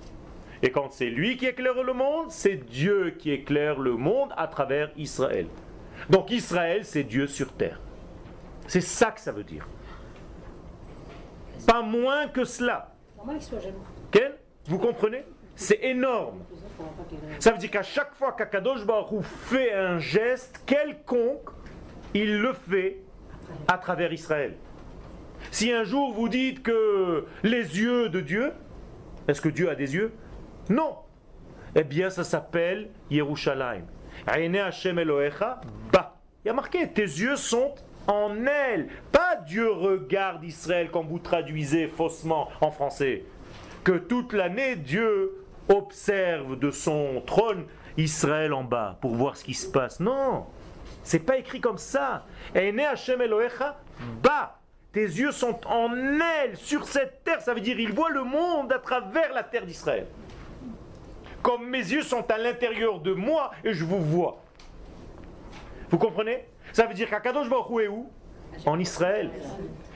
Et 0.61 0.69
quand 0.69 0.91
c'est 0.91 1.09
lui 1.09 1.35
qui 1.35 1.47
éclaire 1.47 1.81
le 1.83 1.93
monde, 1.93 2.29
c'est 2.29 2.57
Dieu 2.57 3.15
qui 3.17 3.31
éclaire 3.31 3.79
le 3.79 3.95
monde 3.95 4.29
à 4.37 4.47
travers 4.47 4.91
Israël. 4.95 5.47
Donc 6.09 6.29
Israël, 6.31 6.85
c'est 6.85 7.03
Dieu 7.03 7.27
sur 7.27 7.51
terre. 7.53 7.81
C'est 8.67 8.81
ça 8.81 9.11
que 9.11 9.19
ça 9.19 9.31
veut 9.31 9.43
dire. 9.43 9.67
Pas 11.67 11.81
moins 11.81 12.27
que 12.27 12.45
cela. 12.45 12.93
Normal 13.17 13.37
qu'il 13.37 13.47
soit 13.47 13.59
jaloux. 13.59 13.83
Ken 14.11 14.31
Vous 14.67 14.77
comprenez? 14.77 15.23
C'est 15.55 15.79
énorme. 15.83 16.39
Ça 17.39 17.51
veut 17.51 17.57
dire 17.57 17.71
qu'à 17.71 17.83
chaque 17.83 18.13
fois 18.15 18.33
qu'Akadosh 18.33 18.85
Baruch 18.85 19.23
fait 19.23 19.73
un 19.73 19.99
geste 19.99 20.61
quelconque, 20.65 21.49
il 22.13 22.39
le 22.39 22.53
fait 22.53 22.99
à 23.67 23.77
travers 23.77 24.11
Israël. 24.11 24.55
Si 25.51 25.71
un 25.71 25.83
jour 25.83 26.13
vous 26.13 26.29
dites 26.29 26.63
que 26.63 27.25
les 27.43 27.79
yeux 27.79 28.09
de 28.09 28.21
Dieu, 28.21 28.51
est-ce 29.27 29.41
que 29.41 29.49
Dieu 29.49 29.69
a 29.69 29.75
des 29.75 29.93
yeux? 29.93 30.13
Non. 30.69 30.97
Eh 31.75 31.83
bien, 31.83 32.09
ça 32.09 32.23
s'appelle 32.23 32.89
Yerushalayim. 33.09 33.83
Hashem 34.27 34.99
Elohecha, 34.99 35.61
ba. 35.91 36.17
Il 36.43 36.47
y 36.47 36.51
a 36.51 36.53
marqué, 36.53 36.87
tes 36.89 37.01
yeux 37.01 37.35
sont 37.35 37.73
en 38.07 38.45
elle. 38.45 38.89
Pas 39.11 39.37
Dieu 39.45 39.71
regarde 39.71 40.43
Israël 40.43 40.91
comme 40.91 41.07
vous 41.07 41.19
traduisez 41.19 41.87
faussement 41.87 42.49
en 42.61 42.71
français. 42.71 43.23
Que 43.83 43.93
toute 43.93 44.33
l'année, 44.33 44.75
Dieu 44.75 45.42
observe 45.69 46.57
de 46.57 46.71
son 46.71 47.21
trône 47.25 47.65
Israël 47.97 48.53
en 48.53 48.63
bas 48.63 48.97
pour 49.01 49.15
voir 49.15 49.37
ce 49.37 49.43
qui 49.43 49.53
se 49.53 49.67
passe. 49.67 49.99
Non, 49.99 50.45
c'est 51.03 51.19
pas 51.19 51.37
écrit 51.37 51.61
comme 51.61 51.77
ça. 51.77 52.25
Aïne 52.55 52.79
Hashem 52.79 53.21
Elohecha, 53.21 53.77
ba. 54.21 54.59
Tes 54.91 55.05
yeux 55.05 55.31
sont 55.31 55.59
en 55.65 55.89
elle, 56.19 56.55
sur 56.55 56.87
cette 56.87 57.23
terre. 57.23 57.41
Ça 57.41 57.55
veut 57.55 57.61
dire, 57.61 57.79
il 57.79 57.93
voit 57.93 58.11
le 58.11 58.23
monde 58.23 58.71
à 58.71 58.77
travers 58.77 59.33
la 59.33 59.41
terre 59.41 59.65
d'Israël. 59.65 60.05
Comme 61.41 61.67
mes 61.67 61.79
yeux 61.79 62.03
sont 62.03 62.29
à 62.29 62.37
l'intérieur 62.37 62.99
de 62.99 63.11
moi 63.11 63.49
et 63.63 63.73
je 63.73 63.85
vous 63.85 63.99
vois. 63.99 64.37
Vous 65.89 65.97
comprenez? 65.97 66.47
Ça 66.73 66.85
veut 66.85 66.93
dire 66.93 67.09
qu'Akadosh 67.09 67.49
Baruch 67.49 67.83
est 67.83 67.87
où? 67.87 68.07
En 68.67 68.79
Israël. 68.79 69.31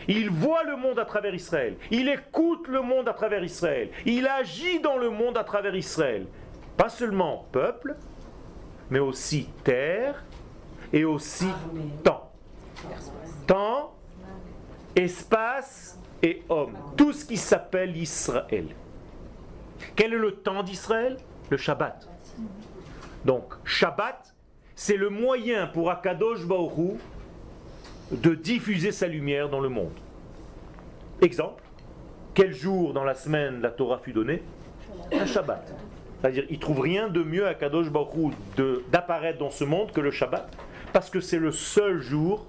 Il 0.07 0.29
voit 0.29 0.63
le 0.63 0.77
monde 0.77 0.99
à 0.99 1.05
travers 1.05 1.33
Israël. 1.35 1.75
Il 1.91 2.07
écoute 2.07 2.67
le 2.67 2.81
monde 2.81 3.07
à 3.09 3.13
travers 3.13 3.43
Israël. 3.43 3.89
Il 4.05 4.27
agit 4.27 4.79
dans 4.79 4.97
le 4.97 5.09
monde 5.09 5.37
à 5.37 5.43
travers 5.43 5.75
Israël. 5.75 6.27
Pas 6.77 6.89
seulement 6.89 7.45
peuple, 7.51 7.95
mais 8.89 8.99
aussi 8.99 9.49
terre 9.63 10.23
et 10.93 11.03
aussi 11.03 11.47
temps. 12.03 12.31
Temps, 13.45 13.95
espace 14.95 15.99
et 16.23 16.43
homme. 16.47 16.77
Tout 16.95 17.11
ce 17.11 17.25
qui 17.25 17.37
s'appelle 17.37 17.97
Israël. 17.97 18.67
Quel 19.95 20.13
est 20.13 20.17
le 20.17 20.35
temps 20.35 20.63
d'Israël? 20.63 21.17
Le 21.49 21.57
Shabbat. 21.57 22.07
Donc, 23.25 23.53
Shabbat, 23.63 24.33
c'est 24.75 24.97
le 24.97 25.09
moyen 25.09 25.67
pour 25.67 25.89
Akadosh 25.89 26.45
Baoru 26.45 26.97
de 28.11 28.35
diffuser 28.35 28.91
sa 28.91 29.07
lumière 29.07 29.49
dans 29.49 29.59
le 29.59 29.69
monde. 29.69 29.93
Exemple, 31.21 31.63
quel 32.33 32.53
jour 32.53 32.93
dans 32.93 33.03
la 33.03 33.15
semaine 33.15 33.61
la 33.61 33.71
Torah 33.71 33.99
fut 33.99 34.13
donnée? 34.13 34.43
Un 35.11 35.25
Shabbat. 35.25 35.73
C'est-à-dire, 36.21 36.45
il 36.49 36.59
trouve 36.59 36.79
rien 36.79 37.09
de 37.09 37.21
mieux 37.21 37.47
à 37.47 37.53
Kadosh 37.53 37.89
Baruch 37.89 38.33
d'apparaître 38.91 39.39
dans 39.39 39.51
ce 39.51 39.63
monde 39.63 39.91
que 39.91 40.01
le 40.01 40.11
Shabbat, 40.11 40.49
parce 40.93 41.09
que 41.09 41.19
c'est 41.19 41.39
le 41.39 41.51
seul 41.51 41.99
jour, 41.99 42.45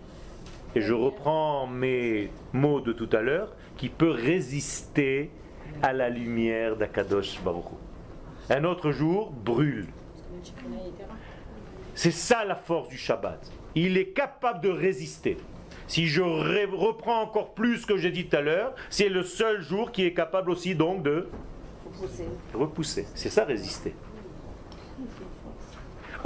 et 0.75 0.81
je 0.81 0.95
reprends 0.95 1.67
mes 1.67 2.31
mots 2.53 2.81
de 2.81 2.93
tout 2.93 3.09
à 3.13 3.21
l'heure, 3.21 3.55
qui 3.77 3.89
peut 3.89 4.11
résister 4.11 5.31
à 5.83 5.93
la 5.93 6.09
lumière 6.09 6.77
d'Akadosh 6.77 7.41
Baruch. 7.43 7.65
Un 8.51 8.65
autre 8.65 8.91
jour 8.91 9.31
brûle. 9.31 9.89
C'est 11.95 12.11
ça 12.11 12.45
la 12.45 12.55
force 12.55 12.89
du 12.89 12.97
Shabbat. 12.97 13.51
Il 13.81 13.97
est 13.97 14.09
capable 14.09 14.61
de 14.61 14.71
résister. 14.71 15.37
Si 15.87 16.09
je 16.09 16.21
reprends 16.21 17.23
encore 17.23 17.55
plus 17.55 17.79
ce 17.79 17.87
que 17.87 17.97
j'ai 17.97 18.11
dit 18.11 18.27
tout 18.27 18.37
à 18.37 18.41
l'heure, 18.41 18.75
c'est 18.91 19.09
le 19.09 19.23
seul 19.23 19.61
jour 19.63 19.93
qui 19.93 20.05
est 20.05 20.13
capable 20.13 20.51
aussi 20.51 20.75
donc 20.75 21.05
de 21.05 21.29
repousser. 22.53 23.07
C'est 23.15 23.31
ça 23.31 23.45
résister. 23.45 23.95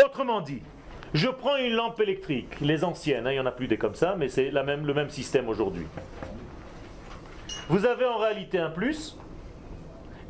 Autrement 0.03 0.40
dit, 0.40 0.62
je 1.12 1.28
prends 1.28 1.59
une 1.59 1.74
lampe 1.74 2.00
électrique, 2.00 2.59
les 2.62 2.84
anciennes, 2.84 3.26
hein, 3.26 3.32
il 3.32 3.34
n'y 3.34 3.40
en 3.40 3.46
a 3.46 3.53
plus 3.53 3.68
des 3.68 3.76
comme 3.76 3.94
ça, 3.94 4.16
mais 4.18 4.30
c'est 4.30 4.50
même, 4.50 4.86
le 4.86 4.94
même 4.94 5.11
système 5.11 5.46
aujourd'hui. 5.50 5.86
Vous 7.68 7.84
avez 7.84 8.07
en 8.07 8.16
réalité 8.16 8.59
un 8.59 8.70
plus 8.70 9.18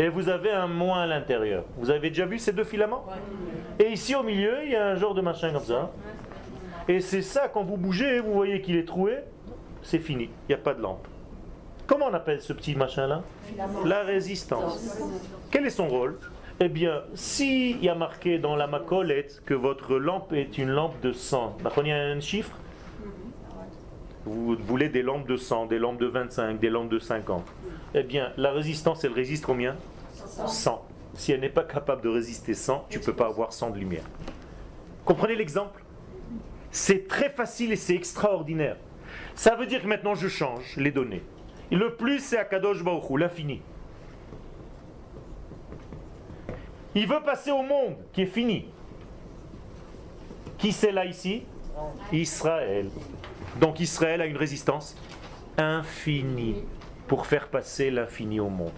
et 0.00 0.08
vous 0.08 0.28
avez 0.28 0.50
un 0.50 0.66
moins 0.66 1.02
à 1.02 1.06
l'intérieur. 1.06 1.64
Vous 1.76 1.90
avez 1.90 2.08
déjà 2.08 2.26
vu 2.26 2.40
ces 2.40 2.52
deux 2.52 2.64
filaments? 2.64 3.06
Et 3.78 3.90
ici 3.92 4.16
au 4.16 4.24
milieu, 4.24 4.64
il 4.64 4.72
y 4.72 4.76
a 4.76 4.88
un 4.88 4.96
genre 4.96 5.14
de 5.14 5.20
machin 5.20 5.52
comme 5.52 5.62
ça. 5.62 5.92
Et 6.92 7.00
c'est 7.00 7.22
ça, 7.22 7.48
quand 7.48 7.64
vous 7.64 7.78
bougez, 7.78 8.20
vous 8.20 8.34
voyez 8.34 8.60
qu'il 8.60 8.76
est 8.76 8.84
troué, 8.84 9.14
c'est 9.82 9.98
fini, 9.98 10.24
il 10.24 10.48
n'y 10.50 10.54
a 10.54 10.58
pas 10.58 10.74
de 10.74 10.82
lampe. 10.82 11.08
Comment 11.86 12.08
on 12.10 12.12
appelle 12.12 12.42
ce 12.42 12.52
petit 12.52 12.76
machin-là 12.76 13.22
La 13.86 14.02
résistance. 14.02 14.98
Quel 15.50 15.64
est 15.64 15.70
son 15.70 15.88
rôle? 15.88 16.18
Eh 16.60 16.68
bien, 16.68 17.00
s'il 17.14 17.82
y 17.82 17.88
a 17.88 17.94
marqué 17.94 18.38
dans 18.38 18.56
la 18.56 18.66
macolette 18.66 19.42
que 19.46 19.54
votre 19.54 19.96
lampe 19.96 20.34
est 20.34 20.58
une 20.58 20.68
lampe 20.68 21.00
de 21.00 21.14
sang, 21.14 21.56
il 21.78 21.86
y 21.86 21.92
a 21.92 21.96
un 21.96 22.20
chiffre? 22.20 22.54
Vous 24.26 24.54
voulez 24.54 24.90
des 24.90 25.00
lampes 25.00 25.26
de 25.26 25.38
100, 25.38 25.68
des 25.68 25.78
lampes 25.78 25.98
de 25.98 26.06
25, 26.08 26.60
des 26.60 26.68
lampes 26.68 26.90
de 26.90 26.98
50. 26.98 27.42
Eh 27.94 28.02
bien, 28.02 28.34
la 28.36 28.50
résistance, 28.52 29.02
elle 29.04 29.14
résiste 29.14 29.46
combien? 29.46 29.76
100. 30.46 30.84
Si 31.14 31.32
elle 31.32 31.40
n'est 31.40 31.48
pas 31.48 31.64
capable 31.64 32.02
de 32.02 32.10
résister 32.10 32.52
100, 32.52 32.84
tu 32.90 32.98
ne 32.98 33.02
peux 33.02 33.14
pas 33.14 33.28
avoir 33.28 33.54
100 33.54 33.70
de 33.70 33.78
lumière. 33.78 34.04
Comprenez 35.06 35.36
l'exemple? 35.36 35.81
C'est 36.72 37.06
très 37.06 37.28
facile 37.28 37.70
et 37.70 37.76
c'est 37.76 37.94
extraordinaire. 37.94 38.76
Ça 39.34 39.54
veut 39.54 39.66
dire 39.66 39.82
que 39.82 39.86
maintenant 39.86 40.14
je 40.14 40.26
change 40.26 40.76
les 40.76 40.90
données. 40.90 41.22
le 41.70 41.94
plus 41.94 42.18
c'est 42.18 42.38
Akadosh 42.38 42.82
Baruch 42.82 43.18
l'infini. 43.18 43.60
Il 46.94 47.06
veut 47.06 47.22
passer 47.24 47.50
au 47.50 47.62
monde 47.62 47.96
qui 48.12 48.22
est 48.22 48.26
fini. 48.26 48.68
Qui 50.58 50.72
c'est 50.72 50.92
là 50.92 51.04
ici? 51.04 51.44
Israël. 52.12 52.88
Donc 53.60 53.80
Israël 53.80 54.20
a 54.20 54.26
une 54.26 54.36
résistance 54.36 54.96
infinie 55.58 56.64
pour 57.06 57.26
faire 57.26 57.48
passer 57.48 57.90
l'infini 57.90 58.40
au 58.40 58.48
monde. 58.48 58.72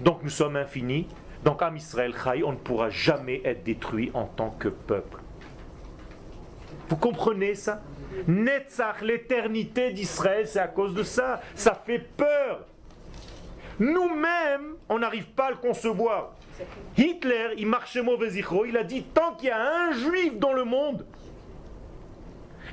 Donc 0.00 0.22
nous 0.22 0.30
sommes 0.30 0.56
infinis. 0.56 1.08
Donc 1.44 1.62
Am 1.62 1.76
Israël 1.76 2.14
Chai, 2.14 2.42
on 2.44 2.52
ne 2.52 2.56
pourra 2.56 2.90
jamais 2.90 3.40
être 3.44 3.64
détruit 3.64 4.10
en 4.14 4.24
tant 4.24 4.50
que 4.50 4.68
peuple. 4.68 5.18
Vous 6.88 6.96
comprenez 6.96 7.54
ça? 7.54 7.82
Netzach, 8.26 9.02
l'éternité 9.02 9.92
d'Israël, 9.92 10.46
c'est 10.46 10.58
à 10.58 10.68
cause 10.68 10.94
de 10.94 11.02
ça. 11.02 11.40
Ça 11.54 11.74
fait 11.74 11.98
peur. 11.98 12.66
Nous-mêmes, 13.78 14.74
on 14.88 14.98
n'arrive 14.98 15.26
pas 15.26 15.46
à 15.46 15.50
le 15.50 15.56
concevoir. 15.56 16.32
Hitler, 16.96 17.54
il 17.56 17.66
marchait 17.66 18.02
mauvais 18.02 18.30
il 18.34 18.76
a 18.76 18.82
dit 18.82 19.02
tant 19.02 19.34
qu'il 19.34 19.48
y 19.48 19.52
a 19.52 19.88
un 19.88 19.92
juif 19.92 20.36
dans 20.38 20.52
le 20.52 20.64
monde, 20.64 21.06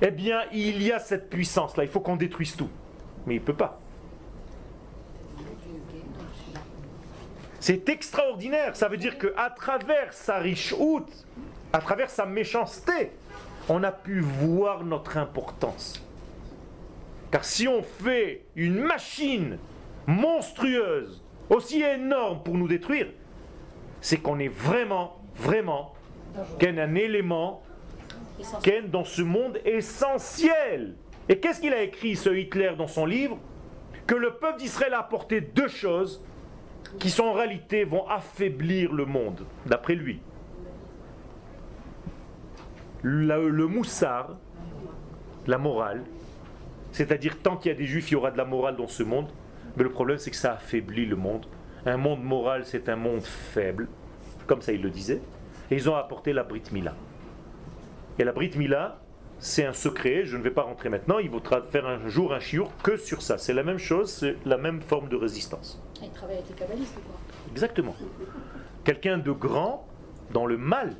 eh 0.01 0.11
bien, 0.11 0.41
il 0.51 0.81
y 0.81 0.91
a 0.91 0.99
cette 0.99 1.29
puissance-là. 1.29 1.83
Il 1.83 1.89
faut 1.89 1.99
qu'on 1.99 2.15
détruise 2.15 2.55
tout. 2.55 2.69
Mais 3.25 3.35
il 3.35 3.41
ne 3.41 3.45
peut 3.45 3.53
pas. 3.53 3.79
C'est 7.59 7.87
extraordinaire. 7.89 8.75
Ça 8.75 8.87
veut 8.87 8.97
dire 8.97 9.17
qu'à 9.17 9.49
travers 9.49 10.13
sa 10.13 10.37
riche 10.37 10.73
à 11.73 11.79
travers 11.79 12.09
sa 12.09 12.25
méchanceté, 12.25 13.11
on 13.69 13.83
a 13.83 13.91
pu 13.91 14.19
voir 14.19 14.83
notre 14.83 15.17
importance. 15.17 16.01
Car 17.31 17.43
si 17.43 17.67
on 17.67 17.81
fait 17.81 18.45
une 18.55 18.79
machine 18.79 19.57
monstrueuse, 20.07 21.23
aussi 21.49 21.81
énorme 21.81 22.41
pour 22.43 22.55
nous 22.55 22.67
détruire, 22.67 23.07
c'est 24.01 24.17
qu'on 24.17 24.39
est 24.39 24.49
vraiment, 24.49 25.19
vraiment, 25.35 25.93
qu'un 26.59 26.77
un 26.77 26.95
élément, 26.95 27.63
qu'un 28.61 28.83
dans 28.83 29.03
ce 29.03 29.21
monde 29.21 29.59
essentiel. 29.65 30.95
Et 31.27 31.39
qu'est-ce 31.39 31.61
qu'il 31.61 31.73
a 31.73 31.81
écrit 31.81 32.15
ce 32.15 32.29
Hitler 32.29 32.73
dans 32.77 32.87
son 32.87 33.05
livre? 33.05 33.37
Que 34.05 34.15
le 34.15 34.35
peuple 34.35 34.59
d'Israël 34.59 34.93
a 34.93 34.99
apporté 34.99 35.41
deux 35.41 35.67
choses 35.67 36.23
qui 36.99 37.09
sont 37.09 37.23
en 37.23 37.33
réalité 37.33 37.83
vont 37.83 38.07
affaiblir 38.07 38.93
le 38.93 39.05
monde, 39.05 39.45
d'après 39.65 39.95
lui 39.95 40.19
le, 43.05 43.67
moussard, 43.67 44.35
la 45.45 45.59
morale, 45.59 46.03
c'est-à-dire 46.91 47.37
tant 47.41 47.55
qu'il 47.55 47.71
y 47.71 47.75
a 47.75 47.77
des 47.77 47.85
juifs, 47.85 48.09
il 48.09 48.13
y 48.13 48.15
aura 48.15 48.31
de 48.31 48.37
la 48.37 48.45
morale 48.45 48.75
dans 48.75 48.87
ce 48.87 49.03
monde, 49.03 49.27
mais 49.77 49.83
le 49.83 49.91
problème 49.91 50.17
c'est 50.17 50.31
que 50.31 50.35
ça 50.35 50.53
affaiblit 50.53 51.05
le 51.05 51.15
monde. 51.15 51.45
Un 51.85 51.97
monde 51.97 52.23
moral, 52.23 52.65
c'est 52.65 52.89
un 52.89 52.95
monde 52.95 53.21
faible, 53.21 53.87
comme 54.47 54.63
ça 54.63 54.71
il 54.71 54.81
le 54.81 54.89
disait, 54.89 55.21
et 55.69 55.75
ils 55.75 55.87
ont 55.87 55.95
apporté 55.95 56.33
la 56.33 56.41
Brit 56.43 56.63
Mila. 56.71 56.95
Et 58.17 58.23
la 58.23 58.31
Brit 58.31 58.53
Mila, 58.55 58.99
c'est 59.37 59.65
un 59.65 59.73
secret, 59.73 60.25
je 60.25 60.35
ne 60.35 60.41
vais 60.41 60.49
pas 60.49 60.63
rentrer 60.63 60.89
maintenant, 60.89 61.19
il 61.19 61.29
faudra 61.29 61.61
faire 61.61 61.85
un 61.85 62.07
jour 62.07 62.33
un 62.33 62.39
chiour 62.39 62.71
que 62.81 62.97
sur 62.97 63.21
ça. 63.21 63.37
C'est 63.37 63.53
la 63.53 63.63
même 63.63 63.77
chose, 63.77 64.09
c'est 64.11 64.37
la 64.45 64.57
même 64.57 64.81
forme 64.81 65.09
de 65.09 65.15
résistance. 65.15 65.79
Il 66.01 66.09
travaille 66.09 66.37
avec 66.37 66.49
les 66.49 66.55
kabbalistes 66.55 66.95
quoi 66.95 67.15
Exactement. 67.51 67.95
Quelqu'un 68.83 69.19
de 69.19 69.31
grand 69.31 69.85
dans 70.31 70.47
le 70.47 70.57
mal, 70.57 70.95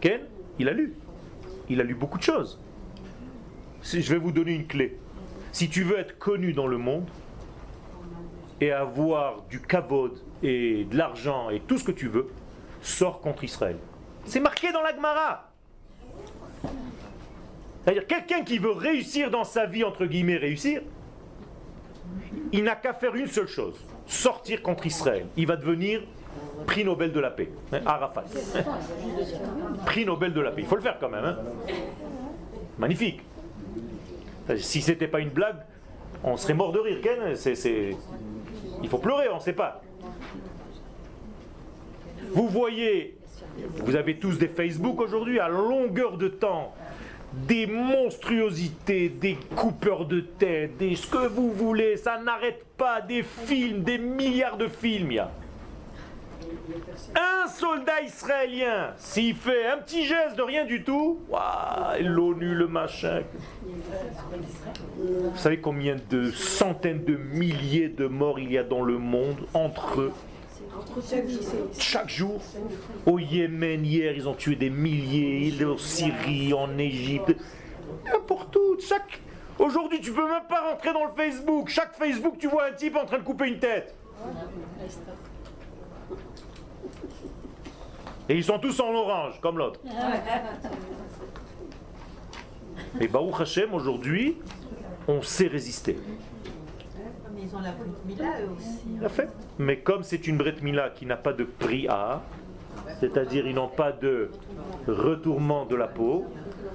Ken, 0.00 0.20
il 0.58 0.68
a 0.68 0.72
lu 0.72 0.94
il 1.68 1.80
a 1.80 1.84
lu 1.84 1.94
beaucoup 1.94 2.18
de 2.18 2.22
choses. 2.22 2.60
Je 3.82 4.12
vais 4.12 4.18
vous 4.18 4.32
donner 4.32 4.52
une 4.52 4.66
clé. 4.66 4.98
Si 5.52 5.68
tu 5.68 5.82
veux 5.82 5.98
être 5.98 6.18
connu 6.18 6.52
dans 6.52 6.66
le 6.66 6.78
monde 6.78 7.08
et 8.60 8.72
avoir 8.72 9.42
du 9.42 9.60
kavod 9.60 10.20
et 10.42 10.84
de 10.84 10.96
l'argent 10.96 11.50
et 11.50 11.60
tout 11.60 11.78
ce 11.78 11.84
que 11.84 11.92
tu 11.92 12.08
veux, 12.08 12.28
sors 12.82 13.20
contre 13.20 13.44
Israël. 13.44 13.76
C'est 14.24 14.40
marqué 14.40 14.72
dans 14.72 14.82
la 14.82 14.94
Gemara. 14.94 15.50
C'est-à-dire 17.84 18.06
quelqu'un 18.06 18.42
qui 18.42 18.58
veut 18.58 18.72
réussir 18.72 19.30
dans 19.30 19.44
sa 19.44 19.66
vie, 19.66 19.84
entre 19.84 20.06
guillemets, 20.06 20.36
réussir, 20.36 20.82
il 22.52 22.64
n'a 22.64 22.74
qu'à 22.74 22.92
faire 22.92 23.14
une 23.14 23.28
seule 23.28 23.46
chose, 23.46 23.76
sortir 24.06 24.62
contre 24.62 24.86
Israël. 24.86 25.26
Il 25.36 25.46
va 25.46 25.56
devenir 25.56 26.02
prix 26.66 26.84
Nobel 26.84 27.12
de 27.12 27.20
la 27.20 27.30
paix. 27.30 27.50
Hein, 27.72 27.80
Arafat. 27.84 28.24
prix 29.86 30.04
Nobel 30.04 30.32
de 30.32 30.40
la 30.40 30.50
paix. 30.50 30.62
Il 30.62 30.66
faut 30.66 30.76
le 30.76 30.82
faire 30.82 30.98
quand 30.98 31.08
même. 31.08 31.24
Hein. 31.24 31.36
Magnifique. 32.78 33.22
Si 34.58 34.80
c'était 34.80 35.08
pas 35.08 35.20
une 35.20 35.30
blague, 35.30 35.56
on 36.22 36.36
serait 36.36 36.54
mort 36.54 36.72
de 36.72 36.78
rire. 36.78 36.98
Ken, 37.02 37.34
c'est, 37.34 37.96
Il 38.82 38.88
faut 38.88 38.98
pleurer, 38.98 39.28
on 39.28 39.36
ne 39.36 39.40
sait 39.40 39.52
pas. 39.52 39.82
Vous 42.32 42.48
voyez, 42.48 43.16
vous 43.84 43.96
avez 43.96 44.18
tous 44.18 44.38
des 44.38 44.48
Facebook 44.48 45.00
aujourd'hui 45.00 45.40
à 45.40 45.48
longueur 45.48 46.16
de 46.16 46.28
temps 46.28 46.74
des 47.32 47.66
monstruosités, 47.66 49.08
des 49.08 49.36
coupeurs 49.56 50.06
de 50.06 50.20
tête, 50.20 50.76
des 50.78 50.96
ce 50.96 51.06
que 51.06 51.26
vous 51.26 51.52
voulez, 51.52 51.96
ça 51.96 52.18
n'arrête 52.18 52.64
pas, 52.76 53.00
des 53.00 53.22
films, 53.22 53.82
des 53.82 53.98
milliards 53.98 54.56
de 54.56 54.68
films, 54.68 55.12
il 55.12 55.16
y 55.16 55.18
a. 55.18 55.30
Un 57.14 57.48
soldat 57.48 58.02
israélien, 58.02 58.94
s'il 58.96 59.34
fait 59.34 59.66
un 59.66 59.78
petit 59.78 60.04
geste 60.04 60.36
de 60.36 60.42
rien 60.42 60.64
du 60.64 60.82
tout, 60.82 61.20
l'ONU, 62.00 62.54
le 62.54 62.66
machin. 62.66 63.22
Vous 64.98 65.36
savez 65.36 65.60
combien 65.60 65.96
de 66.10 66.30
centaines 66.30 67.04
de 67.04 67.16
milliers 67.16 67.88
de 67.88 68.06
morts 68.06 68.38
il 68.38 68.52
y 68.52 68.58
a 68.58 68.64
dans 68.64 68.82
le 68.82 68.98
monde 68.98 69.46
entre 69.54 70.00
eux? 70.00 70.12
Chaque 71.78 72.08
jour, 72.08 72.40
au 73.06 73.18
Yémen, 73.18 73.84
hier, 73.84 74.14
ils 74.16 74.28
ont 74.28 74.34
tué 74.34 74.56
des 74.56 74.70
milliers, 74.70 75.52
en 75.64 75.76
Syrie, 75.78 76.52
en 76.52 76.78
Égypte, 76.78 77.34
n'importe 78.04 78.54
où. 78.56 78.76
Chaque... 78.80 79.20
Aujourd'hui, 79.58 80.00
tu 80.00 80.12
peux 80.12 80.28
même 80.28 80.46
pas 80.48 80.70
rentrer 80.70 80.92
dans 80.92 81.04
le 81.04 81.12
Facebook. 81.16 81.68
Chaque 81.68 81.96
Facebook, 81.96 82.36
tu 82.38 82.46
vois 82.46 82.66
un 82.66 82.72
type 82.72 82.94
en 82.96 83.06
train 83.06 83.18
de 83.18 83.22
couper 83.22 83.48
une 83.48 83.58
tête. 83.58 83.94
Et 88.28 88.34
ils 88.34 88.44
sont 88.44 88.58
tous 88.58 88.78
en 88.80 88.92
orange, 88.92 89.40
comme 89.40 89.58
l'autre. 89.58 89.80
Et 93.00 93.08
Baruch 93.08 93.40
Hashem, 93.40 93.72
aujourd'hui, 93.74 94.38
on 95.06 95.22
sait 95.22 95.46
résister. 95.46 95.98
Mais 97.34 97.42
ils 97.42 97.54
ont 97.54 97.60
la 97.60 97.72
Brit 97.72 97.90
Mila, 98.06 98.40
eux 98.40 98.48
aussi. 98.56 98.88
fait. 99.10 99.28
Mais 99.58 99.78
comme 99.78 100.02
c'est 100.02 100.26
une 100.26 100.36
Brit 100.38 100.56
Mila 100.62 100.90
qui 100.90 101.06
n'a 101.06 101.16
pas 101.16 101.32
de 101.32 101.44
pri'a, 101.44 102.22
c'est-à-dire 103.00 103.46
ils 103.46 103.54
n'ont 103.54 103.68
pas 103.68 103.92
de 103.92 104.30
retournement 104.88 105.66
de 105.66 105.76
la 105.76 105.86
peau, 105.88 106.24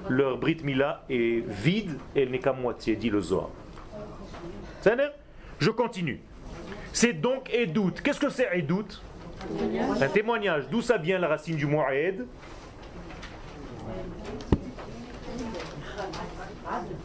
leur 0.08 0.38
Brit 0.38 0.58
Mila 0.62 1.04
est 1.10 1.44
vide 1.46 1.98
et 2.14 2.22
elle 2.22 2.30
n'est 2.30 2.38
qu'à 2.38 2.52
moitié, 2.52 2.96
dit 2.96 3.10
le 3.10 3.20
Zohar. 3.20 3.50
Je 5.58 5.70
continue. 5.70 6.20
C'est 6.92 7.12
donc 7.12 7.52
Edout. 7.54 7.92
Qu'est-ce 8.02 8.20
que 8.20 8.28
c'est 8.30 8.48
Edout? 8.56 9.00
Un 10.00 10.08
témoignage. 10.08 10.68
D'où 10.70 10.82
ça 10.82 10.98
vient 10.98 11.18
la 11.18 11.28
racine 11.28 11.56
du 11.56 11.66
mot 11.66 11.82
Ed 11.90 12.26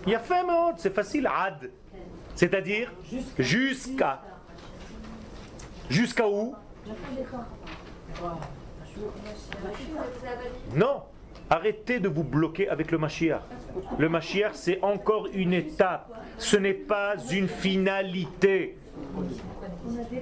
Il 0.05 0.11
y 0.11 0.15
a 0.15 0.19
fait 0.19 0.43
c'est 0.77 0.93
facile. 0.93 1.27
Ad. 1.27 1.69
C'est-à-dire 2.35 2.91
jusqu'à. 3.38 4.21
Jusqu'à 5.89 6.27
où 6.27 6.55
Non. 10.75 11.03
Arrêtez 11.49 11.99
de 11.99 12.09
vous 12.09 12.25
bloquer 12.25 12.67
avec 12.67 12.91
le 12.91 12.97
Mashiach. 12.97 13.41
Le 13.97 14.09
Mashiach, 14.09 14.53
c'est 14.53 14.83
encore 14.83 15.27
une 15.33 15.53
étape. 15.53 16.11
Ce 16.38 16.57
n'est 16.57 16.73
pas 16.73 17.15
une 17.31 17.47
finalité. 17.47 18.77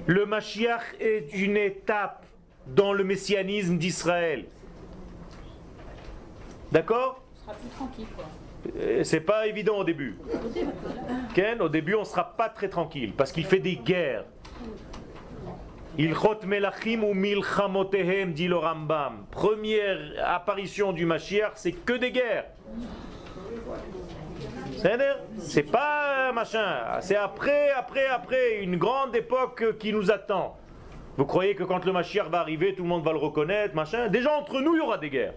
Le 0.06 0.26
Mashiach 0.26 0.94
est 1.00 1.32
une 1.34 1.56
étape 1.56 2.24
dans 2.66 2.92
le 2.92 3.04
messianisme 3.04 3.76
d'Israël. 3.78 4.46
D'accord? 6.72 7.22
Euh, 8.76 9.04
C'est 9.04 9.20
pas 9.20 9.46
évident 9.46 9.78
au 9.78 9.84
début. 9.84 10.18
Ken, 11.34 11.60
au 11.60 11.68
début, 11.68 11.94
on 11.94 12.00
ne 12.00 12.04
sera 12.04 12.36
pas 12.36 12.48
très 12.48 12.68
tranquille 12.68 13.12
parce 13.16 13.32
qu'il 13.32 13.44
fait 13.44 13.60
des 13.60 13.76
guerres. 13.76 14.24
Il 15.98 16.14
melachim 16.46 17.02
ou 17.04 17.14
milchamotehem, 17.14 18.32
dit 18.32 18.48
le 18.48 18.56
Rambam. 18.56 19.24
Première 19.30 19.98
apparition 20.26 20.92
du 20.92 21.06
Mashiach, 21.06 21.52
c'est 21.54 21.72
que 21.72 21.94
des 21.94 22.10
guerres. 22.12 22.46
C'est 25.38 25.62
pas 25.62 26.32
machin. 26.32 26.98
C'est 27.00 27.16
après, 27.16 27.70
après, 27.70 28.06
après, 28.06 28.62
une 28.62 28.76
grande 28.76 29.14
époque 29.16 29.78
qui 29.78 29.92
nous 29.92 30.10
attend. 30.10 30.56
Vous 31.16 31.24
croyez 31.24 31.54
que 31.54 31.64
quand 31.64 31.84
le 31.84 31.92
Mashiach 31.92 32.28
va 32.28 32.40
arriver, 32.40 32.74
tout 32.74 32.82
le 32.82 32.88
monde 32.88 33.04
va 33.04 33.12
le 33.12 33.18
reconnaître, 33.18 33.74
machin? 33.74 34.08
Déjà 34.08 34.36
entre 34.36 34.60
nous, 34.60 34.74
il 34.74 34.78
y 34.78 34.80
aura 34.80 34.98
des 34.98 35.08
guerres. 35.08 35.34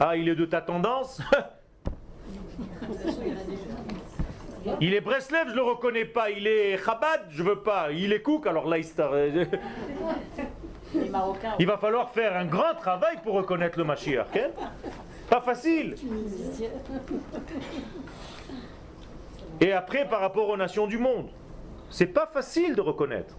Ah, 0.00 0.16
il 0.16 0.28
est 0.28 0.34
de 0.34 0.46
ta 0.46 0.60
tendance? 0.60 1.20
Il 4.80 4.92
est 4.92 5.00
Breslev, 5.00 5.48
je 5.48 5.54
le 5.54 5.62
reconnais 5.62 6.04
pas. 6.04 6.30
Il 6.30 6.46
est 6.46 6.76
Chabad, 6.84 7.22
je 7.30 7.42
veux 7.42 7.60
pas. 7.60 7.90
Il 7.90 8.12
est 8.12 8.20
Cook, 8.20 8.46
alors 8.46 8.66
là, 8.68 8.76
il 8.78 8.84
Il 11.58 11.66
va 11.66 11.78
falloir 11.78 12.10
faire 12.10 12.36
un 12.36 12.44
grand 12.44 12.74
travail 12.74 13.16
pour 13.22 13.34
reconnaître 13.34 13.78
le 13.78 13.84
Mashiach. 13.84 14.26
Hein? 14.36 14.50
Pas 15.28 15.40
facile. 15.40 15.94
Et 19.60 19.72
après, 19.72 20.08
par 20.08 20.20
rapport 20.20 20.48
aux 20.48 20.56
nations 20.56 20.86
du 20.86 20.98
monde, 20.98 21.28
c'est 21.90 22.06
pas 22.06 22.26
facile 22.26 22.74
de 22.74 22.80
reconnaître. 22.80 23.34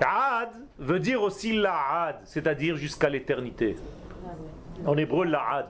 Ad 0.00 0.50
veut 0.78 1.00
dire 1.00 1.22
aussi 1.22 1.56
la'ad, 1.56 2.16
c'est-à-dire 2.24 2.76
jusqu'à 2.76 3.08
l'éternité. 3.08 3.76
En 4.86 4.96
hébreu, 4.96 5.24
la'ad. 5.24 5.66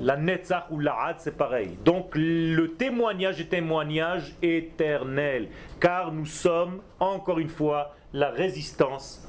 La 0.00 0.16
netzach 0.16 0.64
ou 0.70 0.80
la'ad, 0.80 1.16
c'est 1.18 1.36
pareil. 1.36 1.78
Donc 1.84 2.10
le 2.14 2.66
témoignage 2.76 3.40
est 3.40 3.50
témoignage 3.50 4.34
éternel, 4.42 5.48
car 5.78 6.12
nous 6.12 6.26
sommes, 6.26 6.80
encore 6.98 7.38
une 7.38 7.48
fois, 7.48 7.94
la 8.12 8.30
résistance. 8.30 9.26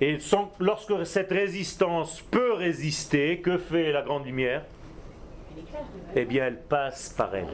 Et 0.00 0.18
lorsque 0.60 1.04
cette 1.04 1.30
résistance 1.30 2.22
peut 2.22 2.52
résister, 2.54 3.40
que 3.40 3.58
fait 3.58 3.92
la 3.92 4.02
grande 4.02 4.24
lumière? 4.24 4.64
Eh 6.14 6.24
bien, 6.24 6.46
elle 6.46 6.60
passe 6.60 7.10
par 7.10 7.34
elle. 7.34 7.46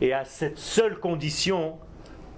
Et 0.00 0.12
à 0.12 0.24
cette 0.24 0.58
seule 0.58 0.98
condition, 0.98 1.78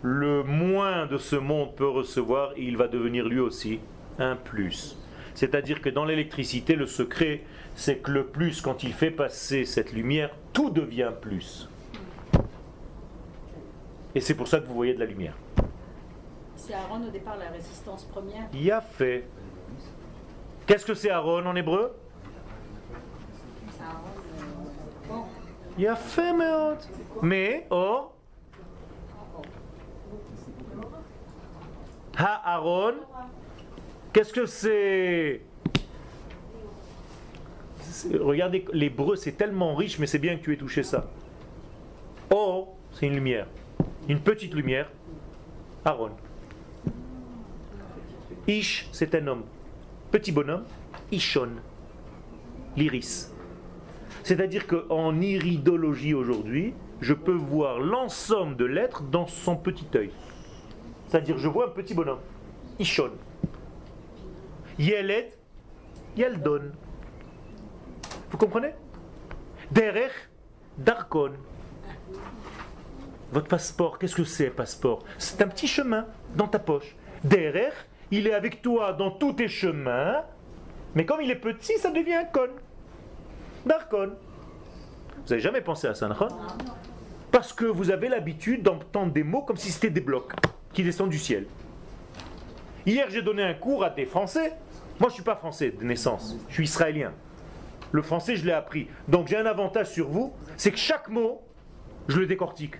le 0.02 0.42
moins 0.42 1.06
de 1.06 1.18
ce 1.18 1.36
monde 1.36 1.74
peut 1.74 1.88
recevoir 1.88 2.52
et 2.56 2.62
il 2.62 2.76
va 2.76 2.88
devenir 2.88 3.26
lui 3.26 3.40
aussi 3.40 3.80
un 4.18 4.36
plus. 4.36 4.96
C'est-à-dire 5.34 5.80
que 5.80 5.88
dans 5.88 6.04
l'électricité, 6.04 6.74
le 6.74 6.86
secret, 6.86 7.42
c'est 7.74 7.98
que 7.98 8.10
le 8.10 8.26
plus, 8.26 8.60
quand 8.60 8.82
il 8.82 8.92
fait 8.92 9.10
passer 9.10 9.64
cette 9.64 9.92
lumière, 9.92 10.30
tout 10.52 10.70
devient 10.70 11.12
plus. 11.20 11.68
Et 14.14 14.20
c'est 14.20 14.34
pour 14.34 14.48
ça 14.48 14.58
que 14.58 14.66
vous 14.66 14.74
voyez 14.74 14.94
de 14.94 15.00
la 15.00 15.06
lumière. 15.06 15.34
C'est 16.56 16.74
Aaron 16.74 17.06
au 17.06 17.10
départ 17.10 17.36
la 17.36 17.50
résistance 17.50 18.04
première. 18.04 18.48
Il 18.52 18.70
a 18.70 18.80
fait. 18.80 19.24
Qu'est-ce 20.66 20.84
que 20.84 20.94
c'est 20.94 21.10
Aaron 21.10 21.46
en 21.46 21.54
hébreu? 21.54 21.94
Mais 27.22 27.66
or 27.70 28.14
Ha-Aaron, 32.16 32.94
qu'est-ce 34.12 34.32
que 34.32 34.44
c'est? 34.44 35.40
Regardez, 38.12 38.64
l'hébreu 38.72 39.14
c'est 39.14 39.32
tellement 39.32 39.76
riche, 39.76 40.00
mais 40.00 40.06
c'est 40.08 40.18
bien 40.18 40.36
que 40.36 40.42
tu 40.42 40.52
aies 40.52 40.56
touché 40.56 40.82
ça. 40.82 41.08
Or, 42.30 42.74
c'est 42.92 43.06
une 43.06 43.14
lumière. 43.14 43.46
Une 44.08 44.18
petite 44.18 44.54
lumière. 44.54 44.90
Aaron. 45.84 46.10
Ish, 48.48 48.88
c'est 48.90 49.14
un 49.14 49.26
homme. 49.28 49.44
Petit 50.10 50.32
bonhomme. 50.32 50.64
Ishon. 51.12 51.50
L'iris. 52.76 53.32
C'est-à-dire 54.28 54.66
qu'en 54.66 55.22
iridologie 55.22 56.12
aujourd'hui, 56.12 56.74
je 57.00 57.14
peux 57.14 57.32
voir 57.32 57.80
l'ensemble 57.80 58.56
de 58.56 58.66
l'être 58.66 59.02
dans 59.04 59.26
son 59.26 59.56
petit 59.56 59.86
œil. 59.94 60.10
C'est-à-dire, 61.06 61.38
je 61.38 61.48
vois 61.48 61.68
un 61.68 61.70
petit 61.70 61.94
bonhomme. 61.94 62.18
Ishon. 62.78 63.12
Yeled, 64.78 65.32
Yeldon. 66.14 66.72
Vous 68.30 68.36
comprenez? 68.36 68.74
Derech, 69.70 70.12
Darkon. 70.76 71.32
Votre 73.32 73.48
passeport, 73.48 73.98
qu'est-ce 73.98 74.14
que 74.14 74.24
c'est, 74.24 74.50
passeport? 74.50 75.04
C'est 75.16 75.40
un 75.40 75.48
petit 75.48 75.66
chemin 75.66 76.04
dans 76.36 76.48
ta 76.48 76.58
poche. 76.58 76.96
Derech, 77.24 77.72
il 78.10 78.26
est 78.26 78.34
avec 78.34 78.60
toi 78.60 78.92
dans 78.92 79.10
tous 79.10 79.32
tes 79.32 79.48
chemins, 79.48 80.22
mais 80.94 81.06
comme 81.06 81.22
il 81.22 81.30
est 81.30 81.40
petit, 81.40 81.78
ça 81.78 81.90
devient 81.90 82.12
un 82.12 82.24
con. 82.24 82.50
Darkon. 83.66 84.12
Vous 85.16 85.28
n'avez 85.28 85.40
jamais 85.40 85.60
pensé 85.60 85.86
à 85.86 85.94
ça, 85.94 86.08
non 86.08 86.14
Parce 87.30 87.52
que 87.52 87.64
vous 87.64 87.90
avez 87.90 88.08
l'habitude 88.08 88.62
d'entendre 88.62 89.12
des 89.12 89.22
mots 89.22 89.42
comme 89.42 89.56
si 89.56 89.70
c'était 89.70 89.90
des 89.90 90.00
blocs 90.00 90.32
qui 90.72 90.82
descendent 90.82 91.10
du 91.10 91.18
ciel. 91.18 91.46
Hier, 92.86 93.06
j'ai 93.10 93.22
donné 93.22 93.42
un 93.42 93.54
cours 93.54 93.84
à 93.84 93.90
des 93.90 94.06
Français. 94.06 94.54
Moi, 94.98 95.08
je 95.08 95.12
ne 95.12 95.14
suis 95.14 95.22
pas 95.22 95.36
français 95.36 95.70
de 95.70 95.84
naissance, 95.84 96.36
je 96.48 96.54
suis 96.54 96.64
israélien. 96.64 97.12
Le 97.92 98.02
français, 98.02 98.36
je 98.36 98.44
l'ai 98.44 98.52
appris. 98.52 98.88
Donc, 99.06 99.28
j'ai 99.28 99.36
un 99.36 99.46
avantage 99.46 99.90
sur 99.90 100.08
vous, 100.08 100.32
c'est 100.56 100.70
que 100.72 100.76
chaque 100.78 101.08
mot, 101.08 101.42
je 102.08 102.18
le 102.18 102.26
décortique. 102.26 102.74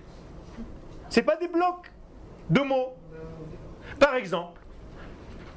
C'est 1.09 1.23
pas 1.23 1.37
des 1.37 1.47
blocs 1.47 1.91
de 2.49 2.61
mots. 2.61 2.93
Par 3.99 4.15
exemple, 4.15 4.59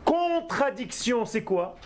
contradiction, 0.04 1.24
c'est 1.24 1.42
quoi? 1.44 1.76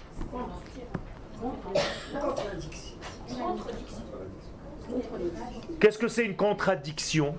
Qu'est-ce 5.81 5.99
que 5.99 6.09
c'est 6.09 6.25
une 6.25 6.37
contradiction 6.37 7.35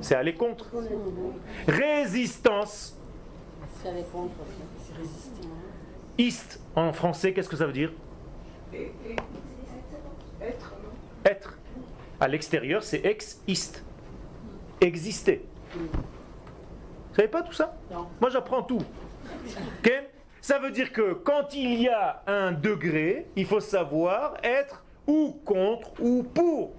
C'est 0.00 0.14
aller 0.14 0.34
contre. 0.34 0.66
Résistance. 1.66 2.96
Ist 6.16 6.60
en 6.76 6.92
français, 6.92 7.32
qu'est-ce 7.32 7.48
que 7.48 7.56
ça 7.56 7.66
veut 7.66 7.72
dire 7.72 7.92
Être. 11.24 11.58
À 12.20 12.28
l'extérieur, 12.28 12.82
c'est 12.82 13.04
ex-ist. 13.04 13.82
Exister. 14.80 15.44
Vous 15.74 17.16
savez 17.16 17.28
pas 17.28 17.42
tout 17.42 17.52
ça 17.52 17.76
Moi 18.20 18.30
j'apprends 18.30 18.62
tout. 18.62 18.82
Ça 20.44 20.58
veut 20.58 20.72
dire 20.72 20.92
que 20.92 21.14
quand 21.14 21.54
il 21.54 21.80
y 21.80 21.88
a 21.88 22.22
un 22.26 22.52
degré, 22.52 23.26
il 23.34 23.46
faut 23.46 23.60
savoir 23.60 24.34
être 24.42 24.84
ou 25.06 25.40
contre 25.42 25.98
ou 25.98 26.22
pour. 26.22 26.74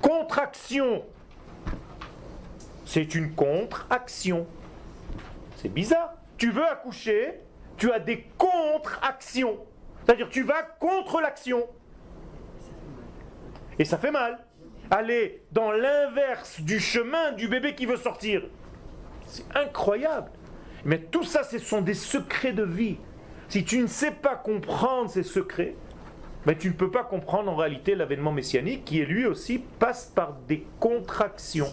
Contraction, 0.00 1.02
c'est 2.86 3.16
une 3.16 3.34
contre-action. 3.34 4.46
C'est 5.56 5.68
bizarre. 5.68 6.14
Tu 6.38 6.52
veux 6.52 6.64
accoucher, 6.64 7.40
tu 7.76 7.90
as 7.90 7.98
des 7.98 8.22
contre-actions. 8.38 9.58
C'est-à-dire 10.04 10.28
tu 10.28 10.44
vas 10.44 10.62
contre 10.62 11.20
l'action. 11.20 11.66
Et 13.80 13.84
ça 13.84 13.98
fait 13.98 14.12
mal. 14.12 14.46
Aller 14.92 15.42
dans 15.50 15.72
l'inverse 15.72 16.60
du 16.60 16.78
chemin 16.78 17.32
du 17.32 17.48
bébé 17.48 17.74
qui 17.74 17.86
veut 17.86 17.96
sortir. 17.96 18.44
C'est 19.26 19.56
incroyable. 19.56 20.30
Mais 20.84 20.98
tout 20.98 21.24
ça, 21.24 21.42
ce 21.42 21.58
sont 21.58 21.80
des 21.80 21.94
secrets 21.94 22.52
de 22.52 22.62
vie. 22.64 22.96
Si 23.48 23.64
tu 23.64 23.78
ne 23.78 23.86
sais 23.86 24.12
pas 24.12 24.36
comprendre 24.36 25.10
ces 25.10 25.22
secrets, 25.22 25.74
Mais 26.46 26.56
tu 26.56 26.68
ne 26.68 26.72
peux 26.72 26.90
pas 26.90 27.04
comprendre 27.04 27.50
en 27.50 27.56
réalité 27.56 27.94
l'avènement 27.94 28.32
messianique 28.32 28.84
qui, 28.84 29.04
lui 29.04 29.26
aussi, 29.26 29.58
passe 29.58 30.06
par 30.14 30.36
des 30.48 30.64
contractions. 30.78 31.70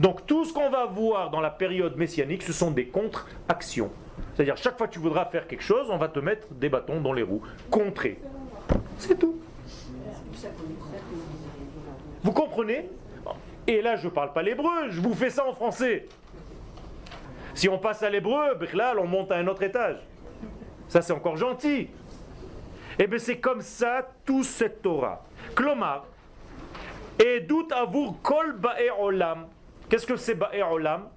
Donc 0.00 0.26
tout 0.26 0.44
ce 0.44 0.52
qu'on 0.52 0.70
va 0.70 0.86
voir 0.86 1.30
dans 1.30 1.40
la 1.40 1.50
période 1.50 1.96
messianique, 1.96 2.42
ce 2.42 2.52
sont 2.52 2.72
des 2.72 2.86
contre-actions. 2.86 3.90
C'est-à-dire, 4.34 4.56
chaque 4.56 4.76
fois 4.76 4.88
que 4.88 4.94
tu 4.94 4.98
voudras 4.98 5.26
faire 5.26 5.46
quelque 5.46 5.62
chose, 5.62 5.88
on 5.90 5.98
va 5.98 6.08
te 6.08 6.18
mettre 6.18 6.48
des 6.54 6.68
bâtons 6.68 7.00
dans 7.00 7.12
les 7.12 7.22
roues. 7.22 7.42
Contrer. 7.70 8.20
C'est 8.98 9.18
tout. 9.18 9.38
Vous 12.22 12.32
comprenez? 12.32 12.88
Et 13.68 13.82
là, 13.82 13.96
je 13.96 14.06
ne 14.06 14.12
parle 14.12 14.32
pas 14.32 14.42
l'hébreu, 14.42 14.90
je 14.90 15.00
vous 15.00 15.14
fais 15.14 15.30
ça 15.30 15.46
en 15.46 15.52
français. 15.52 16.06
Si 17.58 17.68
on 17.68 17.76
passe 17.76 18.04
à 18.04 18.08
l'hébreu, 18.08 18.56
là, 18.72 18.94
on 18.96 19.04
monte 19.04 19.32
à 19.32 19.36
un 19.36 19.46
autre 19.48 19.64
étage. 19.64 19.96
Ça, 20.86 21.02
c'est 21.02 21.12
encore 21.12 21.36
gentil. 21.36 21.80
Et 21.80 21.88
eh 23.00 23.06
bien, 23.08 23.18
c'est 23.18 23.38
comme 23.38 23.62
ça 23.62 24.08
tout 24.24 24.44
cette 24.44 24.80
Torah. 24.80 25.24
Klomar, 25.56 26.06
et 27.18 27.40
doute 27.40 27.74
kol 28.22 28.60
olam. 29.00 29.48
Qu'est-ce 29.88 30.06
que 30.06 30.14
c'est 30.14 30.36
ba'e 30.36 30.62
olam? 30.70 31.08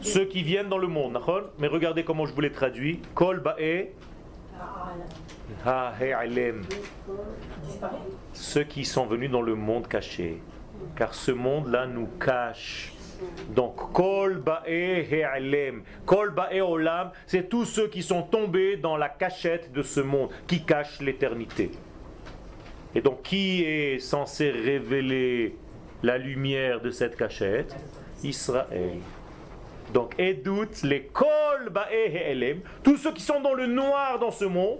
Ceux 0.00 0.24
qui 0.24 0.42
viennent 0.42 0.70
dans 0.70 0.78
le 0.78 0.88
monde, 0.88 1.20
mais 1.58 1.66
regardez 1.66 2.04
comment 2.04 2.24
je 2.24 2.32
vous 2.32 2.40
l'ai 2.40 2.52
traduit. 2.52 3.02
Kol 3.14 3.40
ba'e 3.40 3.88
ceux 8.32 8.64
qui 8.64 8.86
sont 8.86 9.04
venus 9.04 9.30
dans 9.30 9.42
le 9.42 9.54
monde 9.54 9.88
caché. 9.88 10.40
Car 10.96 11.12
ce 11.12 11.32
monde-là 11.32 11.86
nous 11.86 12.08
cache. 12.18 12.93
Donc, 13.50 13.92
Kol 13.92 14.38
Ba'e 14.38 15.06
He'alem. 15.10 15.82
Kol 16.06 16.34
Olam, 16.60 17.10
c'est 17.26 17.48
tous 17.48 17.64
ceux 17.64 17.88
qui 17.88 18.02
sont 18.02 18.22
tombés 18.22 18.76
dans 18.76 18.96
la 18.96 19.08
cachette 19.08 19.72
de 19.72 19.82
ce 19.82 20.00
monde, 20.00 20.30
qui 20.46 20.64
cache 20.64 21.00
l'éternité. 21.00 21.70
Et 22.94 23.00
donc, 23.00 23.22
qui 23.22 23.64
est 23.64 23.98
censé 23.98 24.50
révéler 24.50 25.56
la 26.02 26.18
lumière 26.18 26.80
de 26.80 26.90
cette 26.90 27.16
cachette? 27.16 27.74
Israël. 28.22 28.98
Donc, 29.92 30.14
Edout, 30.18 30.82
les 30.82 31.04
Kol 31.04 31.70
Ba'e 31.70 32.56
tous 32.82 32.96
ceux 32.96 33.12
qui 33.12 33.22
sont 33.22 33.40
dans 33.40 33.54
le 33.54 33.66
noir 33.66 34.18
dans 34.18 34.30
ce 34.30 34.44
monde, 34.44 34.78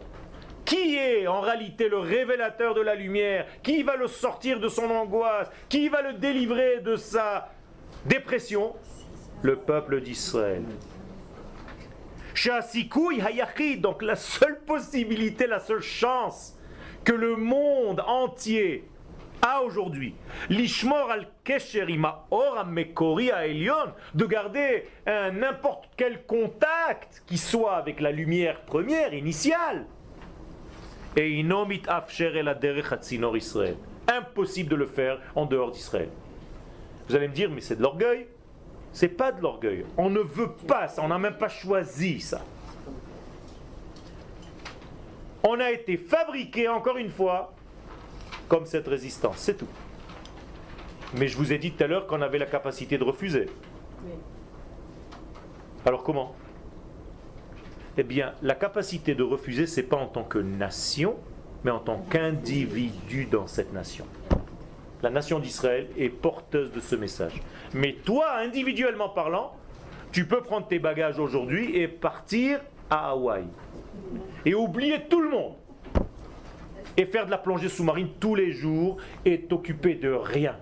qui 0.64 0.96
est 0.96 1.26
en 1.26 1.40
réalité 1.40 1.88
le 1.88 1.98
révélateur 1.98 2.74
de 2.74 2.80
la 2.80 2.94
lumière 2.94 3.46
Qui 3.62 3.82
va 3.82 3.96
le 3.96 4.06
sortir 4.06 4.60
de 4.60 4.68
son 4.68 4.90
angoisse 4.90 5.48
Qui 5.68 5.88
va 5.88 6.00
le 6.00 6.14
délivrer 6.14 6.80
de 6.80 6.96
sa 6.96 7.50
dépression 8.06 8.74
Le 9.42 9.56
peuple 9.56 10.00
d'Israël. 10.00 10.62
Donc 13.78 14.02
la 14.02 14.16
seule 14.16 14.60
possibilité, 14.60 15.46
la 15.46 15.60
seule 15.60 15.82
chance 15.82 16.56
que 17.04 17.12
le 17.12 17.36
monde 17.36 18.00
entier 18.06 18.88
a 19.42 19.62
aujourd'hui, 19.62 20.14
l'ishmor 20.48 21.10
al 21.10 21.26
kesherima 21.44 22.26
or 22.30 22.64
mekori 22.66 23.30
de 24.14 24.26
garder 24.26 24.84
n'importe 25.06 25.90
quel 25.96 26.24
contact 26.24 27.22
qui 27.26 27.36
soit 27.36 27.76
avec 27.76 28.00
la 28.00 28.10
lumière 28.10 28.62
première, 28.62 29.12
initiale, 29.12 29.84
et 31.16 31.30
inomit 31.30 31.82
afsher 31.86 32.32
el 32.38 32.56
Israël. 33.36 33.76
Impossible 34.08 34.70
de 34.70 34.76
le 34.76 34.86
faire 34.86 35.20
en 35.34 35.46
dehors 35.46 35.70
d'Israël. 35.70 36.08
Vous 37.08 37.14
allez 37.14 37.28
me 37.28 37.34
dire, 37.34 37.50
mais 37.50 37.60
c'est 37.60 37.76
de 37.76 37.82
l'orgueil. 37.82 38.26
C'est 38.92 39.08
pas 39.08 39.32
de 39.32 39.42
l'orgueil. 39.42 39.84
On 39.96 40.08
ne 40.08 40.20
veut 40.20 40.52
pas 40.52 40.88
ça, 40.88 41.02
on 41.02 41.08
n'a 41.08 41.18
même 41.18 41.36
pas 41.36 41.48
choisi 41.48 42.20
ça. 42.20 42.40
On 45.42 45.60
a 45.60 45.70
été 45.72 45.96
fabriqué, 45.96 46.68
encore 46.68 46.96
une 46.96 47.10
fois, 47.10 47.52
comme 48.48 48.66
cette 48.66 48.86
résistance, 48.86 49.38
c'est 49.38 49.56
tout. 49.58 49.68
Mais 51.16 51.28
je 51.28 51.36
vous 51.36 51.52
ai 51.52 51.58
dit 51.58 51.72
tout 51.72 51.84
à 51.84 51.86
l'heure 51.86 52.06
qu'on 52.06 52.22
avait 52.22 52.38
la 52.38 52.46
capacité 52.46 52.96
de 52.96 53.04
refuser. 53.04 53.46
Alors 55.84 56.02
comment? 56.02 56.34
Eh 57.96 58.02
bien, 58.02 58.32
la 58.42 58.54
capacité 58.54 59.14
de 59.14 59.22
refuser, 59.22 59.66
c'est 59.66 59.82
pas 59.82 59.96
en 59.96 60.06
tant 60.06 60.24
que 60.24 60.38
nation, 60.38 61.16
mais 61.62 61.70
en 61.70 61.78
tant 61.78 61.98
qu'individu 62.10 63.26
dans 63.26 63.46
cette 63.46 63.72
nation. 63.72 64.06
La 65.04 65.10
nation 65.10 65.38
d'Israël 65.38 65.88
est 65.98 66.08
porteuse 66.08 66.72
de 66.72 66.80
ce 66.80 66.96
message. 66.96 67.42
Mais 67.74 67.92
toi, 68.06 68.38
individuellement 68.38 69.10
parlant, 69.10 69.52
tu 70.12 70.26
peux 70.26 70.40
prendre 70.40 70.66
tes 70.66 70.78
bagages 70.78 71.18
aujourd'hui 71.18 71.76
et 71.76 71.88
partir 71.88 72.58
à 72.88 73.10
Hawaï. 73.10 73.44
Et 74.46 74.54
oublier 74.54 75.02
tout 75.10 75.20
le 75.20 75.28
monde. 75.28 75.56
Et 76.96 77.04
faire 77.04 77.26
de 77.26 77.30
la 77.30 77.36
plongée 77.36 77.68
sous-marine 77.68 78.12
tous 78.18 78.34
les 78.34 78.52
jours 78.52 78.96
et 79.26 79.42
t'occuper 79.42 79.94
de 79.94 80.10
rien. 80.10 80.56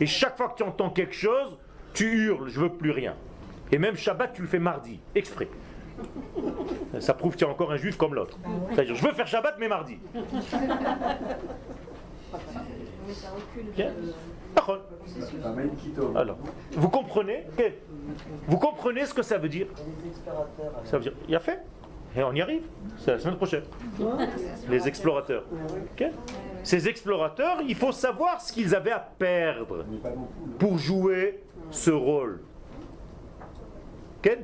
Et 0.00 0.06
chaque 0.06 0.36
fois 0.36 0.50
que 0.50 0.58
tu 0.58 0.64
entends 0.64 0.90
quelque 0.90 1.14
chose, 1.14 1.56
tu 1.94 2.26
hurles, 2.26 2.50
je 2.50 2.60
veux 2.60 2.72
plus 2.74 2.90
rien. 2.90 3.14
Et 3.72 3.78
même 3.78 3.96
Shabbat, 3.96 4.34
tu 4.34 4.42
le 4.42 4.48
fais 4.48 4.58
mardi, 4.58 5.00
exprès. 5.14 5.48
Ça 7.00 7.14
prouve 7.14 7.36
qu'il 7.36 7.46
y 7.46 7.48
a 7.48 7.52
encore 7.54 7.72
un 7.72 7.78
juif 7.78 7.96
comme 7.96 8.14
l'autre. 8.14 8.38
C'est-à-dire, 8.74 8.96
je 8.96 9.02
veux 9.02 9.14
faire 9.14 9.26
Shabbat, 9.26 9.56
mais 9.58 9.68
mardi. 9.68 9.98
Alors, 16.14 16.36
vous 16.72 16.88
comprenez 16.88 17.46
Vous 18.46 18.58
comprenez 18.58 19.06
ce 19.06 19.14
que 19.14 19.22
ça 19.22 19.38
veut 19.38 19.48
dire? 19.48 19.66
Ça 20.84 20.98
veut 20.98 21.04
dire, 21.04 21.14
il 21.28 21.34
a 21.34 21.40
fait. 21.40 21.60
Et 22.16 22.22
on 22.22 22.32
y 22.32 22.40
arrive, 22.40 22.62
c'est 22.96 23.12
la 23.12 23.18
semaine 23.18 23.36
prochaine. 23.36 23.64
Les 24.68 24.88
explorateurs. 24.88 25.44
Ces 26.64 26.88
explorateurs, 26.88 27.58
il 27.66 27.74
faut 27.74 27.92
savoir 27.92 28.40
ce 28.40 28.52
qu'ils 28.52 28.74
avaient 28.74 28.92
à 28.92 28.98
perdre 28.98 29.84
pour 30.58 30.78
jouer 30.78 31.42
ce 31.70 31.90
rôle. 31.90 32.40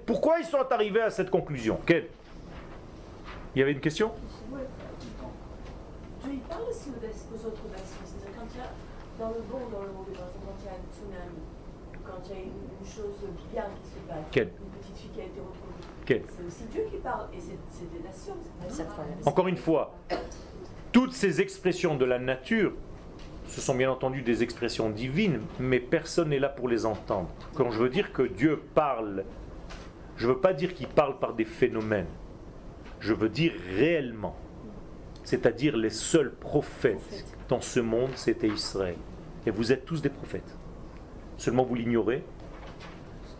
Pourquoi 0.06 0.38
ils 0.38 0.46
sont 0.46 0.58
arrivés 0.70 1.02
à 1.02 1.10
cette 1.10 1.30
conclusion? 1.30 1.78
Il 1.88 3.58
y 3.58 3.62
avait 3.62 3.72
une 3.72 3.80
question? 3.80 4.12
Quand 8.44 8.50
il 8.52 8.58
y 8.58 8.62
a 8.62 9.26
dans 9.26 9.32
le 9.32 9.40
bon, 9.50 9.58
dans 9.72 9.82
le 9.84 9.92
mauvais, 9.92 10.12
par 10.12 10.26
exemple, 10.26 10.44
quand 10.44 10.60
il 10.60 10.66
y 10.66 10.68
a 10.68 10.72
un 10.72 10.84
tsunami, 10.92 11.40
quand 12.04 12.20
il 12.26 12.30
y 12.30 12.34
a 12.34 12.42
une, 12.42 12.86
chose 12.86 13.30
bien 13.50 13.64
qui 13.82 13.88
se 13.88 13.98
passe, 14.06 14.18
Quel 14.30 14.48
une 14.48 14.78
petite 14.78 14.96
fille 14.98 15.10
qui 15.14 15.20
a 15.20 15.24
été 15.24 15.40
retrouvée. 15.40 16.24
C'est 16.28 16.46
aussi 16.46 16.64
Dieu 16.70 16.82
qui 16.90 16.98
parle, 16.98 17.28
et 17.32 17.38
c'est 17.40 17.90
des 17.90 18.04
nations. 18.04 18.34
Encore 19.24 19.48
une 19.48 19.56
fois, 19.56 19.94
toutes 20.92 21.14
ces 21.14 21.40
expressions 21.40 21.96
de 21.96 22.04
la 22.04 22.18
nature, 22.18 22.74
ce 23.46 23.62
sont 23.62 23.74
bien 23.74 23.90
entendu 23.90 24.20
des 24.20 24.42
expressions 24.42 24.90
divines, 24.90 25.40
mais 25.58 25.80
personne 25.80 26.28
n'est 26.28 26.38
là 26.38 26.50
pour 26.50 26.68
les 26.68 26.84
entendre. 26.84 27.30
Quand 27.54 27.70
je 27.70 27.78
veux 27.78 27.88
dire 27.88 28.12
que 28.12 28.22
Dieu 28.22 28.62
parle 28.74 29.24
je 30.16 30.28
ne 30.28 30.32
veux 30.32 30.38
pas 30.38 30.52
dire 30.52 30.74
qu'il 30.74 30.86
parle 30.86 31.18
par 31.18 31.32
des 31.32 31.44
phénomènes. 31.44 32.06
Je 33.00 33.14
veux 33.14 33.28
dire 33.28 33.52
réellement. 33.74 34.36
C'est-à-dire 35.24 35.76
les 35.76 35.90
seuls 35.90 36.32
prophètes 36.32 37.33
dans 37.48 37.60
ce 37.60 37.80
monde, 37.80 38.10
c'était 38.14 38.48
Israël. 38.48 38.96
Et 39.46 39.50
vous 39.50 39.72
êtes 39.72 39.84
tous 39.84 40.00
des 40.00 40.08
prophètes. 40.08 40.56
Seulement 41.36 41.64
vous 41.64 41.74
l'ignorez. 41.74 42.24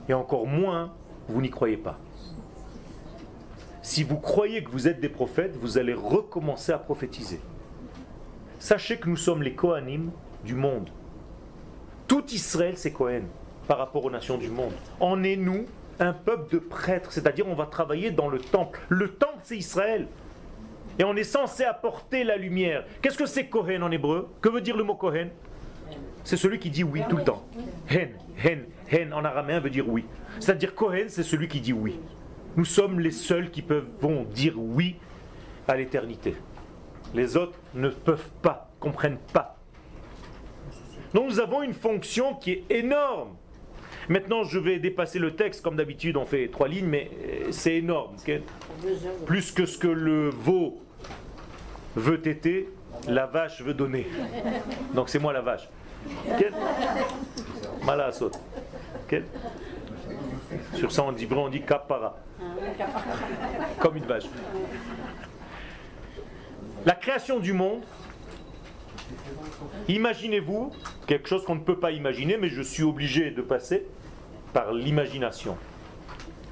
Et 0.08 0.14
encore 0.14 0.46
moins, 0.46 0.92
vous 1.28 1.40
n'y 1.40 1.50
croyez 1.50 1.76
pas. 1.76 1.98
Si 3.80 4.02
vous 4.02 4.18
croyez 4.18 4.64
que 4.64 4.70
vous 4.70 4.88
êtes 4.88 5.00
des 5.00 5.08
prophètes, 5.08 5.56
vous 5.56 5.78
allez 5.78 5.94
recommencer 5.94 6.72
à 6.72 6.78
prophétiser. 6.78 7.40
Sachez 8.58 8.98
que 8.98 9.08
nous 9.08 9.16
sommes 9.16 9.42
les 9.42 9.54
Kohanim 9.54 10.10
du 10.44 10.54
monde. 10.54 10.88
Tout 12.08 12.24
Israël, 12.32 12.74
c'est 12.76 12.92
Kohen 12.92 13.24
par 13.66 13.78
rapport 13.78 14.04
aux 14.04 14.10
nations 14.10 14.38
du 14.38 14.48
monde. 14.48 14.72
En 15.00 15.22
est 15.22 15.36
nous 15.36 15.66
un 16.00 16.12
peuple 16.12 16.52
de 16.52 16.58
prêtres, 16.58 17.12
c'est-à-dire 17.12 17.46
on 17.46 17.54
va 17.54 17.66
travailler 17.66 18.10
dans 18.10 18.28
le 18.28 18.38
temple. 18.38 18.80
Le 18.88 19.12
temple, 19.14 19.38
c'est 19.42 19.56
Israël. 19.56 20.08
Et 20.98 21.04
on 21.04 21.16
est 21.16 21.24
censé 21.24 21.64
apporter 21.64 22.24
la 22.24 22.36
lumière. 22.36 22.84
Qu'est-ce 23.02 23.18
que 23.18 23.26
c'est 23.26 23.46
Kohen 23.46 23.82
en 23.82 23.90
hébreu? 23.90 24.28
Que 24.40 24.48
veut 24.48 24.60
dire 24.60 24.76
le 24.76 24.84
mot 24.84 24.94
Kohen? 24.94 25.30
C'est 26.22 26.36
celui 26.36 26.58
qui 26.58 26.70
dit 26.70 26.84
oui 26.84 27.02
tout 27.08 27.16
le 27.16 27.24
temps. 27.24 27.44
Hen, 27.88 28.10
hen, 28.42 28.64
hen 28.90 29.12
en 29.12 29.24
araméen 29.24 29.60
veut 29.60 29.70
dire 29.70 29.88
oui. 29.88 30.04
C'est-à-dire 30.40 30.74
Kohen, 30.74 31.08
c'est 31.08 31.22
celui 31.22 31.48
qui 31.48 31.60
dit 31.60 31.72
oui. 31.72 31.98
Nous 32.56 32.64
sommes 32.64 33.00
les 33.00 33.10
seuls 33.10 33.50
qui 33.50 33.62
peuvent 33.62 33.88
vont 34.00 34.24
dire 34.24 34.54
oui 34.56 34.96
à 35.66 35.76
l'éternité. 35.76 36.34
Les 37.14 37.36
autres 37.36 37.58
ne 37.74 37.88
peuvent 37.88 38.30
pas, 38.42 38.70
comprennent 38.80 39.18
pas. 39.32 39.58
Donc 41.12 41.28
nous 41.28 41.40
avons 41.40 41.62
une 41.62 41.74
fonction 41.74 42.34
qui 42.34 42.52
est 42.52 42.64
énorme. 42.70 43.36
Maintenant, 44.08 44.44
je 44.44 44.58
vais 44.58 44.78
dépasser 44.78 45.18
le 45.18 45.34
texte, 45.34 45.62
comme 45.62 45.76
d'habitude, 45.76 46.16
on 46.16 46.26
fait 46.26 46.48
trois 46.48 46.68
lignes, 46.68 46.86
mais 46.86 47.10
euh, 47.24 47.46
c'est 47.50 47.76
énorme. 47.76 48.16
Plus 49.24 49.50
que 49.50 49.64
ce 49.64 49.78
que 49.78 49.88
le 49.88 50.28
veau 50.28 50.82
veut 51.96 52.20
téter, 52.20 52.68
la 53.08 53.26
vache 53.26 53.62
veut 53.62 53.74
donner. 53.74 54.06
Donc 54.94 55.08
c'est 55.08 55.18
moi 55.18 55.32
la 55.32 55.40
vache. 55.40 55.68
Mala. 57.84 58.10
Sur 60.74 60.92
ça, 60.92 61.02
on 61.02 61.12
dit 61.12 61.28
on 61.30 61.48
dit 61.48 61.62
kapara. 61.62 62.16
Comme 63.78 63.96
une 63.96 64.04
vache. 64.04 64.24
La 66.84 66.94
création 66.94 67.38
du 67.38 67.52
monde, 67.52 67.82
imaginez-vous 69.88 70.70
quelque 71.06 71.28
chose 71.28 71.44
qu'on 71.44 71.54
ne 71.54 71.60
peut 71.60 71.78
pas 71.78 71.92
imaginer, 71.92 72.36
mais 72.36 72.48
je 72.48 72.60
suis 72.60 72.82
obligé 72.82 73.30
de 73.30 73.40
passer 73.40 73.86
par 74.52 74.72
l'imagination. 74.72 75.56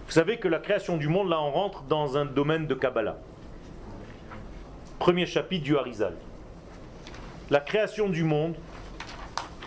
Vous 0.07 0.13
savez 0.13 0.39
que 0.39 0.49
la 0.49 0.59
création 0.59 0.97
du 0.97 1.09
monde, 1.09 1.29
là, 1.29 1.41
on 1.41 1.51
rentre 1.51 1.83
dans 1.83 2.17
un 2.17 2.25
domaine 2.25 2.67
de 2.67 2.75
Kabbalah. 2.75 3.19
Premier 5.03 5.27
chapitre 5.27 5.65
du 5.65 5.77
Harizal. 5.77 6.15
La 7.51 7.59
création 7.59 8.09
du 8.09 8.23
monde, 8.23 8.55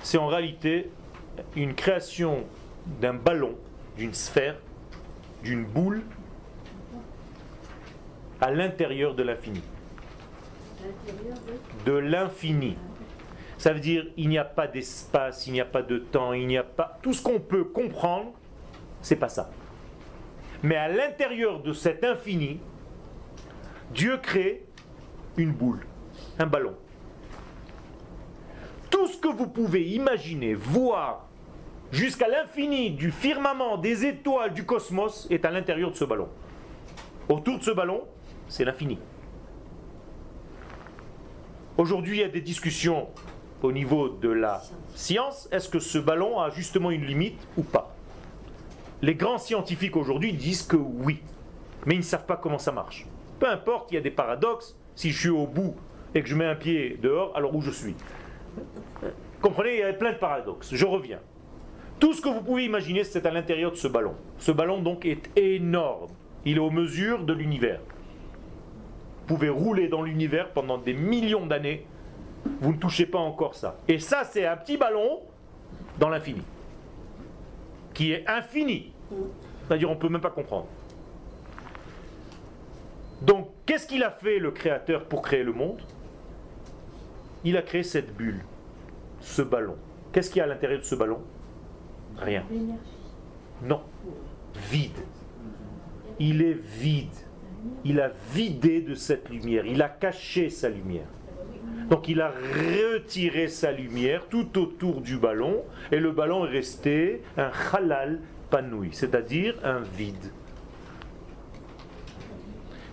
c'est 0.01 0.17
en 0.17 0.27
réalité 0.27 0.89
une 1.57 1.75
création 1.75 2.45
d'un 3.01 3.15
ballon, 3.15 3.57
d'une 3.97 4.13
sphère, 4.13 4.55
d'une 5.43 5.65
boule 5.65 6.03
à 8.39 8.49
l'intérieur 8.49 9.13
de 9.13 9.23
l'infini. 9.23 9.61
De 11.86 11.91
l'infini. 11.91 12.77
Ça 13.57 13.73
veut 13.73 13.81
dire 13.81 14.05
il 14.15 14.29
n'y 14.29 14.38
a 14.38 14.45
pas 14.45 14.67
d'espace, 14.67 15.47
il 15.47 15.51
n'y 15.51 15.59
a 15.59 15.65
pas 15.65 15.81
de 15.81 15.97
temps, 15.97 16.31
il 16.31 16.47
n'y 16.47 16.57
a 16.57 16.63
pas 16.63 16.97
tout 17.01 17.11
ce 17.11 17.21
qu'on 17.21 17.41
peut 17.41 17.65
comprendre, 17.65 18.31
c'est 19.01 19.17
pas 19.17 19.27
ça. 19.27 19.51
Mais 20.63 20.77
à 20.77 20.88
l'intérieur 20.88 21.61
de 21.61 21.73
cet 21.73 22.05
infini, 22.05 22.61
Dieu 23.91 24.15
crée 24.15 24.63
une 25.38 25.51
boule, 25.51 25.86
un 26.39 26.45
ballon. 26.45 26.75
Tout 28.89 29.07
ce 29.07 29.17
que 29.17 29.27
vous 29.27 29.47
pouvez 29.47 29.83
imaginer, 29.89 30.53
voir, 30.53 31.27
jusqu'à 31.91 32.27
l'infini 32.27 32.91
du 32.91 33.11
firmament, 33.11 33.77
des 33.77 34.05
étoiles, 34.05 34.53
du 34.53 34.65
cosmos, 34.65 35.27
est 35.29 35.45
à 35.45 35.51
l'intérieur 35.51 35.91
de 35.91 35.95
ce 35.95 36.05
ballon. 36.05 36.29
Autour 37.27 37.59
de 37.59 37.63
ce 37.63 37.71
ballon, 37.71 38.03
c'est 38.47 38.65
l'infini. 38.65 38.99
Aujourd'hui, 41.77 42.17
il 42.17 42.21
y 42.21 42.23
a 42.23 42.29
des 42.29 42.41
discussions 42.41 43.09
au 43.61 43.71
niveau 43.71 44.09
de 44.09 44.29
la 44.29 44.61
science. 44.93 45.49
Est-ce 45.51 45.67
que 45.67 45.79
ce 45.79 45.97
ballon 45.97 46.39
a 46.39 46.49
justement 46.49 46.91
une 46.91 47.05
limite 47.05 47.45
ou 47.57 47.63
pas? 47.63 47.95
Les 49.01 49.15
grands 49.15 49.38
scientifiques 49.38 49.97
aujourd'hui 49.97 50.31
disent 50.33 50.63
que 50.63 50.77
oui, 50.77 51.21
mais 51.86 51.95
ils 51.95 51.99
ne 51.99 52.03
savent 52.03 52.25
pas 52.25 52.38
comment 52.38 52.59
ça 52.59 52.71
marche. 52.71 53.05
Peu 53.39 53.49
importe, 53.49 53.91
il 53.91 53.95
y 53.95 53.97
a 53.97 54.01
des 54.01 54.11
paradoxes. 54.11 54.77
Si 54.96 55.12
je 55.12 55.20
suis 55.20 55.30
au 55.30 55.46
bout 55.46 55.76
et 56.14 56.24
que 56.24 56.30
je 56.30 56.36
mets 56.36 56.46
un 56.46 56.56
pied 56.56 56.98
dehors, 57.02 57.36
alors 57.36 57.54
où 57.56 57.62
je 57.62 57.72
suis? 57.72 57.96
Comprenez, 59.41 59.74
il 59.74 59.80
y 59.80 59.84
a 59.84 59.93
plein 59.93 60.14
de 60.14 60.18
paradoxes. 60.18 60.74
Je 60.74 60.86
reviens. 60.86 61.20
Tout 62.00 62.14
ce 62.14 62.22
que 62.22 62.30
vous 62.30 62.41
pouvez 62.41 62.66
imaginer, 62.66 63.04
c'est 63.04 63.26
à 63.26 63.32
l'intérieur 63.32 63.72
de 63.72 63.76
ce 63.78 63.88
ballon. 63.88 64.16
Ce 64.38 64.52
ballon 64.52 64.82
donc 64.82 65.06
est 65.06 65.30
énorme. 65.38 66.12
Il 66.46 66.58
est 66.58 66.62
aux 66.62 66.72
mesures 66.72 67.24
de 67.24 67.34
l'univers. 67.34 67.80
Vous 69.28 69.36
pouvez 69.36 69.50
rouler 69.50 69.88
dans 69.88 70.02
l'univers 70.02 70.52
pendant 70.52 70.78
des 70.78 70.93
millions 70.93 71.46
d'années. 71.46 71.86
Vous 72.62 72.74
ne 72.74 72.78
touchez 72.78 73.06
pas 73.06 73.18
encore 73.18 73.56
ça. 73.56 73.78
Et 73.88 74.00
ça, 74.00 74.24
c'est 74.24 74.46
un 74.46 74.56
petit 74.56 74.78
ballon 74.78 75.22
dans 76.00 76.10
l'infini. 76.10 76.43
Qui 77.93 78.12
est 78.12 78.28
infini. 78.28 78.93
C'est-à-dire, 79.68 79.89
on 79.89 79.96
ne 79.96 80.00
peut 80.00 80.10
même 80.10 80.22
pas 80.22 80.30
comprendre. 80.30 80.68
Donc, 83.26 83.49
qu'est-ce 83.65 83.88
qu'il 83.88 84.03
a 84.03 84.11
fait 84.11 84.39
le 84.39 84.51
Créateur 84.51 85.05
pour 85.05 85.21
créer 85.21 85.43
le 85.43 85.53
monde? 85.53 85.82
Il 87.43 87.57
a 87.57 87.61
créé 87.61 87.84
cette 87.84 88.15
bulle, 88.15 88.43
ce 89.19 89.41
ballon. 89.41 89.76
Qu'est-ce 90.11 90.30
qu'il 90.30 90.38
y 90.38 90.41
a 90.41 90.45
à 90.45 90.47
l'intérieur 90.47 90.80
de 90.80 90.86
ce 90.86 90.95
ballon? 90.95 91.21
Rien. 92.17 92.43
Non. 93.63 93.82
Vide. 94.71 94.99
Il 96.19 96.41
est 96.41 96.53
vide. 96.53 97.15
Il 97.84 97.99
a 97.99 98.11
vidé 98.32 98.82
de 98.82 98.95
cette 98.95 99.30
lumière. 99.30 99.65
Il 99.65 99.82
a 99.82 99.89
caché 99.89 100.49
sa 100.49 100.69
lumière. 100.69 101.07
Donc 101.89 102.07
il 102.07 102.21
a 102.21 102.32
retiré 102.32 103.47
sa 103.47 103.71
lumière 103.71 104.28
tout 104.28 104.57
autour 104.57 105.01
du 105.01 105.17
ballon 105.17 105.63
et 105.91 105.99
le 105.99 106.11
ballon 106.11 106.45
est 106.45 106.49
resté 106.49 107.21
un 107.38 107.51
halal 107.73 108.21
panoui, 108.49 108.89
c'est-à-dire 108.91 109.55
un 109.63 109.80
vide. 109.80 110.32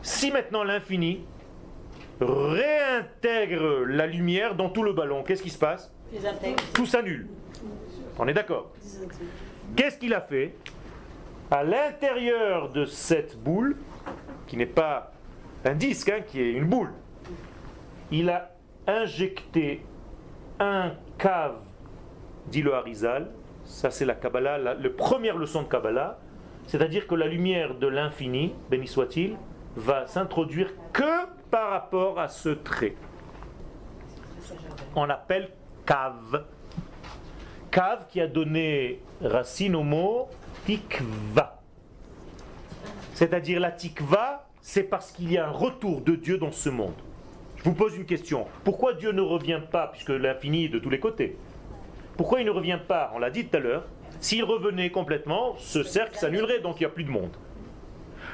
Si 0.03 0.33
maintenant 0.33 0.65
l'infini 0.65 1.25
réintègre 2.21 3.85
la 3.87 4.07
lumière 4.07 4.55
dans 4.55 4.69
tout 4.69 4.83
le 4.83 4.93
ballon, 4.93 5.23
qu'est-ce 5.23 5.43
qui 5.43 5.51
se 5.51 5.59
passe? 5.59 5.93
Tout 6.75 6.87
s'annule. 6.87 7.29
On 8.19 8.29
est 8.29 8.35
d'accord? 8.35 8.73
Qu'est-ce 9.77 9.99
qu'il 9.99 10.13
a 10.15 10.21
fait? 10.21 10.55
À 11.51 11.63
l'intérieur 11.63 12.71
de 12.71 12.85
cette 12.85 13.39
boule, 13.39 13.77
qui 14.47 14.57
n'est 14.57 14.67
pas 14.67 15.13
un 15.65 15.75
disque, 15.75 16.09
hein, 16.09 16.21
qui 16.27 16.41
est 16.41 16.53
une 16.53 16.67
boule, 16.67 16.93
il 18.11 18.29
a 18.31 18.55
injecté 18.87 19.85
un 20.59 20.93
cave, 21.19 21.57
dit 22.49 22.63
le 22.63 22.75
Harizal, 22.75 23.31
ça 23.65 23.91
c'est 23.91 24.05
la 24.05 24.15
Kabbalah, 24.15 24.59
la, 24.59 24.91
première 24.91 25.37
leçon 25.37 25.63
de 25.63 25.69
Kabbalah, 25.69 26.19
c'est-à-dire 26.67 27.07
que 27.07 27.15
la 27.15 27.27
lumière 27.27 27.75
de 27.77 27.87
l'infini, 27.87 28.55
béni 28.71 28.87
soit-il, 28.87 29.37
va 29.77 30.07
s'introduire 30.07 30.71
que 30.93 31.27
par 31.51 31.71
rapport 31.71 32.19
à 32.19 32.29
ce 32.29 32.51
trait. 32.51 32.95
On 34.95 35.09
appelle 35.09 35.51
cave. 35.87 36.45
Cave 37.71 38.07
qui 38.09 38.21
a 38.21 38.27
donné 38.27 39.01
racine 39.23 39.75
au 39.77 39.83
mot 39.83 40.29
tikva. 40.67 41.61
C'est-à-dire 43.15 43.61
la 43.61 43.71
tikva, 43.71 44.47
c'est 44.61 44.83
parce 44.83 45.13
qu'il 45.13 45.33
y 45.33 45.39
a 45.39 45.49
un 45.49 45.51
retour 45.51 46.01
de 46.01 46.15
Dieu 46.15 46.39
dans 46.39 46.53
ce 46.53 46.69
monde. 46.69 46.95
Je 47.57 47.65
vous 47.65 47.75
pose 47.75 47.97
une 47.97 48.05
question. 48.05 48.47
Pourquoi 48.65 48.95
Dieu 48.95 49.13
ne 49.13 49.21
revient 49.21 49.61
pas, 49.71 49.87
puisque 49.87 50.11
l'infini 50.11 50.65
est 50.65 50.69
de 50.69 50.79
tous 50.79 50.91
les 50.91 50.99
côtés? 50.99 51.37
Pourquoi 52.17 52.41
il 52.41 52.47
ne 52.47 52.51
revient 52.51 52.81
pas, 52.87 53.13
on 53.15 53.19
l'a 53.19 53.31
dit 53.31 53.47
tout 53.47 53.57
à 53.57 53.61
l'heure, 53.61 53.85
s'il 54.21 54.45
revenait 54.45 54.91
complètement, 54.91 55.55
ce 55.59 55.83
cercle 55.83 56.17
s'annulerait, 56.17 56.61
donc 56.61 56.81
il 56.81 56.83
n'y 56.83 56.87
a 56.87 56.91
plus 56.91 57.05
de 57.05 57.11
monde. 57.11 57.31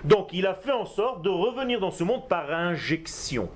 Donc 0.05 0.32
il 0.32 0.46
a 0.46 0.55
fait 0.55 0.72
en 0.72 0.86
sorte 0.86 1.22
de 1.22 1.30
revenir 1.30 1.80
dans 1.80 1.90
ce 1.90 2.05
monde 2.05 2.28
par 2.28 2.51
injection. 2.51 3.49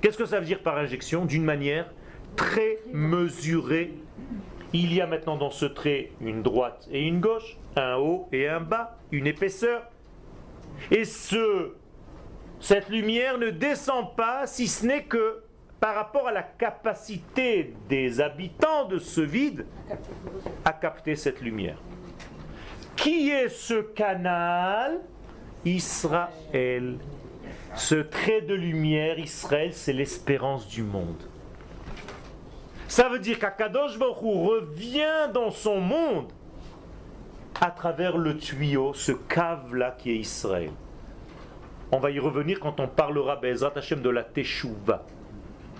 Qu'est-ce 0.00 0.18
que 0.18 0.26
ça 0.26 0.38
veut 0.38 0.46
dire 0.46 0.62
par 0.62 0.76
injection? 0.76 1.24
D'une 1.24 1.44
manière 1.44 1.90
très 2.36 2.78
mesurée 2.92 3.94
il 4.74 4.92
y 4.92 5.00
a 5.00 5.06
maintenant 5.06 5.36
dans 5.36 5.52
ce 5.52 5.66
trait 5.66 6.10
une 6.20 6.42
droite 6.42 6.88
et 6.90 7.06
une 7.06 7.20
gauche, 7.20 7.56
un 7.76 7.94
haut 7.94 8.28
et 8.32 8.48
un 8.48 8.60
bas, 8.60 8.98
une 9.12 9.28
épaisseur. 9.28 9.84
Et 10.90 11.04
ce, 11.04 11.74
cette 12.58 12.88
lumière 12.88 13.38
ne 13.38 13.50
descend 13.50 14.16
pas 14.16 14.48
si 14.48 14.66
ce 14.66 14.84
n'est 14.84 15.04
que 15.04 15.44
par 15.78 15.94
rapport 15.94 16.26
à 16.26 16.32
la 16.32 16.42
capacité 16.42 17.72
des 17.88 18.20
habitants 18.20 18.86
de 18.86 18.98
ce 18.98 19.20
vide 19.20 19.64
à 20.64 20.72
capter 20.72 21.14
cette 21.14 21.40
lumière. 21.40 21.78
Qui 22.96 23.30
est 23.30 23.48
ce 23.48 23.74
canal? 23.74 25.02
Israël. 25.64 26.98
Ce 27.74 27.94
trait 27.96 28.42
de 28.42 28.54
lumière, 28.54 29.18
Israël, 29.18 29.72
c'est 29.72 29.92
l'espérance 29.92 30.68
du 30.68 30.82
monde. 30.82 31.22
Ça 32.86 33.08
veut 33.08 33.18
dire 33.18 33.38
qu'Akadosh 33.38 33.98
Baruch 33.98 34.18
revient 34.22 35.30
dans 35.32 35.50
son 35.50 35.80
monde 35.80 36.32
à 37.60 37.70
travers 37.70 38.16
le 38.16 38.36
tuyau, 38.36 38.92
ce 38.94 39.12
cave-là 39.12 39.96
qui 39.98 40.10
est 40.10 40.16
Israël. 40.16 40.70
On 41.90 41.98
va 41.98 42.10
y 42.10 42.18
revenir 42.18 42.60
quand 42.60 42.80
on 42.80 42.88
parlera 42.88 43.36
de 43.36 44.10
la 44.10 44.22
Teshuvah. 44.24 45.04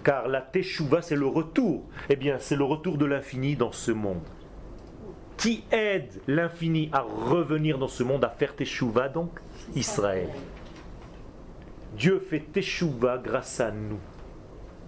Car 0.03 0.29
la 0.29 0.41
Teshuvah, 0.41 1.03
c'est 1.03 1.17
le 1.17 1.27
retour. 1.27 1.85
Eh 2.09 2.17
bien, 2.17 2.37
c'est 2.39 2.57
le 2.57 2.65
retour 2.65 2.99
de 2.99 3.05
l'infini 3.05 3.57
dans 3.57 3.73
ce 3.73 3.91
monde. 3.91 4.23
Qui 5.37 5.65
aide 5.73 6.21
l'infini 6.29 6.91
à 6.93 7.01
revenir 7.01 7.79
dans 7.79 7.89
ce 7.89 8.03
monde, 8.03 8.25
à 8.25 8.29
faire 8.29 8.55
Teshuvah 8.55 9.09
donc? 9.09 9.41
Israël. 9.75 10.29
Dieu 11.97 12.19
fait 12.19 12.41
Teshuvah 12.41 13.19
grâce 13.19 13.61
à 13.61 13.71
nous. 13.71 14.01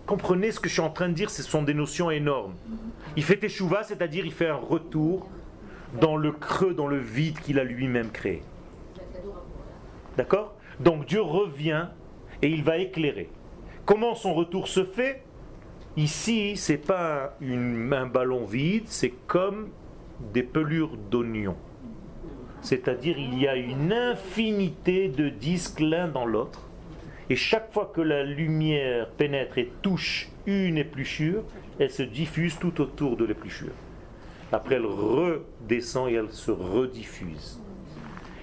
Comprenez 0.06 0.52
ce 0.52 0.60
que 0.60 0.68
je 0.68 0.74
suis 0.74 0.82
en 0.82 0.90
train 0.90 1.08
de 1.08 1.14
dire, 1.14 1.30
ce 1.30 1.42
sont 1.42 1.62
des 1.62 1.74
notions 1.74 2.10
énormes. 2.10 2.54
Il 3.16 3.24
fait 3.24 3.36
Teshuvah, 3.36 3.82
c'est-à-dire 3.82 4.24
il 4.24 4.32
fait 4.32 4.48
un 4.48 4.56
retour 4.56 5.28
dans 6.00 6.16
le 6.16 6.32
creux, 6.32 6.74
dans 6.74 6.86
le 6.86 6.98
vide 6.98 7.38
qu'il 7.40 7.58
a 7.58 7.64
lui-même 7.64 8.10
créé. 8.10 8.42
D'accord? 10.16 10.54
Donc 10.80 11.06
Dieu 11.06 11.20
revient 11.20 11.88
et 12.42 12.48
il 12.48 12.62
va 12.62 12.78
éclairer. 12.78 13.30
Comment 13.84 14.14
son 14.14 14.34
retour 14.34 14.68
se 14.68 14.84
fait? 14.84 15.22
Ici, 15.96 16.56
c'est 16.56 16.76
pas 16.76 17.36
un 17.40 18.06
ballon 18.06 18.44
vide, 18.44 18.84
c'est 18.86 19.14
comme 19.26 19.70
des 20.32 20.42
pelures 20.42 20.96
d'oignons. 21.10 21.56
C'est-à-dire 22.66 23.16
il 23.16 23.38
y 23.38 23.46
a 23.46 23.54
une 23.54 23.92
infinité 23.92 25.06
de 25.06 25.28
disques 25.28 25.78
l'un 25.78 26.08
dans 26.08 26.26
l'autre 26.26 26.62
et 27.30 27.36
chaque 27.36 27.72
fois 27.72 27.92
que 27.94 28.00
la 28.00 28.24
lumière 28.24 29.08
pénètre 29.10 29.56
et 29.58 29.70
touche 29.82 30.30
une 30.46 30.76
épluchure, 30.76 31.44
elle 31.78 31.92
se 31.92 32.02
diffuse 32.02 32.58
tout 32.58 32.80
autour 32.80 33.16
de 33.16 33.24
l'épluchure. 33.24 33.72
Après, 34.50 34.74
elle 34.74 34.86
redescend 34.86 36.08
et 36.08 36.14
elle 36.14 36.32
se 36.32 36.50
rediffuse. 36.50 37.60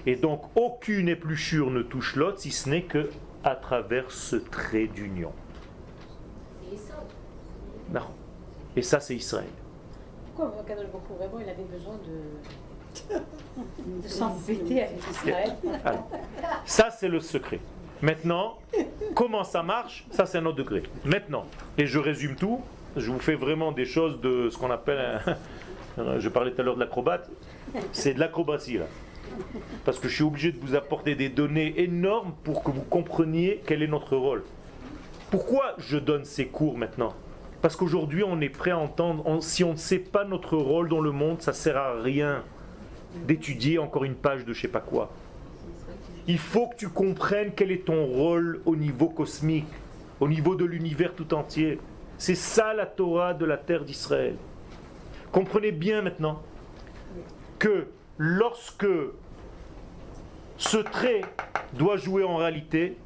Et 0.06 0.16
donc, 0.16 0.40
aucune 0.56 1.10
épluchure 1.10 1.70
ne 1.70 1.82
touche 1.82 2.16
l'autre, 2.16 2.40
si 2.40 2.50
ce 2.50 2.70
n'est 2.70 2.84
que 2.84 3.10
à 3.42 3.54
travers 3.54 4.10
ce 4.10 4.36
trait 4.36 4.86
d'union. 4.86 5.32
Non. 7.92 8.06
Et 8.74 8.80
ça, 8.80 9.00
c'est 9.00 9.16
Israël. 9.16 9.48
Pourquoi 10.34 10.64
Kadosh 10.66 10.86
Baruch 10.86 11.18
vraiment 11.18 11.40
il 11.40 11.48
avait 11.48 11.64
besoin 11.64 11.96
de, 11.96 12.08
de 12.08 12.63
s'embêter 14.06 14.82
avec 14.82 14.98
Israël 15.10 15.56
ça, 16.64 16.90
c'est 16.90 17.08
le 17.08 17.20
secret. 17.20 17.60
Maintenant, 18.02 18.58
comment 19.14 19.44
ça 19.44 19.62
marche 19.62 20.04
Ça, 20.10 20.26
c'est 20.26 20.38
un 20.38 20.46
autre 20.46 20.56
degré. 20.56 20.82
Maintenant, 21.04 21.46
et 21.78 21.86
je 21.86 21.98
résume 21.98 22.36
tout, 22.36 22.60
je 22.96 23.10
vous 23.10 23.18
fais 23.18 23.34
vraiment 23.34 23.72
des 23.72 23.84
choses 23.84 24.20
de 24.20 24.48
ce 24.50 24.58
qu'on 24.58 24.70
appelle. 24.70 25.20
je 26.18 26.28
parlais 26.28 26.52
tout 26.52 26.60
à 26.60 26.64
l'heure 26.64 26.74
de 26.74 26.80
l'acrobate. 26.80 27.30
C'est 27.92 28.14
de 28.14 28.20
l'acrobatie, 28.20 28.78
là. 28.78 28.86
Parce 29.84 29.98
que 29.98 30.08
je 30.08 30.14
suis 30.14 30.24
obligé 30.24 30.52
de 30.52 30.58
vous 30.60 30.74
apporter 30.74 31.14
des 31.14 31.28
données 31.28 31.80
énormes 31.80 32.34
pour 32.44 32.62
que 32.62 32.70
vous 32.70 32.82
compreniez 32.82 33.62
quel 33.66 33.82
est 33.82 33.88
notre 33.88 34.16
rôle. 34.16 34.44
Pourquoi 35.30 35.74
je 35.78 35.98
donne 35.98 36.24
ces 36.24 36.46
cours 36.46 36.78
maintenant? 36.78 37.14
Parce 37.62 37.74
qu'aujourd'hui, 37.76 38.22
on 38.24 38.40
est 38.40 38.50
prêt 38.50 38.70
à 38.70 38.78
entendre. 38.78 39.42
si 39.42 39.64
on 39.64 39.72
ne 39.72 39.78
sait 39.78 39.98
pas 39.98 40.24
notre 40.24 40.56
rôle 40.56 40.88
dans 40.88 41.00
le 41.00 41.10
monde, 41.10 41.40
ça 41.40 41.52
sert 41.52 41.76
à 41.76 42.00
rien 42.00 42.42
d'étudier 43.26 43.78
encore 43.78 44.04
une 44.04 44.14
page 44.14 44.44
de 44.44 44.52
je 44.52 44.62
sais 44.62 44.68
pas 44.68 44.80
quoi. 44.80 45.12
Il 46.26 46.38
faut 46.38 46.68
que 46.68 46.76
tu 46.76 46.88
comprennes 46.88 47.52
quel 47.54 47.70
est 47.70 47.84
ton 47.84 48.06
rôle 48.06 48.60
au 48.64 48.76
niveau 48.76 49.08
cosmique, 49.08 49.66
au 50.20 50.28
niveau 50.28 50.54
de 50.54 50.64
l'univers 50.64 51.14
tout 51.14 51.34
entier. 51.34 51.78
C'est 52.18 52.34
ça 52.34 52.72
la 52.74 52.86
Torah 52.86 53.34
de 53.34 53.44
la 53.44 53.58
terre 53.58 53.84
d'Israël. 53.84 54.36
Comprenez 55.32 55.72
bien 55.72 56.00
maintenant 56.00 56.42
que 57.58 57.88
lorsque 58.18 58.86
ce 60.56 60.76
trait 60.78 61.22
doit 61.74 61.96
jouer 61.96 62.24
en 62.24 62.36
réalité 62.36 62.96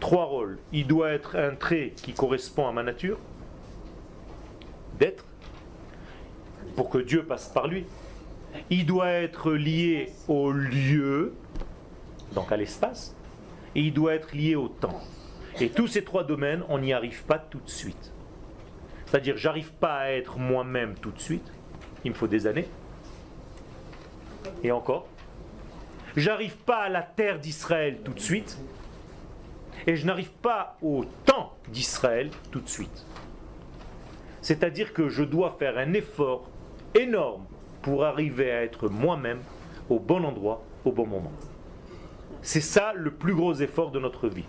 trois 0.00 0.26
rôles. 0.26 0.58
Il 0.72 0.86
doit 0.86 1.10
être 1.10 1.36
un 1.36 1.54
trait 1.54 1.92
qui 1.96 2.12
correspond 2.12 2.68
à 2.68 2.72
ma 2.72 2.82
nature, 2.82 3.18
d'être, 4.98 5.24
pour 6.74 6.90
que 6.90 6.98
Dieu 6.98 7.24
passe 7.24 7.48
par 7.48 7.66
lui. 7.66 7.86
Il 8.70 8.86
doit 8.86 9.08
être 9.08 9.52
lié 9.52 10.12
au 10.28 10.50
lieu, 10.50 11.34
donc 12.32 12.52
à 12.52 12.56
l'espace, 12.56 13.14
et 13.74 13.80
il 13.80 13.92
doit 13.92 14.14
être 14.14 14.34
lié 14.34 14.54
au 14.54 14.68
temps. 14.68 15.00
Et 15.60 15.70
tous 15.70 15.86
ces 15.86 16.04
trois 16.04 16.24
domaines, 16.24 16.62
on 16.68 16.78
n'y 16.78 16.92
arrive 16.92 17.24
pas 17.24 17.38
tout 17.38 17.60
de 17.60 17.70
suite. 17.70 18.12
C'est-à-dire, 19.06 19.36
j'arrive 19.36 19.72
pas 19.72 19.98
à 19.98 20.10
être 20.10 20.38
moi-même 20.38 20.94
tout 21.00 21.12
de 21.12 21.20
suite. 21.20 21.50
Il 22.04 22.10
me 22.10 22.16
faut 22.16 22.26
des 22.26 22.46
années. 22.46 22.68
Et 24.62 24.72
encore. 24.72 25.06
J'arrive 26.16 26.56
pas 26.56 26.78
à 26.78 26.88
la 26.88 27.02
terre 27.02 27.38
d'Israël 27.38 27.98
tout 28.04 28.12
de 28.12 28.20
suite. 28.20 28.58
Et 29.86 29.96
je 29.96 30.06
n'arrive 30.06 30.32
pas 30.32 30.76
au 30.82 31.04
temps 31.24 31.56
d'Israël 31.68 32.30
tout 32.50 32.60
de 32.60 32.68
suite. 32.68 33.06
C'est-à-dire 34.42 34.92
que 34.92 35.08
je 35.08 35.22
dois 35.22 35.56
faire 35.58 35.78
un 35.78 35.92
effort 35.92 36.48
énorme 36.94 37.44
pour 37.86 38.04
arriver 38.04 38.50
à 38.50 38.64
être 38.64 38.88
moi-même 38.88 39.38
au 39.88 40.00
bon 40.00 40.24
endroit, 40.24 40.64
au 40.84 40.90
bon 40.90 41.06
moment. 41.06 41.30
C'est 42.42 42.60
ça 42.60 42.92
le 42.96 43.12
plus 43.12 43.32
gros 43.32 43.54
effort 43.54 43.92
de 43.92 44.00
notre 44.00 44.26
vie. 44.26 44.44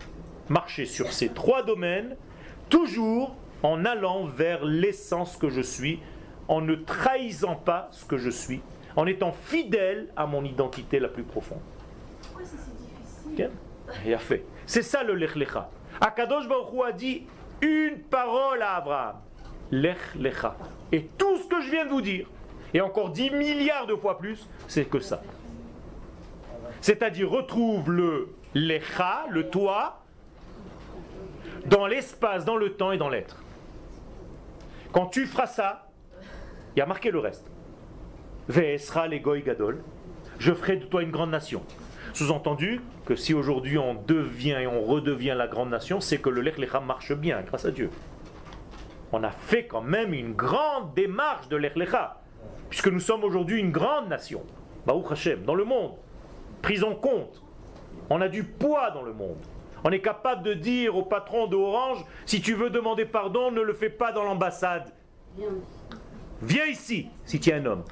Marcher 0.49 0.85
sur 0.85 1.13
ces 1.13 1.29
trois 1.29 1.61
domaines, 1.61 2.15
toujours 2.67 3.35
en 3.61 3.85
allant 3.85 4.25
vers 4.25 4.65
l'essence 4.65 5.37
que 5.37 5.49
je 5.49 5.61
suis, 5.61 5.99
en 6.47 6.61
ne 6.61 6.73
trahissant 6.73 7.53
pas 7.53 7.89
ce 7.91 8.05
que 8.05 8.17
je 8.17 8.31
suis, 8.31 8.61
en 8.95 9.05
étant 9.05 9.33
fidèle 9.33 10.07
à 10.15 10.25
mon 10.25 10.43
identité 10.43 10.99
la 10.99 11.07
plus 11.07 11.21
profonde. 11.21 11.61
Pourquoi 12.23 12.41
c'est 12.43 12.57
si 12.57 12.71
difficile 12.71 13.51
Il 14.03 14.13
a 14.15 14.17
fait. 14.17 14.45
C'est 14.65 14.81
ça 14.81 15.03
le 15.03 15.13
Lech 15.13 15.35
Lecha. 15.35 15.69
Akadosh 16.01 16.47
Baruch 16.47 16.73
Hu 16.73 16.81
a 16.87 16.91
dit 16.91 17.27
une 17.61 17.99
parole 17.99 18.63
à 18.63 18.77
Abraham. 18.77 19.17
Lech 19.69 20.15
Lecha. 20.15 20.57
Et 20.91 21.07
tout 21.19 21.37
ce 21.37 21.47
que 21.47 21.61
je 21.61 21.69
viens 21.69 21.85
de 21.85 21.91
vous 21.91 22.01
dire, 22.01 22.25
et 22.73 22.81
encore 22.81 23.11
10 23.11 23.31
milliards 23.31 23.87
de 23.87 23.95
fois 23.95 24.17
plus, 24.17 24.47
c'est 24.67 24.85
que 24.85 24.99
ça. 24.99 25.21
C'est-à-dire 26.81 27.29
retrouve 27.29 27.91
le 27.91 28.29
Lecha, 28.53 29.25
le 29.29 29.49
toi, 29.49 30.03
dans 31.65 31.85
l'espace, 31.85 32.45
dans 32.45 32.55
le 32.55 32.73
temps 32.73 32.91
et 32.91 32.97
dans 32.97 33.09
l'être. 33.09 33.43
Quand 34.91 35.07
tu 35.07 35.25
feras 35.25 35.47
ça, 35.47 35.89
il 36.75 36.79
y 36.79 36.81
a 36.81 36.85
marqué 36.85 37.11
le 37.11 37.19
reste. 37.19 37.45
Ve'esra 38.47 39.07
legoy 39.07 39.41
gadol. 39.41 39.83
Je 40.39 40.53
ferai 40.53 40.77
de 40.77 40.85
toi 40.85 41.03
une 41.03 41.11
grande 41.11 41.31
nation. 41.31 41.63
Sous-entendu 42.13 42.81
que 43.05 43.15
si 43.15 43.33
aujourd'hui 43.33 43.77
on 43.77 43.93
devient 43.93 44.57
et 44.61 44.67
on 44.67 44.83
redevient 44.83 45.35
la 45.35 45.47
grande 45.47 45.69
nation, 45.69 45.99
c'est 45.99 46.19
que 46.19 46.29
le 46.29 46.41
Lech 46.41 46.57
Lecha 46.57 46.79
marche 46.79 47.13
bien, 47.13 47.41
grâce 47.41 47.65
à 47.65 47.71
Dieu. 47.71 47.89
On 49.11 49.23
a 49.23 49.29
fait 49.29 49.65
quand 49.65 49.81
même 49.81 50.13
une 50.13 50.33
grande 50.33 50.93
démarche 50.95 51.47
de 51.49 51.57
Lech 51.57 51.75
Lecha, 51.75 52.21
puisque 52.69 52.87
nous 52.87 52.99
sommes 52.99 53.23
aujourd'hui 53.23 53.59
une 53.59 53.71
grande 53.71 54.07
nation, 54.09 54.43
Baruch 54.85 55.11
Hashem, 55.11 55.43
dans 55.43 55.55
le 55.55 55.63
monde, 55.65 55.93
pris 56.61 56.83
en 56.83 56.95
compte. 56.95 57.41
On 58.09 58.21
a 58.21 58.27
du 58.29 58.43
poids 58.43 58.91
dans 58.91 59.01
le 59.03 59.13
monde. 59.13 59.37
On 59.83 59.91
est 59.91 60.01
capable 60.01 60.43
de 60.43 60.53
dire 60.53 60.95
au 60.95 61.03
patron 61.03 61.47
de 61.47 61.55
Orange, 61.55 62.03
si 62.25 62.41
tu 62.41 62.53
veux 62.53 62.69
demander 62.69 63.05
pardon, 63.05 63.51
ne 63.51 63.61
le 63.61 63.73
fais 63.73 63.89
pas 63.89 64.11
dans 64.11 64.23
l'ambassade. 64.23 64.91
Viens 66.41 66.65
ici, 66.65 67.07
si 67.25 67.39
tu 67.39 67.49
es 67.49 67.53
un 67.53 67.65
homme. 67.65 67.83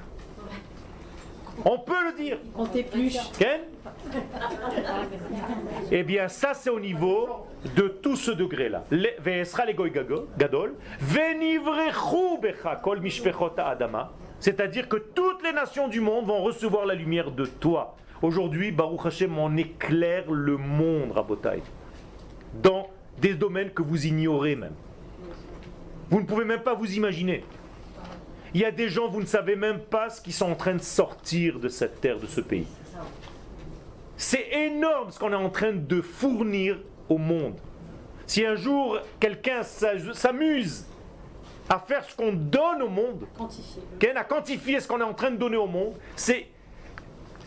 On 1.64 1.78
peut 1.78 2.04
le 2.10 2.16
dire. 2.22 2.38
On 2.54 2.66
t'épluche. 2.66 3.16
Ken 3.38 3.62
Eh 5.90 6.02
bien, 6.02 6.28
ça, 6.28 6.52
c'est 6.54 6.68
au 6.70 6.78
niveau 6.80 7.46
de 7.74 7.88
tout 7.88 8.16
ce 8.16 8.30
degré-là. 8.30 8.84
Le- 8.90 9.18
Ve'esra 9.20 9.64
gadol, 9.72 10.26
adama. 13.58 14.12
C'est-à-dire 14.50 14.88
que 14.88 14.98
toutes 14.98 15.42
les 15.42 15.50
nations 15.50 15.88
du 15.88 15.98
monde 16.00 16.26
vont 16.26 16.40
recevoir 16.40 16.86
la 16.86 16.94
lumière 16.94 17.32
de 17.32 17.46
toi. 17.46 17.96
Aujourd'hui, 18.22 18.70
Baruch 18.70 19.04
Hashem, 19.04 19.36
on 19.36 19.56
éclaire 19.56 20.30
le 20.30 20.56
monde, 20.56 21.10
Rabotai, 21.10 21.64
dans 22.62 22.88
des 23.20 23.34
domaines 23.34 23.70
que 23.70 23.82
vous 23.82 24.06
ignorez 24.06 24.54
même. 24.54 24.76
Vous 26.10 26.20
ne 26.20 26.26
pouvez 26.26 26.44
même 26.44 26.62
pas 26.62 26.74
vous 26.74 26.94
imaginer. 26.94 27.42
Il 28.54 28.60
y 28.60 28.64
a 28.64 28.70
des 28.70 28.88
gens, 28.88 29.08
vous 29.08 29.20
ne 29.20 29.26
savez 29.26 29.56
même 29.56 29.80
pas 29.80 30.10
ce 30.10 30.20
qui 30.20 30.30
sont 30.30 30.52
en 30.52 30.54
train 30.54 30.74
de 30.76 30.80
sortir 30.80 31.58
de 31.58 31.68
cette 31.68 32.00
terre, 32.00 32.20
de 32.20 32.26
ce 32.26 32.40
pays. 32.40 32.68
C'est 34.16 34.48
énorme 34.52 35.10
ce 35.10 35.18
qu'on 35.18 35.32
est 35.32 35.34
en 35.34 35.50
train 35.50 35.72
de 35.72 36.00
fournir 36.00 36.78
au 37.08 37.18
monde. 37.18 37.56
Si 38.28 38.46
un 38.46 38.54
jour 38.54 39.00
quelqu'un 39.18 39.64
s'a- 39.64 40.14
s'amuse 40.14 40.86
à 41.68 41.78
faire 41.78 42.04
ce 42.04 42.14
qu'on 42.14 42.32
donne 42.32 42.82
au 42.82 42.88
monde. 42.88 43.26
Ken, 43.98 44.16
à 44.16 44.24
quantifier 44.24 44.80
ce 44.80 44.88
qu'on 44.88 45.00
est 45.00 45.04
en 45.04 45.14
train 45.14 45.30
de 45.30 45.36
donner 45.36 45.56
au 45.56 45.66
monde, 45.66 45.94
c'est 46.14 46.48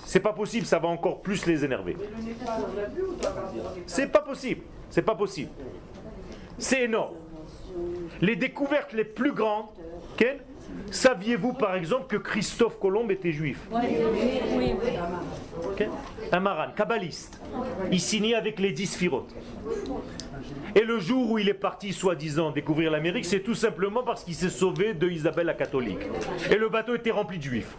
c'est 0.06 0.20
pas 0.20 0.34
possible, 0.34 0.66
ça 0.66 0.80
va 0.80 0.88
encore 0.88 1.22
plus 1.22 1.46
les 1.46 1.64
énerver. 1.64 1.96
C'est 3.86 4.08
pas 4.08 4.22
possible, 4.22 4.62
c'est 4.90 5.04
pas 5.04 5.14
possible. 5.14 5.52
C'est 6.58 6.84
énorme. 6.84 7.14
Les 8.20 8.36
découvertes 8.36 8.94
les 8.94 9.04
plus 9.04 9.32
grandes, 9.32 9.68
Ken, 10.18 10.40
saviez-vous 10.92 11.54
par 11.54 11.76
exemple 11.76 12.08
que 12.08 12.18
Christophe 12.18 12.80
Colomb 12.80 13.10
était 13.10 13.32
juif 13.32 13.60
Oui, 13.72 13.82
oui, 14.14 14.32
oui. 14.58 14.74
Ok 15.66 15.88
Un 16.32 16.40
maran, 16.40 16.72
kabbaliste. 16.76 17.40
Il 17.92 18.00
signait 18.00 18.36
avec 18.36 18.60
les 18.60 18.72
dix 18.72 18.88
sphirotes. 18.88 19.34
Et 20.76 20.82
le 20.82 21.00
jour 21.00 21.32
où 21.32 21.40
il 21.40 21.50
est 21.50 21.54
parti, 21.54 21.94
soi-disant, 21.94 22.52
découvrir 22.52 22.92
l'Amérique, 22.92 23.26
c'est 23.26 23.42
tout 23.42 23.56
simplement 23.56 24.04
parce 24.04 24.24
qu'il 24.24 24.36
s'est 24.36 24.50
sauvé 24.50 24.94
de 24.94 25.10
Isabelle 25.10 25.48
la 25.48 25.54
catholique. 25.54 26.00
Et 26.52 26.56
le 26.56 26.70
bateau 26.70 26.96
était 26.96 27.12
rempli 27.12 27.38
de 27.38 27.44
juifs. 27.44 27.76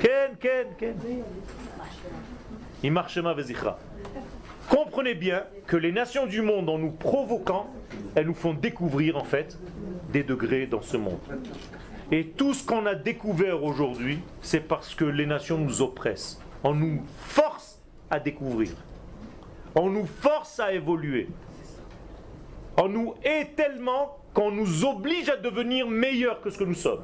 Ken, 0.00 0.36
Ken, 0.40 0.66
Ken. 0.78 0.94
Imarshema 2.82 3.32
vezichra. 3.34 3.78
Comprenez 4.68 5.14
bien 5.14 5.44
que 5.66 5.76
les 5.76 5.92
nations 5.92 6.26
du 6.26 6.42
monde, 6.42 6.68
en 6.68 6.78
nous 6.78 6.90
provoquant, 6.90 7.68
elles 8.14 8.26
nous 8.26 8.34
font 8.34 8.54
découvrir 8.54 9.16
en 9.16 9.24
fait 9.24 9.58
des 10.12 10.22
degrés 10.22 10.66
dans 10.66 10.82
ce 10.82 10.96
monde. 10.96 11.18
Et 12.10 12.26
tout 12.28 12.54
ce 12.54 12.64
qu'on 12.64 12.86
a 12.86 12.94
découvert 12.94 13.62
aujourd'hui, 13.62 14.20
c'est 14.40 14.60
parce 14.60 14.94
que 14.94 15.04
les 15.04 15.26
nations 15.26 15.58
nous 15.58 15.82
oppressent. 15.82 16.40
On 16.62 16.74
nous 16.74 17.02
force 17.18 17.80
à 18.10 18.20
découvrir. 18.20 18.72
On 19.74 19.90
nous 19.90 20.06
force 20.06 20.60
à 20.60 20.72
évoluer. 20.72 21.28
On 22.76 22.88
nous 22.88 23.14
hait 23.22 23.50
tellement 23.56 24.18
qu'on 24.32 24.50
nous 24.50 24.84
oblige 24.84 25.28
à 25.28 25.36
devenir 25.36 25.88
meilleurs 25.88 26.40
que 26.40 26.50
ce 26.50 26.58
que 26.58 26.64
nous 26.64 26.74
sommes. 26.74 27.02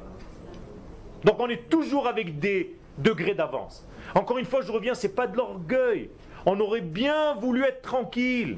Donc 1.23 1.39
on 1.39 1.49
est 1.49 1.69
toujours 1.69 2.07
avec 2.07 2.39
des 2.39 2.75
degrés 2.97 3.33
d'avance. 3.33 3.87
Encore 4.15 4.37
une 4.37 4.45
fois, 4.45 4.61
je 4.61 4.71
reviens, 4.71 4.93
c'est 4.93 5.15
pas 5.15 5.27
de 5.27 5.37
l'orgueil. 5.37 6.09
On 6.45 6.59
aurait 6.59 6.81
bien 6.81 7.35
voulu 7.35 7.63
être 7.63 7.81
tranquille. 7.81 8.57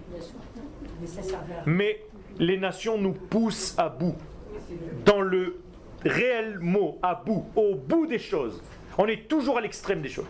Mais 1.65 2.03
les 2.39 2.57
nations 2.57 2.97
nous 2.97 3.13
poussent 3.13 3.75
à 3.77 3.89
bout. 3.89 4.15
Dans 5.05 5.21
le 5.21 5.59
réel 6.05 6.59
mot, 6.59 6.99
à 7.01 7.15
bout, 7.15 7.45
au 7.55 7.75
bout 7.75 8.07
des 8.07 8.19
choses. 8.19 8.61
On 8.97 9.07
est 9.07 9.27
toujours 9.27 9.57
à 9.57 9.61
l'extrême 9.61 10.01
des 10.01 10.09
choses. 10.09 10.25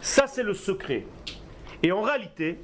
Ça, 0.00 0.26
c'est 0.26 0.42
le 0.42 0.54
secret. 0.54 1.04
Et 1.82 1.92
en 1.92 2.02
réalité, 2.02 2.58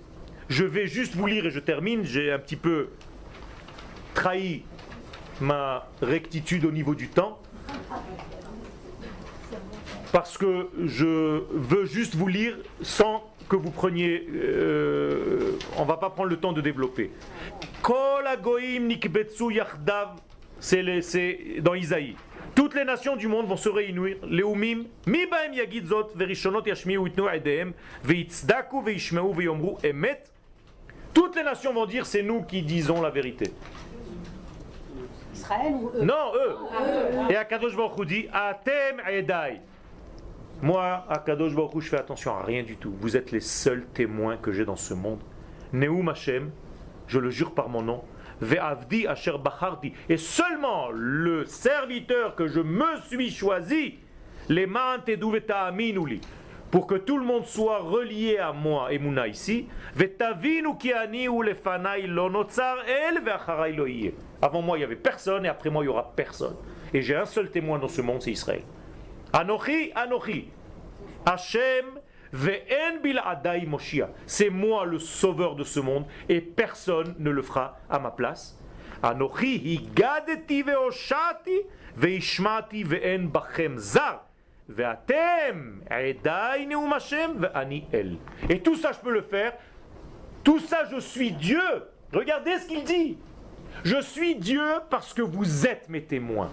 Je 0.48 0.64
vais 0.64 0.86
juste 0.86 1.14
vous 1.14 1.26
lire 1.26 1.44
et 1.46 1.50
je 1.50 1.60
termine. 1.60 2.04
J'ai 2.04 2.32
un 2.32 2.38
petit 2.38 2.56
peu 2.56 2.88
trahi 4.14 4.64
ma 5.40 5.86
rectitude 6.00 6.64
au 6.64 6.70
niveau 6.70 6.94
du 6.94 7.08
temps. 7.08 7.38
Parce 10.10 10.38
que 10.38 10.70
je 10.86 11.44
veux 11.52 11.84
juste 11.84 12.14
vous 12.14 12.28
lire 12.28 12.56
sans 12.80 13.22
que 13.48 13.56
vous 13.56 13.70
preniez... 13.70 14.26
Euh, 14.30 15.58
on 15.76 15.84
va 15.84 15.96
pas 15.96 16.10
prendre 16.10 16.28
le 16.28 16.36
temps 16.36 16.52
de 16.52 16.60
développer. 16.60 17.10
Kol 17.82 18.24
c'est 20.60 21.60
dans 21.60 21.74
Isaïe. 21.74 22.16
Toutes 22.54 22.74
les 22.74 22.84
nations 22.84 23.14
du 23.14 23.28
monde 23.28 23.46
vont 23.46 23.56
se 23.56 23.68
réunir. 23.68 24.16
Leumim, 24.28 24.86
mi 25.06 25.26
baem 25.26 25.52
yagid 25.54 25.86
zot, 25.86 26.08
verishonot 26.16 26.66
yashmiu 26.66 27.06
itnu 27.06 27.28
edehem, 27.32 27.72
veitzda'ku 28.02 28.82
veishmeu 28.82 29.32
veyomru 29.32 29.76
emet. 29.84 30.24
Toutes 31.14 31.36
les 31.36 31.44
nations 31.44 31.72
vont 31.72 31.86
dire 31.86 32.04
c'est 32.04 32.22
nous 32.22 32.42
qui 32.42 32.62
disons 32.62 33.00
la 33.00 33.10
vérité. 33.10 33.52
Israël 35.32 35.72
ou 35.72 35.90
eux? 35.94 36.02
Non, 36.02 36.32
eux. 36.34 36.56
Et 37.30 37.36
Akadosh 37.36 37.76
Baruch 37.76 37.98
Hu 38.00 38.06
dit 38.06 38.26
Atem 38.32 39.02
edai. 39.08 39.60
Moi, 40.60 41.04
Akadosh 41.08 41.54
Baruch 41.54 41.74
Hu, 41.76 41.80
je 41.80 41.88
fais 41.88 41.98
attention 41.98 42.34
à 42.34 42.42
rien 42.42 42.64
du 42.64 42.76
tout. 42.76 42.92
Vous 43.00 43.16
êtes 43.16 43.30
les 43.30 43.38
seuls 43.38 43.86
témoins 43.94 44.36
que 44.36 44.50
j'ai 44.50 44.64
dans 44.64 44.74
ce 44.74 44.92
monde. 44.92 45.20
Neum 45.72 46.08
Hashem, 46.08 46.50
je 47.06 47.20
le 47.20 47.30
jure 47.30 47.54
par 47.54 47.68
mon 47.68 47.80
nom. 47.80 48.02
Ve'avdi 48.40 49.06
asher 49.06 49.38
bacharti. 49.38 49.92
Et 50.08 50.16
seulement 50.16 50.90
le 50.92 51.44
serviteur 51.44 52.34
que 52.34 52.48
je 52.48 52.58
me 52.58 53.00
suis 53.06 53.30
choisi, 53.30 53.98
les 54.48 54.66
aminuli, 55.48 56.20
pour 56.72 56.88
que 56.88 56.96
tout 56.96 57.18
le 57.18 57.24
monde 57.24 57.46
soit 57.46 57.78
relié 57.78 58.38
à 58.38 58.52
moi, 58.52 58.92
et 58.92 58.98
Mouna 58.98 59.28
ici, 59.28 59.68
avant 64.42 64.62
moi 64.62 64.76
il 64.76 64.80
n'y 64.80 64.84
avait 64.84 64.96
personne 64.96 65.44
et 65.44 65.48
après 65.48 65.70
moi 65.70 65.84
il 65.84 65.86
n'y 65.86 65.92
aura 65.92 66.12
personne. 66.16 66.56
Et 66.92 67.02
j'ai 67.02 67.14
un 67.14 67.26
seul 67.26 67.48
témoin 67.48 67.78
dans 67.78 67.88
ce 67.88 68.02
monde, 68.02 68.22
c'est 68.22 68.32
Israël. 68.32 68.62
Anochi, 69.32 69.92
Anochi. 69.94 70.48
Hashem 71.26 72.00
c'est 74.26 74.50
moi 74.50 74.84
le 74.84 74.98
sauveur 74.98 75.56
de 75.56 75.64
ce 75.64 75.80
monde 75.80 76.04
et 76.28 76.40
personne 76.40 77.14
ne 77.18 77.30
le 77.30 77.42
fera 77.42 77.78
à 77.88 77.98
ma 77.98 78.10
place. 78.10 78.58
Et 88.48 88.60
tout 88.60 88.76
ça 88.76 88.92
je 88.92 88.98
peux 88.98 89.12
le 89.12 89.22
faire. 89.22 89.54
Tout 90.44 90.58
ça 90.58 90.84
je 90.90 91.00
suis 91.00 91.32
Dieu. 91.32 91.62
Regardez 92.12 92.58
ce 92.58 92.66
qu'il 92.66 92.84
dit. 92.84 93.16
Je 93.84 94.00
suis 94.00 94.34
Dieu 94.34 94.62
parce 94.90 95.14
que 95.14 95.22
vous 95.22 95.66
êtes 95.66 95.88
mes 95.88 96.02
témoins. 96.02 96.50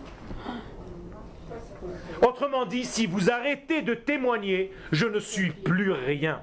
Autrement 2.21 2.65
dit, 2.65 2.86
si 2.86 3.05
vous 3.05 3.29
arrêtez 3.29 3.81
de 3.81 3.93
témoigner, 3.93 4.71
je 4.91 5.05
ne 5.05 5.19
suis 5.19 5.51
plus 5.51 5.91
rien. 5.91 6.41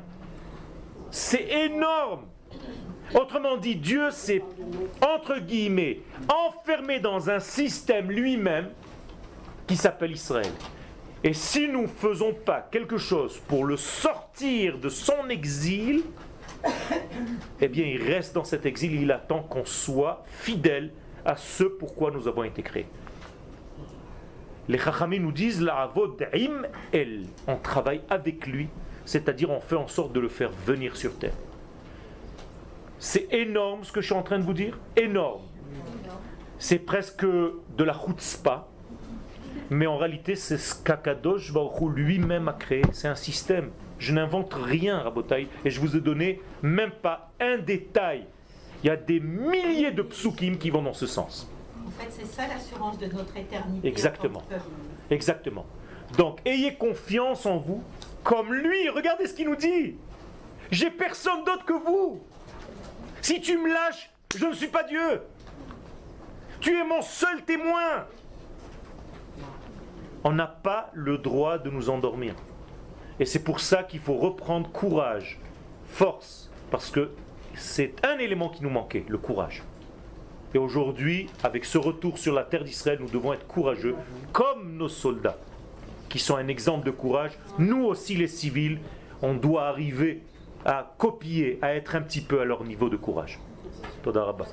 C'est 1.10 1.48
énorme. 1.66 2.26
Autrement 3.14 3.56
dit, 3.56 3.76
Dieu 3.76 4.10
s'est, 4.10 4.42
entre 5.02 5.38
guillemets, 5.38 6.00
enfermé 6.28 7.00
dans 7.00 7.28
un 7.28 7.40
système 7.40 8.10
lui-même 8.10 8.70
qui 9.66 9.76
s'appelle 9.76 10.12
Israël. 10.12 10.50
Et 11.24 11.34
si 11.34 11.68
nous 11.68 11.82
ne 11.82 11.86
faisons 11.86 12.32
pas 12.32 12.66
quelque 12.70 12.96
chose 12.96 13.38
pour 13.46 13.64
le 13.64 13.76
sortir 13.76 14.78
de 14.78 14.88
son 14.88 15.28
exil, 15.28 16.02
eh 17.60 17.68
bien 17.68 17.84
il 17.84 18.02
reste 18.02 18.34
dans 18.34 18.44
cet 18.44 18.66
exil, 18.66 19.00
il 19.00 19.12
attend 19.12 19.42
qu'on 19.42 19.64
soit 19.64 20.24
fidèle 20.26 20.92
à 21.24 21.36
ce 21.36 21.64
pourquoi 21.64 22.10
nous 22.10 22.26
avons 22.26 22.42
été 22.44 22.62
créés. 22.62 22.86
Les 24.68 24.78
Chachamim 24.78 25.20
nous 25.20 25.32
disent 25.32 25.60
la 25.60 25.92
im 26.34 26.62
el. 26.92 27.26
On 27.48 27.56
travaille 27.56 28.02
avec 28.08 28.46
lui, 28.46 28.68
c'est-à-dire 29.04 29.50
on 29.50 29.60
fait 29.60 29.76
en 29.76 29.88
sorte 29.88 30.12
de 30.12 30.20
le 30.20 30.28
faire 30.28 30.50
venir 30.66 30.96
sur 30.96 31.18
terre. 31.18 31.34
C'est 32.98 33.32
énorme 33.32 33.82
ce 33.82 33.90
que 33.90 34.00
je 34.00 34.06
suis 34.06 34.14
en 34.14 34.22
train 34.22 34.38
de 34.38 34.44
vous 34.44 34.52
dire, 34.52 34.78
énorme. 34.96 35.42
C'est 36.58 36.78
presque 36.78 37.24
de 37.24 37.84
la 37.84 37.92
chutzpah, 37.92 38.68
mais 39.70 39.86
en 39.86 39.96
réalité 39.96 40.36
c'est 40.36 40.58
ce 40.58 40.74
qu'Akadosh 40.80 41.52
lui-même 41.94 42.46
a 42.46 42.52
créé. 42.52 42.82
C'est 42.92 43.08
un 43.08 43.16
système. 43.16 43.70
Je 43.98 44.12
n'invente 44.12 44.54
rien, 44.54 45.00
Rabotai, 45.00 45.48
et 45.64 45.70
je 45.70 45.80
vous 45.80 45.96
ai 45.96 46.00
donné 46.00 46.40
même 46.62 46.92
pas 47.02 47.32
un 47.40 47.58
détail. 47.58 48.26
Il 48.82 48.86
y 48.86 48.90
a 48.90 48.96
des 48.96 49.20
milliers 49.20 49.92
de 49.92 50.02
psukim 50.02 50.56
qui 50.56 50.70
vont 50.70 50.82
dans 50.82 50.92
ce 50.92 51.06
sens. 51.06 51.51
En 51.86 51.90
fait, 51.90 52.10
c'est 52.10 52.26
ça 52.26 52.46
l'assurance 52.46 52.98
de 52.98 53.06
notre 53.06 53.36
éternité. 53.36 53.88
Exactement. 53.88 54.42
Exactement. 55.10 55.66
Donc, 56.16 56.40
ayez 56.44 56.74
confiance 56.74 57.46
en 57.46 57.58
vous, 57.58 57.82
comme 58.22 58.52
lui. 58.52 58.88
Regardez 58.88 59.26
ce 59.26 59.34
qu'il 59.34 59.48
nous 59.48 59.56
dit. 59.56 59.96
J'ai 60.70 60.90
personne 60.90 61.44
d'autre 61.44 61.64
que 61.64 61.72
vous. 61.72 62.20
Si 63.20 63.40
tu 63.40 63.58
me 63.58 63.68
lâches, 63.68 64.10
je 64.36 64.46
ne 64.46 64.54
suis 64.54 64.68
pas 64.68 64.82
Dieu. 64.84 65.22
Tu 66.60 66.76
es 66.78 66.84
mon 66.84 67.02
seul 67.02 67.44
témoin. 67.44 68.06
On 70.24 70.32
n'a 70.32 70.46
pas 70.46 70.90
le 70.92 71.18
droit 71.18 71.58
de 71.58 71.70
nous 71.70 71.90
endormir. 71.90 72.34
Et 73.18 73.26
c'est 73.26 73.42
pour 73.42 73.60
ça 73.60 73.82
qu'il 73.82 74.00
faut 74.00 74.16
reprendre 74.16 74.70
courage, 74.70 75.38
force, 75.88 76.50
parce 76.70 76.90
que 76.90 77.10
c'est 77.54 77.94
un 78.04 78.18
élément 78.18 78.48
qui 78.48 78.62
nous 78.62 78.70
manquait, 78.70 79.04
le 79.08 79.18
courage. 79.18 79.62
Et 80.54 80.58
aujourd'hui, 80.58 81.28
avec 81.42 81.64
ce 81.64 81.78
retour 81.78 82.18
sur 82.18 82.34
la 82.34 82.42
terre 82.42 82.64
d'Israël, 82.64 82.98
nous 83.00 83.08
devons 83.08 83.32
être 83.32 83.46
courageux, 83.46 83.96
comme 84.32 84.76
nos 84.76 84.88
soldats, 84.88 85.38
qui 86.08 86.18
sont 86.18 86.36
un 86.36 86.48
exemple 86.48 86.86
de 86.86 86.90
courage. 86.90 87.32
Nous 87.58 87.84
aussi, 87.84 88.16
les 88.16 88.28
civils, 88.28 88.78
on 89.22 89.34
doit 89.34 89.66
arriver 89.66 90.22
à 90.64 90.94
copier, 90.98 91.58
à 91.62 91.74
être 91.74 91.96
un 91.96 92.02
petit 92.02 92.20
peu 92.20 92.40
à 92.40 92.44
leur 92.44 92.64
niveau 92.64 92.88
de 92.88 92.96
courage. 92.96 93.38
Rabba. 94.04 94.44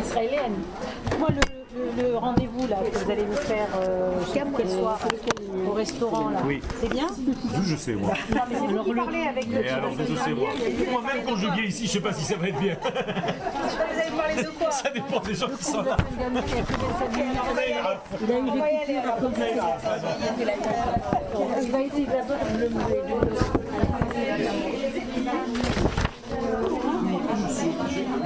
Israélienne 0.00 0.62
le, 1.96 2.16
rendez-vous 2.16 2.66
là 2.68 2.76
que 2.90 2.98
vous 2.98 3.10
allez 3.10 3.24
nous 3.24 3.36
faire 3.36 3.68
euh, 3.80 4.12
quel 4.32 4.46
au 5.66 5.72
restaurant 5.72 6.30
là, 6.30 6.40
c'est 6.80 6.88
bien 6.88 7.06
D'où 7.18 7.62
je 7.64 7.76
sais 7.76 7.94
moi. 7.94 8.14
Vous 8.84 8.94
parlez 8.94 9.22
avec 9.22 9.46
le. 9.46 9.72
Alors 9.72 9.92
je 9.98 10.14
sais 10.14 10.34
moi 10.34 10.50
même 11.02 11.24
quand 11.26 11.36
je 11.36 11.46
viens 11.48 11.64
ici, 11.64 11.86
je 11.86 11.92
sais 11.92 12.00
pas 12.00 12.12
si 12.12 12.24
ça 12.24 12.36
va 12.36 12.48
être 12.48 12.58
bien. 12.58 12.76
Ça 14.70 14.90
dépend 14.90 15.20
des 15.20 15.34
gens 15.34 15.48
qui 15.48 15.64
sont 15.64 15.82
là. 15.82 15.96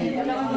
Il 0.03 0.19
a 0.19 0.25
eu. 0.25 0.51